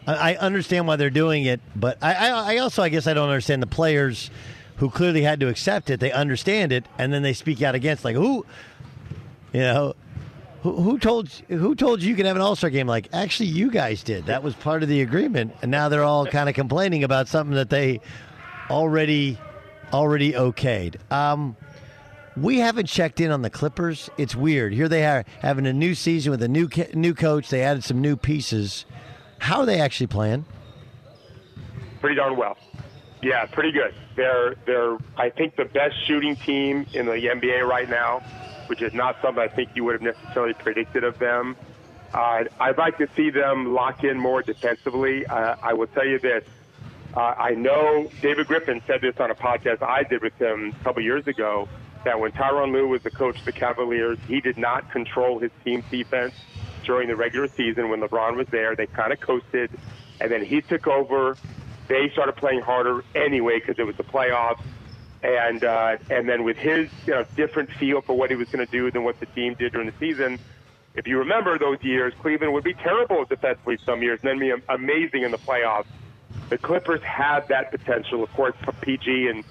I, 0.06 0.34
I 0.34 0.38
understand 0.38 0.88
why 0.88 0.96
they're 0.96 1.10
doing 1.10 1.46
it, 1.46 1.62
but 1.76 1.98
I, 2.02 2.14
I 2.16 2.56
I 2.56 2.58
also 2.58 2.84
I 2.84 2.90
guess 2.90 3.08
I 3.08 3.14
don't 3.14 3.30
understand 3.30 3.62
the 3.62 3.68
players 3.68 4.30
who 4.78 4.90
clearly 4.90 5.22
had 5.22 5.40
to 5.40 5.48
accept 5.48 5.90
it. 5.90 6.00
They 6.00 6.12
understand 6.12 6.72
it, 6.72 6.86
and 6.98 7.14
then 7.14 7.22
they 7.22 7.34
speak 7.34 7.62
out 7.62 7.76
against. 7.76 8.04
Like 8.04 8.16
who, 8.16 8.46
you 9.54 9.62
know, 9.62 9.96
who, 10.62 11.00
told 11.00 11.30
who 11.48 11.74
told 11.76 12.02
you 12.02 12.10
you 12.10 12.16
can 12.16 12.26
have 12.26 12.36
an 12.36 12.42
All 12.42 12.56
Star 12.56 12.70
game? 12.70 12.88
Like 12.88 13.10
actually, 13.14 13.50
you 13.50 13.72
guys 13.72 14.04
did. 14.04 14.26
That 14.26 14.44
was 14.44 14.56
part 14.56 14.84
of 14.84 14.90
the 14.90 15.02
agreement, 15.02 15.54
and 15.62 15.72
now 15.72 15.90
they're 15.90 16.04
all 16.04 16.26
kind 16.26 16.50
of 16.50 16.56
complaining 16.56 17.04
about 17.04 17.28
something 17.28 17.56
that 17.56 17.70
they 17.70 18.02
already 18.70 19.38
already 19.94 20.34
okayed. 20.34 20.96
Um, 21.12 21.56
we 22.38 22.60
haven't 22.60 22.88
checked 22.88 23.20
in 23.20 23.32
on 23.32 23.42
the 23.42 23.50
Clippers. 23.50 24.10
It's 24.18 24.36
weird. 24.36 24.74
Here 24.74 24.88
they 24.88 25.06
are 25.06 25.26
having 25.40 25.66
a 25.66 25.74
new 25.74 25.96
season 25.96 26.32
with 26.32 26.42
a 26.44 26.48
new 26.48 26.70
new 26.94 27.14
coach. 27.14 27.50
They 27.50 27.64
added 27.64 27.84
some 27.84 28.02
new 28.02 28.16
pieces. 28.16 28.86
How 29.40 29.62
are 29.62 29.66
they 29.66 29.80
actually 29.80 30.08
playing? 30.08 30.46
Pretty 32.02 32.16
darn 32.16 32.38
well. 32.38 32.58
Yeah, 33.22 33.46
pretty 33.46 33.72
good. 33.72 33.94
They're 34.16 34.56
they're 34.66 34.98
I 35.18 35.30
think 35.30 35.56
the 35.56 35.66
best 35.66 35.96
shooting 36.08 36.36
team 36.38 36.86
in 36.94 37.06
the 37.06 37.14
NBA 37.14 37.68
right 37.68 37.90
now, 37.90 38.22
which 38.70 38.82
is 38.82 38.94
not 38.94 39.18
something 39.22 39.42
I 39.42 39.48
think 39.48 39.72
you 39.76 39.84
would 39.86 39.94
have 39.94 40.02
necessarily 40.02 40.54
predicted 40.54 41.04
of 41.04 41.18
them. 41.20 41.58
Uh, 42.14 42.44
I'd 42.60 42.78
like 42.78 42.98
to 43.00 43.08
see 43.16 43.30
them 43.30 43.74
lock 43.74 44.04
in 44.04 44.18
more 44.18 44.42
defensively. 44.42 45.26
Uh, 45.26 45.56
I 45.62 45.74
will 45.74 45.88
tell 45.88 46.06
you 46.06 46.20
this. 46.20 46.44
Uh, 47.16 47.20
I 47.20 47.52
know 47.52 48.10
David 48.22 48.48
Griffin 48.48 48.82
said 48.86 49.02
this 49.02 49.20
on 49.20 49.32
a 49.32 49.36
podcast 49.36 49.82
I 49.82 50.04
did 50.04 50.22
with 50.22 50.40
him 50.40 50.76
a 50.80 50.84
couple 50.84 51.02
years 51.02 51.28
ago 51.28 51.68
that 52.06 52.20
when 52.20 52.32
Tyronn 52.32 52.72
Lue 52.72 52.88
was 52.88 53.02
the 53.02 53.12
coach 53.12 53.40
of 53.40 53.46
the 53.46 53.52
Cavaliers, 53.52 54.18
he 54.28 54.42
did 54.42 54.58
not 54.58 54.92
control 54.92 55.40
his 55.40 55.52
team's 55.64 55.86
defense 55.90 56.34
during 56.86 57.08
the 57.08 57.16
regular 57.16 57.48
season 57.48 57.90
when 57.90 58.02
LeBron 58.02 58.36
was 58.36 58.48
there. 58.48 58.76
They 58.76 58.88
kind 58.88 59.12
of 59.12 59.20
coasted, 59.20 59.72
and 60.22 60.32
then 60.32 60.46
he 60.46 60.62
took 60.62 60.88
over. 60.88 61.36
They 61.88 62.10
started 62.14 62.36
playing 62.36 62.62
harder 62.62 63.04
anyway 63.16 63.60
because 63.60 63.80
it 63.80 63.86
was 63.86 63.98
the 63.98 64.04
playoffs, 64.04 64.62
and 65.24 65.64
uh, 65.64 65.98
and 66.10 66.28
then 66.28 66.44
with 66.44 66.58
his 66.58 66.90
you 67.06 67.14
know, 67.14 67.26
different 67.36 67.72
feel 67.72 68.02
for 68.02 68.16
what 68.16 68.30
he 68.30 68.36
was 68.36 68.48
going 68.50 68.66
to 68.66 68.72
do 68.72 68.90
than 68.92 69.04
what 69.04 69.20
the 69.20 69.26
team 69.28 69.56
did 69.58 69.74
during 69.74 69.88
the 69.88 69.98
season. 70.00 70.40
If 70.96 71.08
you 71.08 71.20
remember 71.20 71.58
those 71.60 71.82
years, 71.84 72.14
Cleveland 72.20 72.54
would 72.54 72.64
be 72.64 72.74
terrible 72.74 73.24
defensively 73.26 73.78
some 73.86 74.02
years, 74.02 74.20
and 74.24 74.30
then 74.30 74.40
be 74.40 74.54
amazing 74.70 75.24
in 75.24 75.32
the 75.32 75.38
playoffs. 75.38 75.86
The 76.50 76.58
Clippers 76.58 77.02
had 77.04 77.48
that 77.50 77.72
potential. 77.72 78.24
Of 78.24 78.32
course, 78.34 78.56
PG 78.82 79.28
and 79.28 79.44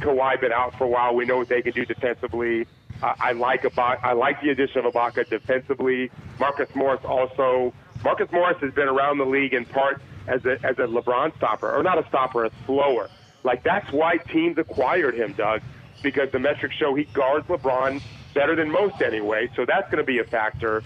Kawhi 0.00 0.40
been 0.40 0.52
out 0.52 0.76
for 0.78 0.84
a 0.84 0.88
while. 0.88 1.14
We 1.14 1.24
know 1.24 1.38
what 1.38 1.48
they 1.48 1.62
can 1.62 1.72
do 1.72 1.84
defensively. 1.84 2.66
I 3.02 3.32
like 3.32 3.62
Ibaka, 3.62 3.98
I 4.02 4.12
like 4.12 4.40
the 4.40 4.50
addition 4.50 4.86
of 4.86 4.94
Ibaka 4.94 5.28
defensively. 5.28 6.10
Marcus 6.38 6.72
Morris 6.74 7.04
also. 7.04 7.74
Marcus 8.02 8.30
Morris 8.32 8.56
has 8.60 8.72
been 8.72 8.88
around 8.88 9.18
the 9.18 9.26
league 9.26 9.52
in 9.52 9.64
part 9.64 10.00
as 10.26 10.44
a 10.44 10.52
as 10.64 10.78
a 10.78 10.86
LeBron 10.86 11.36
stopper, 11.36 11.74
or 11.74 11.82
not 11.82 11.98
a 11.98 12.08
stopper, 12.08 12.44
a 12.44 12.50
slower. 12.66 13.10
Like 13.44 13.62
that's 13.62 13.92
why 13.92 14.16
teams 14.16 14.58
acquired 14.58 15.14
him, 15.14 15.34
Doug, 15.34 15.60
because 16.02 16.32
the 16.32 16.38
metrics 16.38 16.74
show 16.74 16.94
he 16.94 17.04
guards 17.04 17.46
LeBron 17.46 18.02
better 18.32 18.56
than 18.56 18.70
most 18.70 19.00
anyway. 19.02 19.50
So 19.54 19.64
that's 19.64 19.88
going 19.90 19.98
to 19.98 20.06
be 20.06 20.18
a 20.18 20.24
factor. 20.24 20.82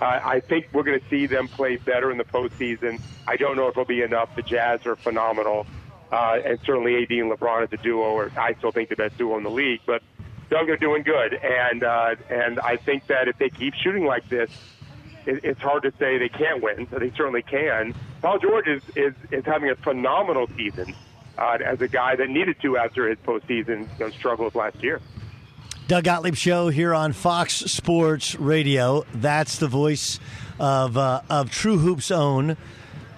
Uh, 0.00 0.20
I 0.22 0.40
think 0.40 0.68
we're 0.72 0.82
going 0.82 1.00
to 1.00 1.08
see 1.08 1.26
them 1.26 1.48
play 1.48 1.76
better 1.76 2.10
in 2.10 2.18
the 2.18 2.24
postseason. 2.24 3.00
I 3.26 3.36
don't 3.36 3.56
know 3.56 3.66
if 3.68 3.72
it'll 3.72 3.84
be 3.84 4.02
enough. 4.02 4.34
The 4.36 4.42
Jazz 4.42 4.84
are 4.86 4.96
phenomenal. 4.96 5.66
Uh, 6.10 6.38
and 6.44 6.58
certainly 6.66 7.02
AD 7.02 7.10
and 7.10 7.32
LeBron 7.32 7.62
as 7.62 7.72
a 7.72 7.82
duo, 7.82 8.02
or 8.02 8.30
I 8.36 8.52
still 8.54 8.70
think 8.70 8.90
the 8.90 8.96
best 8.96 9.16
duo 9.16 9.38
in 9.38 9.44
the 9.44 9.50
league. 9.50 9.80
But 9.86 10.02
Doug 10.50 10.68
are 10.68 10.76
doing 10.76 11.02
good, 11.04 11.32
and 11.32 11.82
uh, 11.82 12.16
and 12.28 12.60
I 12.60 12.76
think 12.76 13.06
that 13.06 13.28
if 13.28 13.38
they 13.38 13.48
keep 13.48 13.72
shooting 13.72 14.04
like 14.04 14.28
this, 14.28 14.50
it, 15.24 15.42
it's 15.42 15.60
hard 15.60 15.84
to 15.84 15.92
say 15.98 16.18
they 16.18 16.28
can't 16.28 16.62
win. 16.62 16.86
So 16.90 16.98
they 16.98 17.10
certainly 17.12 17.40
can. 17.40 17.94
Paul 18.20 18.38
George 18.38 18.66
is 18.68 18.82
is, 18.94 19.14
is 19.30 19.46
having 19.46 19.70
a 19.70 19.76
phenomenal 19.76 20.48
season 20.54 20.94
uh, 21.38 21.58
as 21.64 21.80
a 21.80 21.88
guy 21.88 22.16
that 22.16 22.28
needed 22.28 22.56
to 22.62 22.76
after 22.76 23.08
his 23.08 23.18
postseason 23.18 23.88
you 23.98 24.06
know, 24.06 24.10
struggles 24.10 24.54
last 24.54 24.82
year. 24.82 25.00
Doug 25.88 26.04
Gottlieb 26.04 26.36
show 26.36 26.68
here 26.68 26.94
on 26.94 27.12
Fox 27.12 27.54
Sports 27.54 28.36
Radio. 28.36 29.04
That's 29.14 29.58
the 29.58 29.68
voice 29.68 30.20
of 30.58 30.96
uh, 30.96 31.22
of 31.28 31.50
TrueHoop's 31.50 32.10
own 32.10 32.56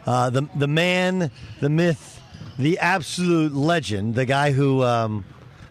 uh, 0.07 0.31
the 0.31 0.48
the 0.55 0.66
man, 0.66 1.31
the 1.61 1.68
myth, 1.68 2.20
the 2.59 2.79
absolute 2.79 3.55
legend, 3.55 4.14
the 4.14 4.27
guy 4.27 4.53
who 4.53 4.83
um, 4.83 5.24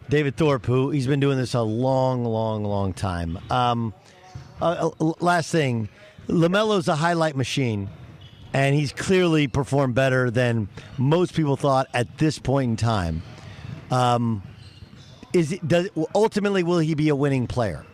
David 0.10 0.36
Thorpe, 0.36 0.66
who 0.66 0.90
he's 0.92 1.08
been 1.08 1.20
doing 1.20 1.38
this 1.38 1.54
a 1.54 1.62
long, 1.62 2.26
long, 2.26 2.64
long 2.64 2.94
time. 2.94 3.40
Um, 3.50 3.94
uh, 4.62 4.90
uh 5.00 5.14
last 5.20 5.52
thing, 5.52 5.90
LaMelo's 6.28 6.88
a 6.88 6.96
highlight 6.96 7.36
machine, 7.36 7.90
and 8.54 8.76
he's 8.76 8.94
clearly 8.94 9.48
performed 9.48 9.96
better 9.96 10.30
than 10.30 10.70
most 10.98 11.34
people 11.34 11.58
thought 11.58 11.88
at 11.94 12.18
this 12.18 12.40
point 12.40 12.70
in 12.72 12.78
time. 12.78 13.22
Um, 13.92 14.44
is 15.34 15.52
it, 15.52 15.68
does 15.68 15.90
ultimately 16.14 16.64
will 16.64 16.80
he 16.80 16.94
be 16.94 17.10
a 17.10 17.16
winning 17.16 17.48
player? 17.48 17.86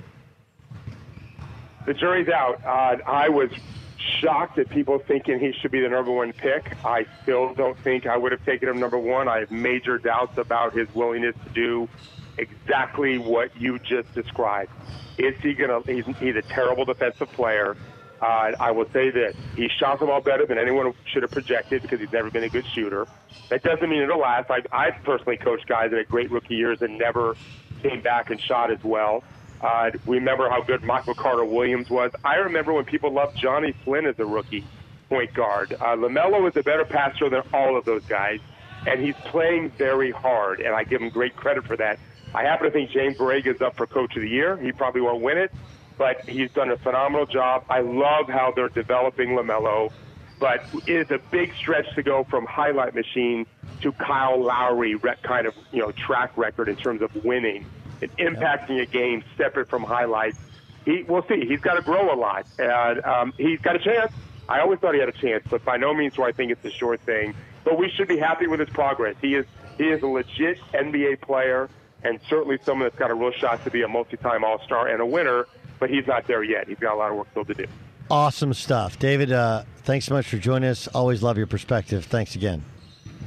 The 1.86 1.94
jury's 1.94 2.28
out. 2.28 2.64
Uh, 2.66 2.98
I 3.08 3.30
was 3.30 3.50
shocked 4.20 4.58
at 4.60 4.70
people 4.70 5.00
thinking 5.00 5.40
he 5.40 5.54
should 5.54 5.72
be 5.72 5.82
the 5.82 5.90
number 5.90 6.12
one 6.12 6.34
pick. 6.34 6.74
I 6.86 7.06
still 7.24 7.54
don't 7.54 7.78
think 7.80 8.06
I 8.06 8.18
would 8.18 8.32
have 8.32 8.44
taken 8.46 8.70
him 8.70 8.80
number 8.80 8.98
one. 8.98 9.28
I 9.28 9.40
have 9.40 9.52
major 9.52 9.98
doubts 9.98 10.38
about 10.38 10.74
his 10.74 10.94
willingness 10.94 11.36
to 11.46 11.50
do 11.52 11.90
exactly 12.38 13.18
what 13.18 13.56
you 13.60 13.80
just 13.80 14.14
described. 14.14 14.72
Is 15.18 15.36
he 15.42 15.54
to? 15.56 15.82
He's, 15.86 16.06
he's 16.18 16.36
a 16.36 16.42
terrible 16.42 16.86
defensive 16.86 17.32
player. 17.32 17.76
Uh, 18.22 18.52
I 18.60 18.72
will 18.72 18.90
say 18.92 19.10
this: 19.10 19.36
he 19.56 19.70
shot 19.70 20.00
the 20.00 20.06
ball 20.06 20.22
better 20.22 20.46
than 20.46 20.58
anyone 20.58 20.94
should 21.06 21.24
have 21.24 21.32
projected 21.32 21.82
because 21.82 22.00
he's 22.00 22.12
never 22.12 22.30
been 22.30 22.44
a 22.44 22.50
good 22.50 22.66
shooter. 22.74 23.08
That 23.50 23.64
doesn't 23.64 23.90
mean 23.90 24.02
it'll 24.02 24.20
last. 24.20 24.50
I, 24.52 24.62
I've 24.72 25.04
personally 25.04 25.38
coached 25.38 25.68
guys 25.68 25.92
that 25.92 25.98
had 25.98 26.10
great 26.10 26.30
rookie 26.32 26.56
years 26.56 26.82
and 26.82 26.98
never 26.98 27.36
came 27.82 28.02
back 28.02 28.30
and 28.30 28.40
shot 28.40 28.72
as 28.72 28.84
well. 28.84 29.24
Uh, 29.62 29.92
remember 30.06 30.50
how 30.50 30.62
good 30.62 30.84
Michael 30.84 31.16
Carter 31.16 31.44
Williams 31.44 31.90
was. 31.90 32.12
I 32.24 32.36
remember 32.36 32.74
when 32.74 32.86
people 32.86 33.12
loved 33.12 33.38
Johnny 33.38 33.74
Flynn 33.84 34.06
as 34.06 34.18
a 34.20 34.26
rookie 34.26 34.66
point 35.10 35.34
guard. 35.34 35.74
Uh, 35.74 35.96
LaMelo 35.96 36.48
is 36.50 36.56
a 36.56 36.64
better 36.64 36.86
passer 36.86 37.30
than 37.30 37.42
all 37.54 37.78
of 37.78 37.84
those 37.84 38.06
guys, 38.06 38.40
and 38.88 39.02
he's 39.02 39.16
playing 39.26 39.72
very 39.72 40.12
hard, 40.12 40.62
and 40.62 40.74
I 40.74 40.84
give 40.84 41.02
him 41.02 41.10
great 41.10 41.36
credit 41.36 41.66
for 41.66 41.76
that. 41.78 42.00
I 42.34 42.44
happen 42.44 42.68
to 42.68 42.72
think 42.72 42.92
James 42.92 43.18
Borrego 43.18 43.56
is 43.56 43.62
up 43.62 43.76
for 43.76 43.88
Coach 43.88 44.16
of 44.16 44.22
the 44.22 44.30
Year. 44.30 44.56
He 44.56 44.72
probably 44.72 45.02
won't 45.02 45.22
win 45.22 45.38
it, 45.38 45.52
but 46.00 46.28
he's 46.28 46.50
done 46.52 46.72
a 46.72 46.78
phenomenal 46.78 47.28
job. 47.28 47.66
I 47.70 47.82
love 47.82 48.30
how 48.30 48.54
they're 48.56 48.70
developing 48.70 49.32
LaMelo. 49.32 49.92
but 50.40 50.64
it 50.88 50.96
is 50.96 51.12
a 51.12 51.20
big 51.30 51.54
stretch 51.56 51.94
to 51.96 52.02
go 52.02 52.24
from 52.24 52.46
highlight 52.46 52.96
machine 52.96 53.46
to 53.82 53.92
Kyle 53.92 54.42
Lowry 54.42 54.98
kind 55.22 55.46
of 55.46 55.54
you 55.72 55.82
know 55.82 55.92
track 55.92 56.36
record 56.38 56.70
in 56.70 56.78
terms 56.78 57.02
of 57.02 57.14
winning 57.24 57.66
and 58.02 58.10
impacting 58.18 58.82
a 58.82 58.86
game 58.86 59.24
separate 59.38 59.70
from 59.70 59.84
highlights. 59.84 60.40
He, 60.86 61.04
we'll 61.04 61.26
see. 61.28 61.46
He's 61.46 61.60
got 61.60 61.76
to 61.76 61.82
grow 61.82 62.14
a 62.14 62.16
lot, 62.16 62.48
and 62.58 63.04
um, 63.04 63.34
he's 63.38 63.60
got 63.60 63.76
a 63.76 63.80
chance. 63.80 64.14
I 64.48 64.62
always 64.62 64.80
thought 64.80 64.94
he 64.94 65.02
had 65.02 65.10
a 65.10 65.20
chance, 65.22 65.44
but 65.50 65.64
by 65.66 65.76
no 65.76 65.94
means 65.94 66.14
do 66.16 66.24
I 66.24 66.32
think 66.32 66.52
it's 66.52 66.64
a 66.64 66.72
sure 66.72 66.96
thing. 66.96 67.36
But 67.66 67.78
we 67.78 67.92
should 67.92 68.08
be 68.08 68.18
happy 68.18 68.48
with 68.48 68.62
his 68.62 68.70
progress. 68.70 69.16
He 69.22 69.36
is 69.36 69.46
he 69.78 69.84
is 69.90 70.02
a 70.02 70.08
legit 70.08 70.58
NBA 70.74 71.20
player, 71.22 71.70
and 72.04 72.22
certainly 72.30 72.58
someone 72.64 72.86
that's 72.88 72.98
got 72.98 73.12
a 73.12 73.14
real 73.14 73.34
shot 73.34 73.62
to 73.66 73.70
be 73.70 73.82
a 73.82 73.88
multi-time 73.90 74.46
All-Star 74.46 74.88
and 74.88 75.02
a 75.02 75.06
winner. 75.06 75.46
But 75.80 75.90
he's 75.90 76.06
not 76.08 76.28
there 76.28 76.44
yet. 76.44 76.68
He's 76.68 76.80
got 76.80 76.94
a 76.94 76.98
lot 76.98 77.12
of 77.12 77.18
work 77.18 77.28
still 77.32 77.46
to 77.46 77.54
do. 77.54 77.66
Awesome 78.12 78.54
stuff, 78.54 78.98
David. 78.98 79.32
Uh, 79.32 79.64
thanks 79.84 80.06
so 80.08 80.16
much 80.16 80.28
for 80.28 80.38
joining 80.38 80.70
us. 80.70 80.88
Always 80.88 81.22
love 81.22 81.38
your 81.38 81.48
perspective. 81.48 82.06
Thanks 82.06 82.36
again. 82.36 82.64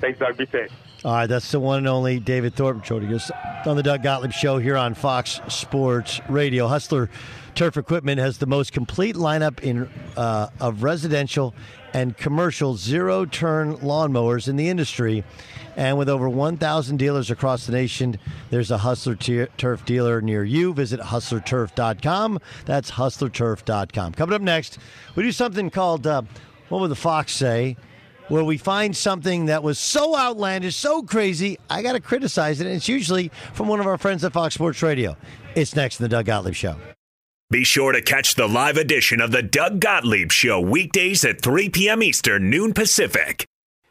Thanks, 0.01 0.19
Doug. 0.19 0.37
Be 0.37 0.47
safe. 0.47 0.71
All 1.05 1.13
right, 1.13 1.27
that's 1.27 1.51
the 1.51 1.59
one 1.59 1.79
and 1.79 1.89
only 1.89 2.21
David 2.21 2.55
Thorpe 2.55 2.85
joining 2.85 3.13
us 3.13 3.29
on 3.67 3.75
the 3.75 3.83
Doug 3.83 4.05
Gottlieb 4.05 4.31
Show 4.31 4.59
here 4.59 4.77
on 4.77 4.95
Fox 4.95 5.41
Sports 5.49 6.21
Radio. 6.29 6.69
Hustler 6.69 7.11
Turf 7.57 7.77
Equipment 7.77 8.21
has 8.21 8.39
the 8.39 8.47
most 8.47 8.73
complete 8.73 9.17
lineup 9.17 9.59
in 9.65 9.91
uh, 10.17 10.51
of 10.61 10.85
residential 10.85 11.57
and 11.93 12.17
commercial 12.17 12.77
zero 12.77 13.25
turn 13.25 13.79
lawnmowers 13.79 14.47
in 14.47 14.55
the 14.55 14.69
industry. 14.69 15.25
And 15.77 15.99
with 15.99 16.09
over 16.09 16.29
1,000 16.29 16.99
dealers 16.99 17.33
across 17.33 17.67
the 17.67 17.73
nation, 17.73 18.17
there's 18.51 18.71
a 18.71 18.79
Hustler 18.79 19.17
Turf 19.17 19.85
dealer 19.85 20.21
near 20.21 20.45
you. 20.45 20.73
Visit 20.73 21.01
hustlerturf.com. 21.01 22.39
That's 22.65 22.93
hustlerturf.com. 22.93 24.13
Coming 24.13 24.35
up 24.35 24.43
next, 24.43 24.79
we 25.17 25.25
do 25.25 25.33
something 25.33 25.69
called, 25.69 26.07
uh, 26.07 26.23
what 26.69 26.81
would 26.81 26.93
the 26.93 26.95
Fox 26.95 27.33
say? 27.33 27.77
Where 28.33 28.45
we 28.45 28.57
find 28.57 28.97
something 28.97 29.45
that 29.45 29.63
was 29.63 29.79
so 29.79 30.17
outlandish, 30.17 30.75
so 30.75 31.03
crazy, 31.03 31.59
I 31.69 31.83
got 31.83 31.93
to 31.93 32.01
criticize 32.01 32.63
it. 32.63 32.67
And 32.67 32.75
it's 32.75 32.89
usually 32.89 33.31
from 33.53 33.69
one 33.69 33.79
of 33.79 33.87
our 33.87 33.99
friends 33.99 34.25
at 34.25 34.33
Fox 34.33 34.55
Sports 34.55 34.83
Radio. 34.83 35.19
It's 35.55 35.77
next 35.77 36.01
in 36.01 36.05
the 36.05 36.09
Doug 36.09 36.25
Gottlieb 36.25 36.55
Show. 36.55 36.77
Be 37.51 37.63
sure 37.63 37.93
to 37.93 38.01
catch 38.01 38.35
the 38.35 38.49
live 38.49 38.79
edition 38.79 39.21
of 39.21 39.33
the 39.33 39.43
Doug 39.43 39.81
Gottlieb 39.81 40.33
Show 40.33 40.59
weekdays 40.59 41.27
at 41.27 41.43
3 41.43 41.69
p.m. 41.69 42.03
Eastern, 42.03 42.49
noon 42.49 42.73
Pacific. 42.73 43.45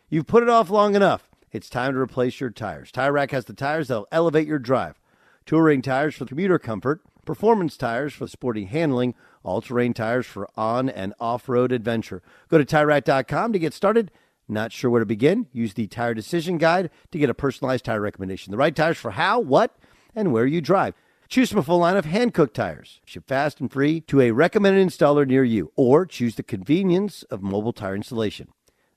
You've 0.10 0.26
put 0.26 0.42
it 0.42 0.50
off 0.50 0.72
long 0.72 0.96
enough. 0.96 1.30
It's 1.52 1.70
time 1.70 1.94
to 1.94 2.00
replace 2.00 2.40
your 2.40 2.50
tires. 2.50 2.92
Tire 2.92 3.12
Rack 3.12 3.30
has 3.30 3.46
the 3.46 3.54
tires 3.54 3.90
that'll 3.90 4.08
elevate 4.12 4.48
your 4.48 4.58
drive. 4.58 5.00
Touring 5.46 5.84
tires 5.84 6.16
for 6.16 6.26
commuter 6.26 6.58
comfort, 6.58 7.02
performance 7.26 7.78
tires 7.78 8.14
for 8.14 8.26
sporty 8.26 8.66
handling, 8.66 9.14
all-terrain 9.44 9.94
tires 9.94 10.26
for 10.26 10.50
on 10.58 10.90
and 10.90 11.14
off-road 11.20 11.72
adventure. 11.72 12.24
Go 12.50 12.58
to 12.58 12.66
TireRack.com 12.66 13.54
to 13.54 13.60
get 13.60 13.76
started. 13.76 14.10
Not 14.52 14.74
sure 14.74 14.92
where 14.92 15.00
to 15.00 15.06
begin? 15.06 15.48
Use 15.54 15.74
the 15.74 15.88
Tire 15.88 16.14
Decision 16.14 16.58
Guide 16.58 16.90
to 17.12 17.18
get 17.18 17.30
a 17.30 17.34
personalized 17.34 17.86
tire 17.86 18.02
recommendation. 18.02 18.52
The 18.52 18.58
right 18.58 18.76
tires 18.76 18.98
for 18.98 19.12
how, 19.12 19.40
what, 19.40 19.78
and 20.14 20.34
where 20.34 20.46
you 20.46 20.60
drive. 20.60 20.94
Choose 21.30 21.50
from 21.50 21.60
a 21.60 21.64
full 21.64 21.78
line 21.78 21.96
of 21.96 22.04
hand-cooked 22.04 22.54
tires. 22.54 23.00
Ship 23.06 23.24
fast 23.26 23.62
and 23.62 23.72
free 23.72 24.02
to 24.02 24.20
a 24.20 24.32
recommended 24.32 24.86
installer 24.86 25.26
near 25.26 25.46
you, 25.46 25.72
or 25.78 26.06
choose 26.06 26.36
the 26.36 26.44
convenience 26.44 27.24
of 27.24 27.42
mobile 27.42 27.72
tire 27.72 27.96
installation. 27.96 28.50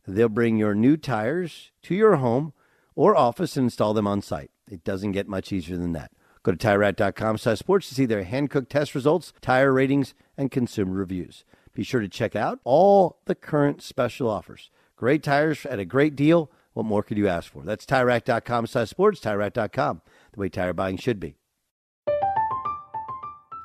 They'll 0.08 0.28
bring 0.28 0.56
your 0.56 0.74
new 0.74 0.96
tires 0.96 1.70
to 1.82 1.94
your 1.94 2.16
home 2.16 2.52
or 2.96 3.16
office 3.16 3.56
and 3.56 3.66
install 3.66 3.94
them 3.94 4.08
on 4.08 4.22
site. 4.22 4.50
It 4.68 4.82
doesn't 4.82 5.12
get 5.12 5.28
much 5.28 5.52
easier 5.52 5.76
than 5.76 5.92
that. 5.92 6.10
Go 6.42 6.50
to 6.50 6.58
TireRack.com 6.58 7.38
sports 7.38 7.88
to 7.88 7.94
see 7.94 8.06
their 8.06 8.24
hand-cooked 8.24 8.70
test 8.70 8.96
results, 8.96 9.32
tire 9.40 9.72
ratings, 9.72 10.14
and 10.36 10.50
consumer 10.50 10.94
reviews. 10.94 11.44
Be 11.74 11.84
sure 11.84 12.00
to 12.00 12.08
check 12.08 12.34
out 12.34 12.58
all 12.64 13.20
the 13.26 13.36
current 13.36 13.82
special 13.82 14.28
offers. 14.28 14.70
Great 14.96 15.22
tires 15.22 15.66
at 15.66 15.78
a 15.80 15.84
great 15.84 16.14
deal. 16.14 16.50
What 16.72 16.86
more 16.86 17.02
could 17.02 17.18
you 17.18 17.28
ask 17.28 17.50
for? 17.50 17.62
That's 17.62 17.86
TireRack.com 17.86 18.66
sports, 18.66 19.20
TireRack.com, 19.20 20.02
the 20.32 20.40
way 20.40 20.48
tire 20.48 20.72
buying 20.72 20.96
should 20.96 21.20
be. 21.20 21.36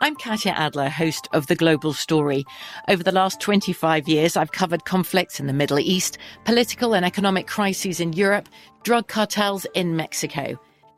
I'm 0.01 0.15
Katya 0.15 0.53
Adler, 0.53 0.87
host 0.87 1.27
of 1.33 1.47
The 1.47 1.55
Global 1.55 1.91
Story. 1.91 2.45
Over 2.87 3.03
the 3.03 3.11
last 3.11 3.41
25 3.41 4.07
years, 4.07 4.37
I've 4.37 4.53
covered 4.53 4.85
conflicts 4.85 5.41
in 5.41 5.47
the 5.47 5.53
Middle 5.53 5.77
East, 5.77 6.17
political 6.45 6.95
and 6.95 7.05
economic 7.05 7.47
crises 7.47 7.99
in 7.99 8.13
Europe, 8.13 8.47
drug 8.83 9.07
cartels 9.07 9.65
in 9.73 9.97
Mexico. 9.97 10.57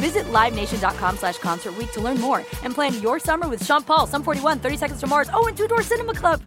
Visit 0.00 0.24
LiveNation.com 0.32 1.16
slash 1.18 1.38
Concert 1.38 1.74
to 1.92 2.00
learn 2.00 2.20
more 2.20 2.38
and 2.64 2.74
plan 2.74 3.00
your 3.02 3.18
summer 3.18 3.48
with 3.48 3.64
Sean 3.64 3.82
Paul, 3.82 4.06
Sum 4.06 4.22
41, 4.22 4.58
30 4.58 4.76
Seconds 4.76 5.00
to 5.00 5.06
Mars, 5.06 5.30
oh, 5.32 5.46
and 5.46 5.56
Two 5.56 5.68
Door 5.68 5.82
Cinema 5.82 6.14
Club. 6.14 6.42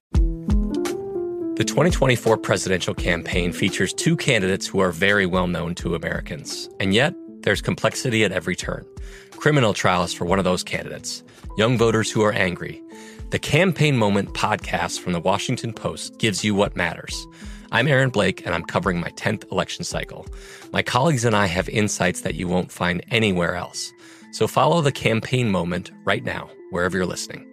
The 1.55 1.63
2024 1.63 2.37
presidential 2.37 2.95
campaign 2.95 3.53
features 3.53 3.93
two 3.93 4.17
candidates 4.17 4.65
who 4.65 4.79
are 4.79 4.91
very 4.91 5.27
well 5.27 5.45
known 5.45 5.75
to 5.75 5.93
Americans. 5.93 6.67
And 6.79 6.95
yet, 6.95 7.13
there's 7.41 7.61
complexity 7.61 8.23
at 8.23 8.31
every 8.31 8.55
turn. 8.55 8.85
Criminal 9.31 9.75
trials 9.75 10.13
for 10.13 10.25
one 10.25 10.39
of 10.39 10.45
those 10.45 10.63
candidates, 10.63 11.23
young 11.55 11.77
voters 11.77 12.09
who 12.09 12.23
are 12.23 12.31
angry. 12.31 12.81
The 13.29 13.37
Campaign 13.37 13.97
Moment 13.97 14.33
podcast 14.33 14.99
from 14.99 15.13
the 15.13 15.19
Washington 15.19 15.73
Post 15.73 16.17
gives 16.17 16.43
you 16.43 16.55
what 16.55 16.75
matters. 16.75 17.27
I'm 17.73 17.87
Aaron 17.87 18.11
Blake, 18.11 18.45
and 18.45 18.53
I'm 18.53 18.63
covering 18.63 18.99
my 18.99 19.09
10th 19.09 19.51
election 19.51 19.83
cycle. 19.83 20.27
My 20.71 20.83
colleagues 20.83 21.25
and 21.25 21.35
I 21.35 21.47
have 21.47 21.67
insights 21.69 22.21
that 22.21 22.35
you 22.35 22.47
won't 22.47 22.71
find 22.71 23.03
anywhere 23.09 23.55
else. 23.55 23.91
So 24.31 24.45
follow 24.45 24.81
the 24.81 24.91
campaign 24.91 25.49
moment 25.49 25.91
right 26.05 26.23
now, 26.23 26.51
wherever 26.69 26.95
you're 26.95 27.07
listening. 27.07 27.47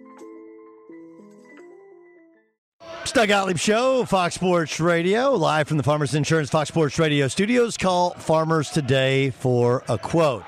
It's 3.01 3.11
Doug 3.11 3.29
Gottlieb 3.29 3.57
Show, 3.57 4.05
Fox 4.05 4.35
Sports 4.35 4.79
Radio, 4.79 5.31
live 5.31 5.67
from 5.67 5.77
the 5.77 5.83
Farmers 5.83 6.13
Insurance 6.13 6.51
Fox 6.51 6.69
Sports 6.69 6.99
Radio 6.99 7.27
studios. 7.27 7.75
Call 7.75 8.11
Farmers 8.11 8.69
today 8.69 9.31
for 9.31 9.83
a 9.89 9.97
quote. 9.97 10.43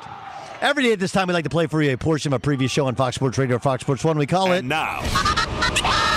Every 0.62 0.84
day 0.84 0.92
at 0.94 1.00
this 1.00 1.12
time, 1.12 1.28
we 1.28 1.34
like 1.34 1.46
to 1.46 1.50
play 1.50 1.66
for 1.66 1.82
you 1.82 1.94
a 1.94 1.98
portion 1.98 2.32
of 2.32 2.38
a 2.38 2.40
previous 2.40 2.72
show 2.72 2.86
on 2.86 2.94
Fox 2.94 3.16
Sports 3.16 3.40
Radio 3.40 3.56
or 3.56 3.60
Fox 3.60 3.82
Sports 3.82 4.04
One. 4.04 4.20
We 4.20 4.28
call 4.28 4.52
it 4.52 4.64
now. 4.64 5.00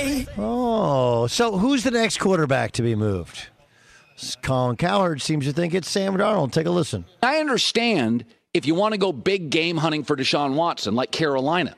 Oh, 0.38 1.26
so 1.26 1.58
who's 1.58 1.84
the 1.84 1.90
next 1.90 2.18
quarterback 2.18 2.72
to 2.72 2.82
be 2.82 2.94
moved? 2.94 3.48
Colin 4.42 4.76
Cowherd 4.76 5.20
seems 5.20 5.46
to 5.46 5.52
think 5.52 5.74
it's 5.74 5.90
Sam 5.90 6.14
Darnold. 6.16 6.52
Take 6.52 6.66
a 6.66 6.70
listen. 6.70 7.04
I 7.22 7.38
understand 7.38 8.24
if 8.54 8.66
you 8.66 8.74
want 8.74 8.92
to 8.92 8.98
go 8.98 9.12
big 9.12 9.50
game 9.50 9.76
hunting 9.76 10.04
for 10.04 10.16
Deshaun 10.16 10.54
Watson, 10.54 10.94
like 10.94 11.10
Carolina. 11.10 11.76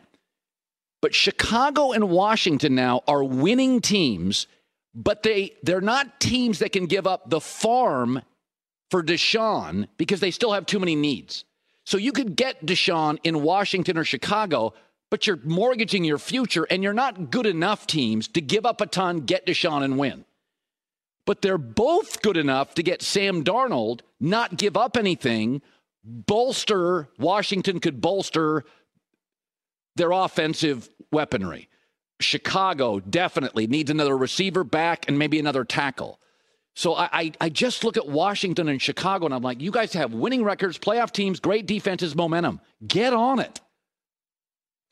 But 1.00 1.14
Chicago 1.14 1.92
and 1.92 2.10
Washington 2.10 2.74
now 2.74 3.02
are 3.08 3.24
winning 3.24 3.80
teams, 3.80 4.46
but 4.94 5.22
they 5.22 5.52
they're 5.62 5.80
not 5.80 6.20
teams 6.20 6.60
that 6.60 6.72
can 6.72 6.86
give 6.86 7.06
up 7.06 7.28
the 7.28 7.40
farm 7.40 8.22
for 8.90 9.02
Deshaun 9.02 9.88
because 9.96 10.20
they 10.20 10.30
still 10.30 10.52
have 10.52 10.66
too 10.66 10.78
many 10.78 10.94
needs. 10.94 11.44
So 11.84 11.96
you 11.96 12.12
could 12.12 12.36
get 12.36 12.64
Deshaun 12.64 13.18
in 13.24 13.42
Washington 13.42 13.98
or 13.98 14.04
Chicago, 14.04 14.74
but 15.12 15.26
you're 15.26 15.38
mortgaging 15.44 16.04
your 16.04 16.16
future 16.16 16.66
and 16.70 16.82
you're 16.82 16.94
not 16.94 17.30
good 17.30 17.44
enough 17.44 17.86
teams 17.86 18.26
to 18.28 18.40
give 18.40 18.64
up 18.64 18.80
a 18.80 18.86
ton, 18.86 19.20
get 19.20 19.44
Deshaun 19.44 19.84
and 19.84 19.98
win. 19.98 20.24
but 21.26 21.42
they're 21.42 21.58
both 21.58 22.22
good 22.22 22.38
enough 22.38 22.74
to 22.74 22.82
get 22.82 23.02
Sam 23.02 23.44
Darnold, 23.44 24.00
not 24.18 24.56
give 24.56 24.74
up 24.74 24.96
anything, 24.96 25.60
bolster, 26.02 27.10
Washington 27.18 27.78
could 27.78 28.00
bolster 28.00 28.64
their 29.96 30.12
offensive 30.12 30.88
weaponry. 31.12 31.68
Chicago 32.18 32.98
definitely 32.98 33.66
needs 33.66 33.90
another 33.90 34.16
receiver 34.16 34.64
back 34.64 35.06
and 35.08 35.18
maybe 35.18 35.38
another 35.38 35.66
tackle. 35.66 36.20
So 36.74 36.94
I, 36.94 37.08
I, 37.12 37.32
I, 37.38 37.48
just 37.50 37.84
look 37.84 37.98
at 37.98 38.08
Washington 38.08 38.66
and 38.66 38.80
Chicago 38.80 39.26
and 39.26 39.34
I'm 39.34 39.42
like, 39.42 39.60
you 39.60 39.72
guys 39.72 39.92
have 39.92 40.14
winning 40.14 40.42
records, 40.42 40.78
playoff 40.78 41.12
teams, 41.12 41.38
great 41.38 41.66
defenses, 41.66 42.16
momentum. 42.16 42.62
Get 42.86 43.12
on 43.12 43.40
it. 43.40 43.60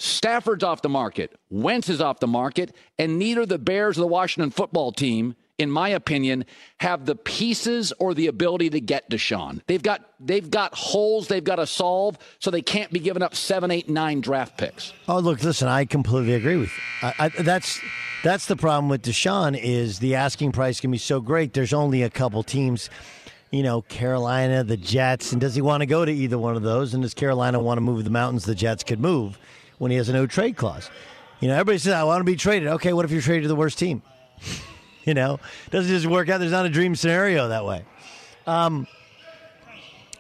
Stafford's 0.00 0.64
off 0.64 0.80
the 0.80 0.88
market. 0.88 1.38
Wentz 1.50 1.90
is 1.90 2.00
off 2.00 2.20
the 2.20 2.26
market. 2.26 2.74
And 2.98 3.18
neither 3.18 3.44
the 3.44 3.58
Bears 3.58 3.98
or 3.98 4.00
the 4.00 4.06
Washington 4.06 4.50
football 4.50 4.92
team, 4.92 5.34
in 5.58 5.70
my 5.70 5.90
opinion, 5.90 6.46
have 6.78 7.04
the 7.04 7.14
pieces 7.14 7.92
or 7.98 8.14
the 8.14 8.26
ability 8.26 8.70
to 8.70 8.80
get 8.80 9.10
Deshaun. 9.10 9.60
They've 9.66 9.82
got 9.82 10.00
they've 10.18 10.50
got 10.50 10.74
holes 10.74 11.28
they've 11.28 11.44
got 11.44 11.56
to 11.56 11.66
solve, 11.66 12.16
so 12.38 12.50
they 12.50 12.62
can't 12.62 12.90
be 12.90 12.98
giving 12.98 13.22
up 13.22 13.34
seven, 13.34 13.70
eight, 13.70 13.90
nine 13.90 14.22
draft 14.22 14.56
picks. 14.56 14.94
Oh, 15.06 15.18
look, 15.18 15.42
listen, 15.44 15.68
I 15.68 15.84
completely 15.84 16.32
agree 16.32 16.56
with 16.56 16.70
you. 16.70 17.08
I, 17.08 17.14
I, 17.18 17.28
that's 17.42 17.78
that's 18.24 18.46
the 18.46 18.56
problem 18.56 18.88
with 18.88 19.02
Deshaun 19.02 19.58
is 19.62 19.98
the 19.98 20.14
asking 20.14 20.52
price 20.52 20.80
can 20.80 20.90
be 20.90 20.98
so 20.98 21.20
great. 21.20 21.52
There's 21.52 21.74
only 21.74 22.04
a 22.04 22.10
couple 22.10 22.42
teams, 22.42 22.88
you 23.50 23.62
know, 23.62 23.82
Carolina, 23.82 24.64
the 24.64 24.78
Jets, 24.78 25.32
and 25.32 25.42
does 25.42 25.54
he 25.54 25.60
want 25.60 25.82
to 25.82 25.86
go 25.86 26.06
to 26.06 26.12
either 26.12 26.38
one 26.38 26.56
of 26.56 26.62
those? 26.62 26.94
And 26.94 27.02
does 27.02 27.12
Carolina 27.12 27.60
want 27.60 27.76
to 27.76 27.82
move 27.82 28.02
the 28.04 28.10
mountains 28.10 28.46
the 28.46 28.54
Jets 28.54 28.82
could 28.82 28.98
move 29.00 29.38
when 29.80 29.90
he 29.90 29.96
has 29.96 30.10
a 30.10 30.12
no 30.12 30.26
trade 30.26 30.56
clause? 30.56 30.90
You 31.40 31.48
know, 31.48 31.54
everybody 31.54 31.78
says 31.78 31.94
I 31.94 32.04
want 32.04 32.20
to 32.20 32.24
be 32.24 32.36
traded. 32.36 32.68
Okay, 32.68 32.92
what 32.92 33.06
if 33.06 33.10
you're 33.10 33.22
traded 33.22 33.44
to 33.44 33.48
the 33.48 33.56
worst 33.56 33.78
team? 33.78 34.02
you 35.04 35.14
know, 35.14 35.40
doesn't 35.70 35.90
just 35.90 36.06
work 36.06 36.28
out. 36.28 36.38
There's 36.38 36.52
not 36.52 36.66
a 36.66 36.70
dream 36.70 36.94
scenario 36.94 37.48
that 37.48 37.64
way. 37.64 37.84
Um, 38.46 38.86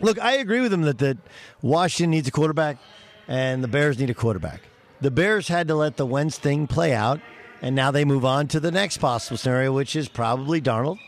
look, 0.00 0.18
I 0.18 0.38
agree 0.38 0.60
with 0.60 0.72
him 0.72 0.82
that 0.82 0.98
that 0.98 1.18
Washington 1.60 2.10
needs 2.10 2.26
a 2.26 2.30
quarterback 2.30 2.78
and 3.28 3.62
the 3.62 3.68
Bears 3.68 3.98
need 3.98 4.08
a 4.08 4.14
quarterback. 4.14 4.62
The 5.02 5.10
Bears 5.10 5.48
had 5.48 5.68
to 5.68 5.74
let 5.74 5.96
the 5.98 6.06
Wentz 6.06 6.38
thing 6.38 6.66
play 6.66 6.94
out 6.94 7.20
and 7.60 7.76
now 7.76 7.90
they 7.90 8.06
move 8.06 8.24
on 8.24 8.48
to 8.48 8.60
the 8.60 8.70
next 8.70 8.98
possible 8.98 9.36
scenario, 9.36 9.72
which 9.72 9.94
is 9.94 10.08
probably 10.08 10.60
Darnold. 10.60 10.98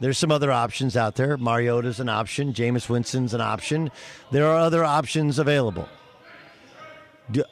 There's 0.00 0.18
some 0.18 0.30
other 0.30 0.52
options 0.52 0.96
out 0.96 1.16
there. 1.16 1.36
Mariota's 1.36 1.98
an 1.98 2.08
option. 2.08 2.52
Jameis 2.52 2.88
Winston's 2.88 3.34
an 3.34 3.40
option. 3.40 3.90
There 4.30 4.46
are 4.46 4.56
other 4.56 4.84
options 4.84 5.40
available. 5.40 5.88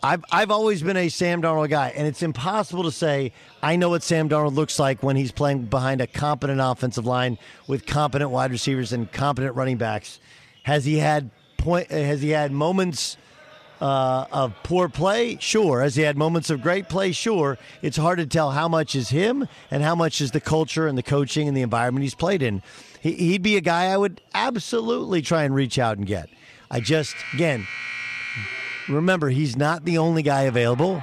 I've, 0.02 0.24
I've 0.30 0.50
always 0.50 0.82
been 0.82 0.96
a 0.96 1.08
Sam 1.08 1.42
Darnold 1.42 1.68
guy, 1.68 1.92
and 1.94 2.06
it's 2.06 2.22
impossible 2.22 2.84
to 2.84 2.90
say 2.90 3.32
I 3.62 3.76
know 3.76 3.90
what 3.90 4.02
Sam 4.02 4.28
Darnold 4.28 4.54
looks 4.54 4.78
like 4.78 5.02
when 5.02 5.16
he's 5.16 5.32
playing 5.32 5.64
behind 5.64 6.00
a 6.00 6.06
competent 6.06 6.60
offensive 6.62 7.06
line 7.06 7.38
with 7.66 7.86
competent 7.86 8.30
wide 8.30 8.50
receivers 8.50 8.92
and 8.92 9.10
competent 9.12 9.54
running 9.54 9.76
backs. 9.76 10.18
Has 10.62 10.84
he 10.84 10.98
had 10.98 11.30
point? 11.58 11.90
Has 11.90 12.22
he 12.22 12.30
had 12.30 12.52
moments 12.52 13.16
uh, 13.80 14.26
of 14.32 14.54
poor 14.62 14.88
play? 14.88 15.36
Sure. 15.40 15.82
Has 15.82 15.94
he 15.94 16.02
had 16.02 16.16
moments 16.16 16.48
of 16.50 16.62
great 16.62 16.88
play? 16.88 17.12
Sure. 17.12 17.58
It's 17.82 17.96
hard 17.96 18.18
to 18.18 18.26
tell 18.26 18.52
how 18.52 18.68
much 18.68 18.94
is 18.94 19.10
him 19.10 19.46
and 19.70 19.82
how 19.82 19.94
much 19.94 20.20
is 20.20 20.30
the 20.30 20.40
culture 20.40 20.86
and 20.86 20.96
the 20.96 21.02
coaching 21.02 21.48
and 21.48 21.56
the 21.56 21.62
environment 21.62 22.02
he's 22.02 22.14
played 22.14 22.42
in. 22.42 22.62
He, 23.00 23.32
would 23.32 23.42
be 23.42 23.56
a 23.56 23.60
guy 23.60 23.86
I 23.86 23.96
would 23.96 24.20
absolutely 24.34 25.22
try 25.22 25.44
and 25.44 25.54
reach 25.54 25.78
out 25.78 25.96
and 25.96 26.06
get. 26.06 26.28
I 26.70 26.80
just, 26.80 27.14
again, 27.34 27.66
remember, 28.88 29.28
he's 29.28 29.56
not 29.56 29.84
the 29.84 29.98
only 29.98 30.22
guy 30.22 30.42
available. 30.42 31.02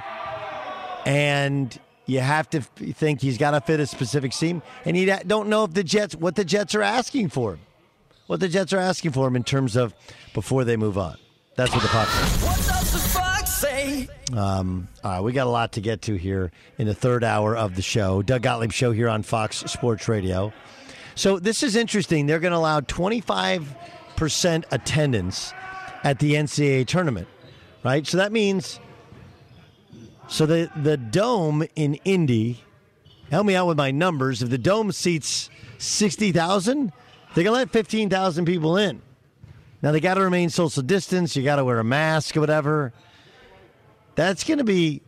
And 1.06 1.78
you 2.06 2.20
have 2.20 2.48
to 2.50 2.60
think 2.60 3.20
he's 3.20 3.38
got 3.38 3.52
to 3.52 3.60
fit 3.60 3.80
a 3.80 3.86
specific 3.86 4.32
scheme. 4.32 4.62
And 4.84 4.96
you 4.96 5.14
don't 5.26 5.48
know 5.48 5.64
if 5.64 5.74
the 5.74 5.84
Jets, 5.84 6.14
what 6.14 6.34
the 6.34 6.44
Jets 6.44 6.74
are 6.74 6.82
asking 6.82 7.28
for 7.28 7.54
him, 7.54 7.60
what 8.26 8.40
the 8.40 8.48
Jets 8.48 8.72
are 8.72 8.78
asking 8.78 9.12
for 9.12 9.26
him 9.26 9.36
in 9.36 9.44
terms 9.44 9.76
of 9.76 9.94
before 10.32 10.64
they 10.64 10.76
move 10.76 10.98
on. 10.98 11.16
That's 11.56 11.72
what 11.72 11.82
the 11.82 11.88
puck 11.88 12.08
says. 12.08 12.42
What 12.42 12.56
does 12.56 12.92
the 12.92 12.98
fox 12.98 13.54
say? 13.54 14.08
Um, 14.32 14.88
all 15.04 15.10
right, 15.12 15.20
we 15.20 15.32
got 15.32 15.46
a 15.46 15.50
lot 15.50 15.72
to 15.72 15.80
get 15.80 16.02
to 16.02 16.14
here 16.16 16.50
in 16.78 16.86
the 16.86 16.94
third 16.94 17.22
hour 17.22 17.56
of 17.56 17.76
the 17.76 17.82
show. 17.82 18.22
Doug 18.22 18.42
Gottlieb 18.42 18.72
Show 18.72 18.92
here 18.92 19.08
on 19.08 19.22
Fox 19.22 19.58
Sports 19.58 20.08
Radio. 20.08 20.52
So 21.14 21.38
this 21.38 21.62
is 21.62 21.76
interesting. 21.76 22.26
They're 22.26 22.40
going 22.40 22.52
to 22.52 22.58
allow 22.58 22.80
25% 22.80 24.64
attendance 24.72 25.52
at 26.02 26.18
the 26.18 26.34
NCAA 26.34 26.86
tournament, 26.86 27.28
right? 27.84 28.06
So 28.06 28.16
that 28.16 28.32
means, 28.32 28.80
so 30.26 30.46
the, 30.46 30.70
the 30.82 30.96
dome 30.96 31.64
in 31.76 31.94
Indy, 32.04 32.64
help 33.30 33.46
me 33.46 33.54
out 33.54 33.68
with 33.68 33.76
my 33.76 33.90
numbers. 33.90 34.42
If 34.42 34.50
the 34.50 34.58
dome 34.58 34.90
seats 34.90 35.50
60,000, 35.78 36.92
they're 37.34 37.44
going 37.44 37.46
to 37.46 37.52
let 37.52 37.70
15,000 37.70 38.44
people 38.46 38.76
in. 38.76 39.02
Now 39.82 39.92
they 39.92 40.00
got 40.00 40.14
to 40.14 40.22
remain 40.22 40.48
social 40.48 40.82
distance. 40.82 41.36
You 41.36 41.44
got 41.44 41.56
to 41.56 41.64
wear 41.64 41.78
a 41.78 41.84
mask 41.84 42.36
or 42.36 42.40
whatever. 42.40 42.94
That's 44.14 44.42
going 44.44 44.58
to 44.58 44.64
be, 44.64 45.02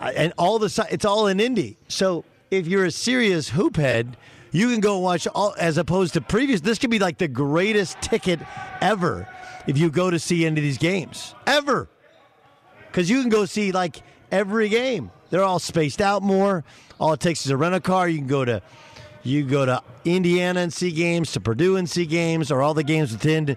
and 0.00 0.32
all 0.38 0.58
the 0.58 0.86
it's 0.90 1.04
all 1.04 1.26
in 1.26 1.40
Indy. 1.40 1.76
So 1.88 2.24
if 2.50 2.68
you're 2.68 2.84
a 2.84 2.90
serious 2.92 3.48
hoop 3.48 3.76
head, 3.76 4.16
you 4.52 4.70
can 4.70 4.80
go 4.80 4.98
watch 4.98 5.26
all 5.26 5.54
as 5.58 5.78
opposed 5.78 6.14
to 6.14 6.20
previous. 6.20 6.60
This 6.60 6.78
could 6.78 6.90
be 6.90 7.00
like 7.00 7.18
the 7.18 7.26
greatest 7.26 8.00
ticket 8.00 8.38
ever 8.80 9.26
if 9.66 9.78
you 9.78 9.90
go 9.90 10.10
to 10.10 10.18
see 10.18 10.44
any 10.46 10.60
of 10.60 10.62
these 10.62 10.78
games 10.78 11.34
ever, 11.46 11.88
because 12.86 13.08
you 13.10 13.20
can 13.20 13.30
go 13.30 13.44
see 13.44 13.72
like 13.72 14.02
every 14.30 14.68
game. 14.68 15.10
They're 15.30 15.42
all 15.42 15.58
spaced 15.58 16.00
out 16.00 16.22
more. 16.22 16.64
All 17.00 17.12
it 17.12 17.20
takes 17.20 17.44
is 17.44 17.50
a 17.50 17.56
rental 17.56 17.80
car. 17.80 18.08
You 18.08 18.18
can 18.18 18.26
go 18.26 18.44
to 18.44 18.62
you 19.24 19.42
go 19.44 19.64
to 19.64 19.82
Indiana 20.04 20.60
and 20.60 20.72
see 20.72 20.92
games, 20.92 21.32
to 21.32 21.40
Purdue 21.40 21.76
and 21.76 21.88
see 21.88 22.04
games, 22.04 22.50
or 22.50 22.62
all 22.62 22.74
the 22.74 22.84
games 22.84 23.10
within 23.10 23.56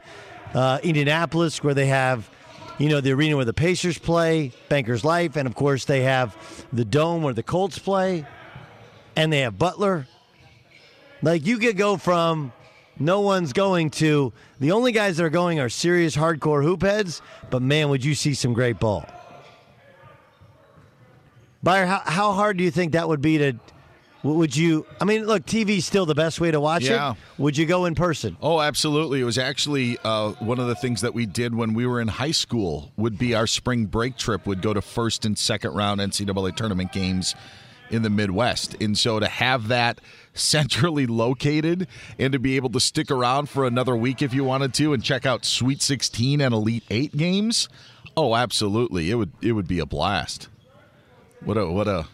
uh, 0.54 0.80
Indianapolis 0.82 1.62
where 1.62 1.74
they 1.74 1.88
have, 1.88 2.30
you 2.78 2.88
know, 2.88 3.02
the 3.02 3.12
arena 3.12 3.36
where 3.36 3.46
the 3.46 3.54
Pacers 3.54 3.98
play, 3.98 4.54
Bankers 4.70 5.04
Life, 5.04 5.36
and 5.36 5.46
of 5.46 5.56
course 5.56 5.84
they 5.84 6.04
have 6.04 6.36
the 6.72 6.86
dome 6.86 7.22
where 7.22 7.34
the 7.34 7.44
Colts 7.44 7.78
play, 7.78 8.26
and 9.18 9.32
they 9.32 9.42
have 9.42 9.58
Butler. 9.58 10.08
Like 11.22 11.46
you 11.46 11.58
could 11.58 11.76
go 11.76 11.98
from 11.98 12.54
no 13.00 13.22
one's 13.22 13.54
going 13.54 13.90
to 13.92 14.34
the 14.60 14.72
only 14.72 14.92
guys 14.92 15.18
that 15.18 15.24
are 15.24 15.30
going 15.30 15.60
are 15.60 15.70
serious 15.70 16.16
hardcore 16.16 16.64
hoop 16.64 16.82
heads, 16.82 17.22
but 17.50 17.62
man, 17.62 17.90
would 17.90 18.04
you 18.04 18.16
see 18.16 18.34
some 18.34 18.54
great 18.54 18.80
ball. 18.80 19.06
Buyer, 21.64 21.86
how, 21.86 22.02
how 22.06 22.32
hard 22.34 22.58
do 22.58 22.64
you 22.64 22.72
think 22.72 22.94
that 22.94 23.08
would 23.08 23.22
be 23.22 23.38
to 23.40 23.56
would 24.24 24.56
you? 24.56 24.86
I 25.00 25.06
mean, 25.06 25.26
look, 25.26 25.46
TV's 25.46 25.86
still 25.86 26.06
the 26.06 26.16
best 26.16 26.42
way 26.42 26.52
to 26.52 26.60
watch 26.60 26.84
yeah. 26.84 27.12
it. 27.12 27.18
Would 27.38 27.58
you 27.58 27.66
go 27.66 27.86
in 27.86 27.96
person? 27.96 28.36
Oh, 28.42 28.60
absolutely. 28.60 29.22
It 29.22 29.26
was 29.26 29.38
actually 29.38 29.98
uh, 30.04 30.32
one 30.34 30.60
of 30.60 30.68
the 30.68 30.76
things 30.76 31.02
that 31.02 31.14
we 31.14 31.26
did 31.26 31.54
when 31.54 31.74
we 31.74 31.86
were 31.86 32.02
in 32.02 32.08
high 32.08 32.32
school. 32.32 32.92
Would 32.98 33.18
be 33.18 33.36
our 33.36 33.48
spring 33.48 33.86
break 33.86 34.18
trip. 34.18 34.46
Would 34.46 34.62
go 34.62 34.74
to 34.74 34.82
first 34.82 35.26
and 35.26 35.38
second 35.38 35.74
round 35.74 36.02
NCAA 36.02 36.56
tournament 36.56 36.92
games 36.92 37.36
in 37.90 38.02
the 38.02 38.10
Midwest, 38.10 38.76
and 38.82 38.98
so 38.98 39.20
to 39.20 39.28
have 39.28 39.70
that 39.70 40.02
centrally 40.38 41.06
located 41.08 41.88
and 42.18 42.34
to 42.34 42.40
be 42.40 42.56
able 42.56 42.70
to 42.70 42.80
stick 42.80 43.12
around 43.12 43.50
for 43.50 43.66
another 43.66 43.96
week 43.96 44.22
if 44.22 44.34
you 44.34 44.44
wanted 44.44 44.74
to 44.76 44.94
and 44.94 45.04
check 45.04 45.26
out 45.26 45.46
Sweet 45.46 45.82
16 45.82 46.42
and 46.42 46.54
Elite 46.54 46.84
8 46.90 47.16
games. 47.18 47.70
Oh, 48.16 48.36
absolutely. 48.36 49.12
It 49.12 49.16
would 49.16 49.32
it 49.42 49.52
would 49.52 49.68
be 49.68 49.80
a 49.80 49.86
blast. 49.86 50.50
What 51.42 51.58
a 51.58 51.70
what 51.70 51.88
a 51.88 52.08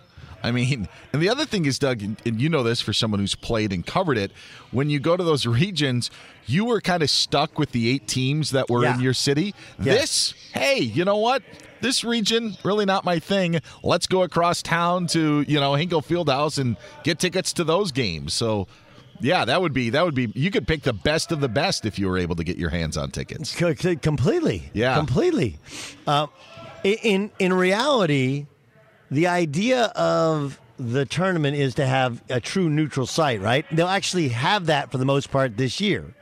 I 0.43 0.51
mean, 0.51 0.89
and 1.13 1.21
the 1.21 1.29
other 1.29 1.45
thing 1.45 1.65
is, 1.65 1.79
Doug, 1.79 2.01
and 2.01 2.19
you 2.25 2.49
know 2.49 2.63
this 2.63 2.81
for 2.81 2.91
someone 2.91 3.21
who's 3.21 3.33
played 3.33 3.71
and 3.71 3.85
covered 3.85 4.17
it, 4.17 4.33
when 4.71 4.89
you 4.89 4.99
go 4.99 5.15
to 5.15 5.23
those 5.23 5.45
regions, 5.45 6.11
you 6.45 6.65
were 6.65 6.81
kind 6.81 7.01
of 7.01 7.09
stuck 7.09 7.57
with 7.57 7.71
the 7.71 7.89
eight 7.89 8.09
teams 8.09 8.51
that 8.51 8.69
were 8.69 8.83
yeah. 8.83 8.93
in 8.93 8.99
your 8.99 9.13
city. 9.13 9.55
Yes. 9.79 9.85
This, 9.85 10.33
hey, 10.51 10.79
you 10.79 11.05
know 11.05 11.17
what? 11.17 11.43
This 11.83 12.05
region 12.05 12.55
really 12.63 12.85
not 12.85 13.03
my 13.03 13.19
thing. 13.19 13.59
Let's 13.83 14.07
go 14.07 14.23
across 14.23 14.61
town 14.61 15.07
to 15.07 15.41
you 15.45 15.59
know 15.59 15.75
Hinkle 15.75 16.01
Fieldhouse 16.01 16.57
and 16.57 16.77
get 17.03 17.19
tickets 17.19 17.51
to 17.53 17.65
those 17.65 17.91
games. 17.91 18.33
So 18.33 18.67
yeah, 19.19 19.43
that 19.43 19.61
would 19.61 19.73
be 19.73 19.89
that 19.89 20.05
would 20.05 20.15
be. 20.15 20.31
You 20.33 20.49
could 20.49 20.65
pick 20.65 20.83
the 20.83 20.93
best 20.93 21.33
of 21.33 21.41
the 21.41 21.49
best 21.49 21.85
if 21.85 21.99
you 21.99 22.07
were 22.07 22.17
able 22.17 22.37
to 22.37 22.43
get 22.45 22.55
your 22.55 22.69
hands 22.69 22.95
on 22.95 23.11
tickets. 23.11 23.53
completely. 24.01 24.71
Yeah, 24.71 24.95
completely. 24.95 25.59
Uh, 26.07 26.27
in 26.85 27.31
in 27.37 27.51
reality, 27.51 28.47
the 29.11 29.27
idea 29.27 29.87
of 29.87 30.61
the 30.79 31.05
tournament 31.05 31.57
is 31.57 31.75
to 31.75 31.85
have 31.85 32.23
a 32.29 32.39
true 32.39 32.69
neutral 32.69 33.05
site, 33.05 33.41
right? 33.41 33.65
They'll 33.71 33.87
actually 33.87 34.29
have 34.29 34.67
that 34.67 34.89
for 34.89 34.97
the 34.97 35.05
most 35.05 35.31
part 35.31 35.57
this 35.57 35.81
year, 35.81 36.15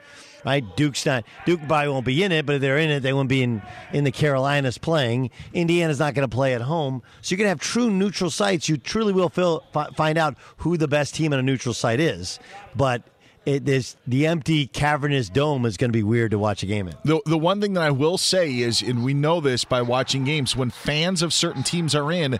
right? 0.45 0.63
Duke's 0.75 1.05
not 1.05 1.25
Duke 1.45 1.59
probably 1.67 1.89
won't 1.89 2.05
be 2.05 2.23
in 2.23 2.31
it, 2.31 2.45
but 2.45 2.55
if 2.55 2.61
they're 2.61 2.77
in 2.77 2.89
it, 2.89 3.01
they 3.01 3.13
won't 3.13 3.29
be 3.29 3.43
in 3.43 3.61
in 3.93 4.03
the 4.03 4.11
Carolinas 4.11 4.77
playing. 4.77 5.29
Indiana's 5.53 5.99
not 5.99 6.13
going 6.13 6.27
to 6.27 6.33
play 6.33 6.53
at 6.53 6.61
home, 6.61 7.01
so 7.21 7.33
you're 7.33 7.37
going 7.37 7.45
to 7.45 7.49
have 7.49 7.59
true 7.59 7.89
neutral 7.89 8.29
sites. 8.29 8.69
You 8.69 8.77
truly 8.77 9.13
will 9.13 9.29
feel, 9.29 9.63
find 9.95 10.17
out 10.17 10.35
who 10.57 10.77
the 10.77 10.87
best 10.87 11.15
team 11.15 11.33
on 11.33 11.39
a 11.39 11.43
neutral 11.43 11.73
site 11.73 11.99
is, 11.99 12.39
but. 12.75 13.03
It 13.43 13.67
is 13.67 13.95
the 14.05 14.27
empty 14.27 14.67
cavernous 14.67 15.27
dome 15.27 15.65
is 15.65 15.75
going 15.75 15.89
to 15.89 15.97
be 15.97 16.03
weird 16.03 16.29
to 16.29 16.37
watch 16.37 16.61
a 16.61 16.67
game 16.67 16.87
in. 16.87 16.93
The 17.03 17.21
the 17.25 17.39
one 17.39 17.59
thing 17.59 17.73
that 17.73 17.81
I 17.81 17.89
will 17.89 18.19
say 18.19 18.59
is, 18.59 18.83
and 18.83 19.03
we 19.03 19.15
know 19.15 19.41
this 19.41 19.65
by 19.65 19.81
watching 19.81 20.23
games, 20.25 20.55
when 20.55 20.69
fans 20.69 21.23
of 21.23 21.33
certain 21.33 21.63
teams 21.63 21.95
are 21.95 22.11
in, 22.11 22.39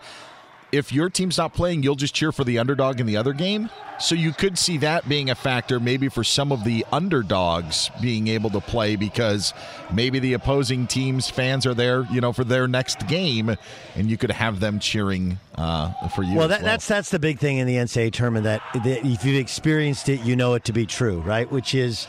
if 0.72 0.92
your 0.92 1.10
team's 1.10 1.38
not 1.38 1.54
playing, 1.54 1.84
you'll 1.84 1.96
just 1.96 2.16
cheer 2.16 2.32
for 2.32 2.44
the 2.44 2.60
underdog 2.60 3.00
in 3.00 3.06
the 3.06 3.18
other 3.18 3.34
game. 3.34 3.70
So 4.00 4.16
you 4.16 4.32
could 4.32 4.58
see 4.58 4.78
that 4.80 5.08
being 5.08 5.30
a 5.30 5.36
factor 5.36 5.80
maybe 5.80 6.10
for 6.10 6.24
some 6.24 6.52
of 6.52 6.64
the 6.64 6.86
underdogs 6.92 7.92
being 8.02 8.28
able 8.30 8.50
to 8.52 8.60
play 8.60 8.96
because 8.96 9.54
maybe 9.94 10.18
the 10.18 10.34
opposing 10.34 10.88
team's 10.88 11.30
fans 11.30 11.68
are 11.68 11.76
there, 11.76 12.08
you 12.12 12.20
know, 12.20 12.34
for 12.34 12.44
their 12.44 12.68
next 12.68 13.08
game, 13.08 13.56
and 13.96 14.10
you 14.10 14.18
could 14.18 14.32
have 14.32 14.60
them 14.60 14.80
cheering 14.80 15.38
uh, 15.56 16.08
for 16.10 16.24
you. 16.24 16.36
Well, 16.36 16.46
as 16.46 16.50
that, 16.50 16.62
that's 16.64 16.88
that's 16.88 17.10
the 17.12 17.20
big 17.20 17.38
thing 17.38 17.58
in 17.58 17.68
the 17.68 17.76
NCAA 17.76 18.12
tournament 18.12 18.46
that, 18.46 18.62
that 18.84 19.06
if 19.06 19.24
you've 19.24 19.40
experienced 19.40 20.10
it, 20.10 20.22
you 20.22 20.36
know 20.36 20.56
it 20.56 20.64
to 20.66 20.74
be 20.74 20.88
true, 20.88 21.20
right? 21.20 21.52
Which 21.52 21.76
is 21.76 22.08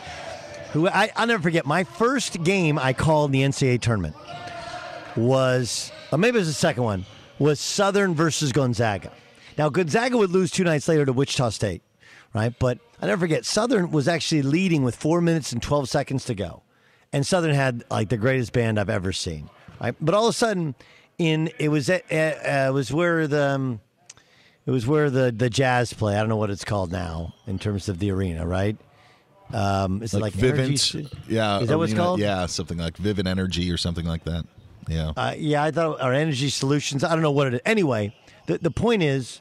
who 0.73 0.89
I, 0.89 1.11
I'll 1.15 1.27
never 1.27 1.43
forget. 1.43 1.67
My 1.67 1.85
first 1.85 2.43
game 2.43 2.79
I 2.79 2.95
called 2.95 3.33
the 3.33 3.43
NCAA 3.43 3.83
tournament 3.83 4.17
was, 5.15 5.93
or 6.11 6.17
maybe 6.17 6.37
it 6.37 6.41
was 6.41 6.49
the 6.49 6.55
second 6.55 6.85
one, 6.85 7.05
was 7.43 7.61
Southern 7.61 8.15
versus 8.15 8.53
Gonzaga. 8.53 9.13
Now 9.59 9.69
Gonzaga 9.69 10.17
would 10.17 10.31
lose 10.31 10.51
two 10.51 10.65
nights 10.65 10.89
later 10.89 11.05
to 11.05 11.13
Wichita 11.13 11.51
State, 11.51 11.83
right? 12.33 12.55
But 12.59 12.79
I 13.01 13.07
never 13.07 13.21
forget, 13.21 13.45
Southern 13.45 13.91
was 13.91 14.09
actually 14.09 14.43
leading 14.43 14.83
with 14.83 14.97
four 14.97 15.21
minutes 15.21 15.53
and 15.53 15.61
twelve 15.63 15.89
seconds 15.89 16.25
to 16.27 16.35
go, 16.35 16.63
and 17.13 17.27
Southern 17.27 17.55
had 17.55 17.85
like 17.91 18.09
the 18.09 18.17
greatest 18.17 18.53
band 18.53 18.79
I've 18.79 18.89
ever 18.89 19.13
seen, 19.13 19.51
right? 19.81 19.95
But 20.01 20.15
all 20.15 20.29
of 20.29 20.31
a 20.35 20.39
sudden, 20.39 20.75
in 21.19 21.51
it 21.59 21.69
was 21.69 21.91
at, 21.91 22.05
uh, 22.11 22.69
it 22.69 22.73
was 22.73 22.93
where 22.93 23.27
the 23.27 23.43
um, 23.51 23.81
it 24.65 24.71
was 24.71 24.87
where 24.87 25.11
the 25.11 25.33
the 25.33 25.51
Jazz 25.51 25.93
play. 25.93 26.15
I 26.17 26.21
don't 26.21 26.29
know 26.29 26.37
what 26.37 26.51
it's 26.51 26.65
called 26.65 26.93
now 26.93 27.35
in 27.47 27.59
terms 27.59 27.89
of 27.89 27.99
the 27.99 28.11
arena, 28.13 28.47
right? 28.47 28.77
Um, 29.53 30.03
is 30.03 30.15
like 30.15 30.35
it 30.35 30.43
like 30.43 30.55
Vivint, 30.55 30.59
Energy- 30.95 31.09
yeah, 31.29 31.61
Is 31.61 31.69
that 31.69 31.77
what 31.77 31.85
it's 31.85 31.95
called? 31.95 32.21
Yeah, 32.21 32.47
something 32.47 32.79
like 32.79 32.97
Vivint 32.97 33.27
Energy 33.29 33.71
or 33.71 33.77
something 33.77 34.07
like 34.07 34.25
that. 34.25 34.47
Yeah, 34.89 35.13
Uh, 35.17 35.35
yeah, 35.37 35.63
I 35.63 35.71
thought 35.71 36.01
our 36.01 36.13
energy 36.13 36.49
solutions. 36.51 37.05
I 37.05 37.11
don't 37.11 37.23
know 37.23 37.31
what 37.31 37.47
it 37.49 37.55
is. 37.55 37.61
Anyway, 37.65 38.15
the 38.47 38.59
the 38.59 38.71
point 38.71 39.03
is, 39.03 39.41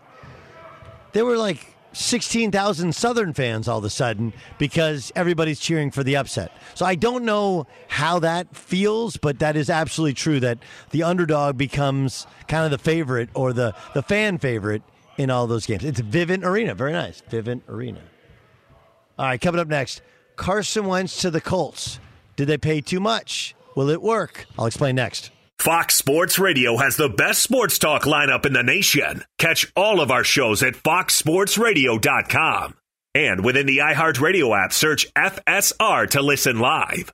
there 1.13 1.25
were 1.25 1.37
like 1.37 1.65
sixteen 1.93 2.51
thousand 2.51 2.93
Southern 2.95 3.33
fans 3.33 3.67
all 3.67 3.79
of 3.79 3.83
a 3.83 3.89
sudden 3.89 4.33
because 4.57 5.11
everybody's 5.15 5.59
cheering 5.59 5.91
for 5.91 6.03
the 6.03 6.15
upset. 6.15 6.51
So 6.75 6.85
I 6.85 6.95
don't 6.95 7.25
know 7.25 7.67
how 7.87 8.19
that 8.19 8.55
feels, 8.55 9.17
but 9.17 9.39
that 9.39 9.55
is 9.55 9.69
absolutely 9.69 10.13
true. 10.13 10.39
That 10.39 10.59
the 10.91 11.03
underdog 11.03 11.57
becomes 11.57 12.27
kind 12.47 12.63
of 12.65 12.71
the 12.71 12.77
favorite 12.77 13.29
or 13.33 13.51
the 13.51 13.73
the 13.93 14.03
fan 14.03 14.37
favorite 14.37 14.83
in 15.17 15.29
all 15.29 15.47
those 15.47 15.65
games. 15.65 15.83
It's 15.83 16.01
Vivint 16.01 16.43
Arena. 16.45 16.73
Very 16.75 16.93
nice, 16.93 17.21
Vivint 17.29 17.61
Arena. 17.67 18.01
All 19.19 19.25
right, 19.25 19.41
coming 19.41 19.59
up 19.59 19.67
next, 19.67 20.01
Carson 20.35 20.85
Wentz 20.85 21.21
to 21.21 21.29
the 21.31 21.41
Colts. 21.41 21.99
Did 22.37 22.47
they 22.47 22.57
pay 22.57 22.79
too 22.81 22.99
much? 22.99 23.53
Will 23.75 23.89
it 23.89 24.01
work? 24.01 24.45
I'll 24.57 24.65
explain 24.65 24.95
next. 24.95 25.31
Fox 25.59 25.95
Sports 25.95 26.39
Radio 26.39 26.77
has 26.77 26.97
the 26.97 27.07
best 27.07 27.43
sports 27.43 27.77
talk 27.77 28.03
lineup 28.03 28.47
in 28.47 28.53
the 28.53 28.63
nation. 28.63 29.23
Catch 29.37 29.71
all 29.75 30.01
of 30.01 30.09
our 30.09 30.23
shows 30.23 30.63
at 30.63 30.73
foxsportsradio.com. 30.73 32.73
And 33.13 33.45
within 33.45 33.67
the 33.67 33.77
iHeartRadio 33.77 34.57
app, 34.57 34.73
search 34.73 35.13
FSR 35.13 36.09
to 36.11 36.21
listen 36.21 36.59
live. 36.59 37.11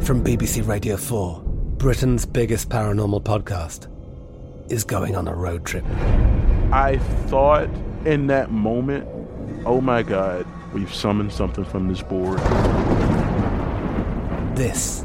From 0.00 0.24
BBC 0.24 0.66
Radio 0.66 0.96
4, 0.96 1.42
Britain's 1.44 2.26
biggest 2.26 2.68
paranormal 2.70 3.22
podcast 3.22 3.86
is 4.70 4.82
going 4.82 5.14
on 5.14 5.28
a 5.28 5.34
road 5.34 5.64
trip. 5.64 5.84
I 6.72 6.98
thought 7.26 7.68
in 8.04 8.26
that 8.26 8.50
moment, 8.50 9.06
oh 9.64 9.80
my 9.80 10.02
God, 10.02 10.44
we've 10.72 10.92
summoned 10.92 11.32
something 11.32 11.64
from 11.64 11.88
this 11.88 12.02
board. 12.02 12.40
This 14.56 15.04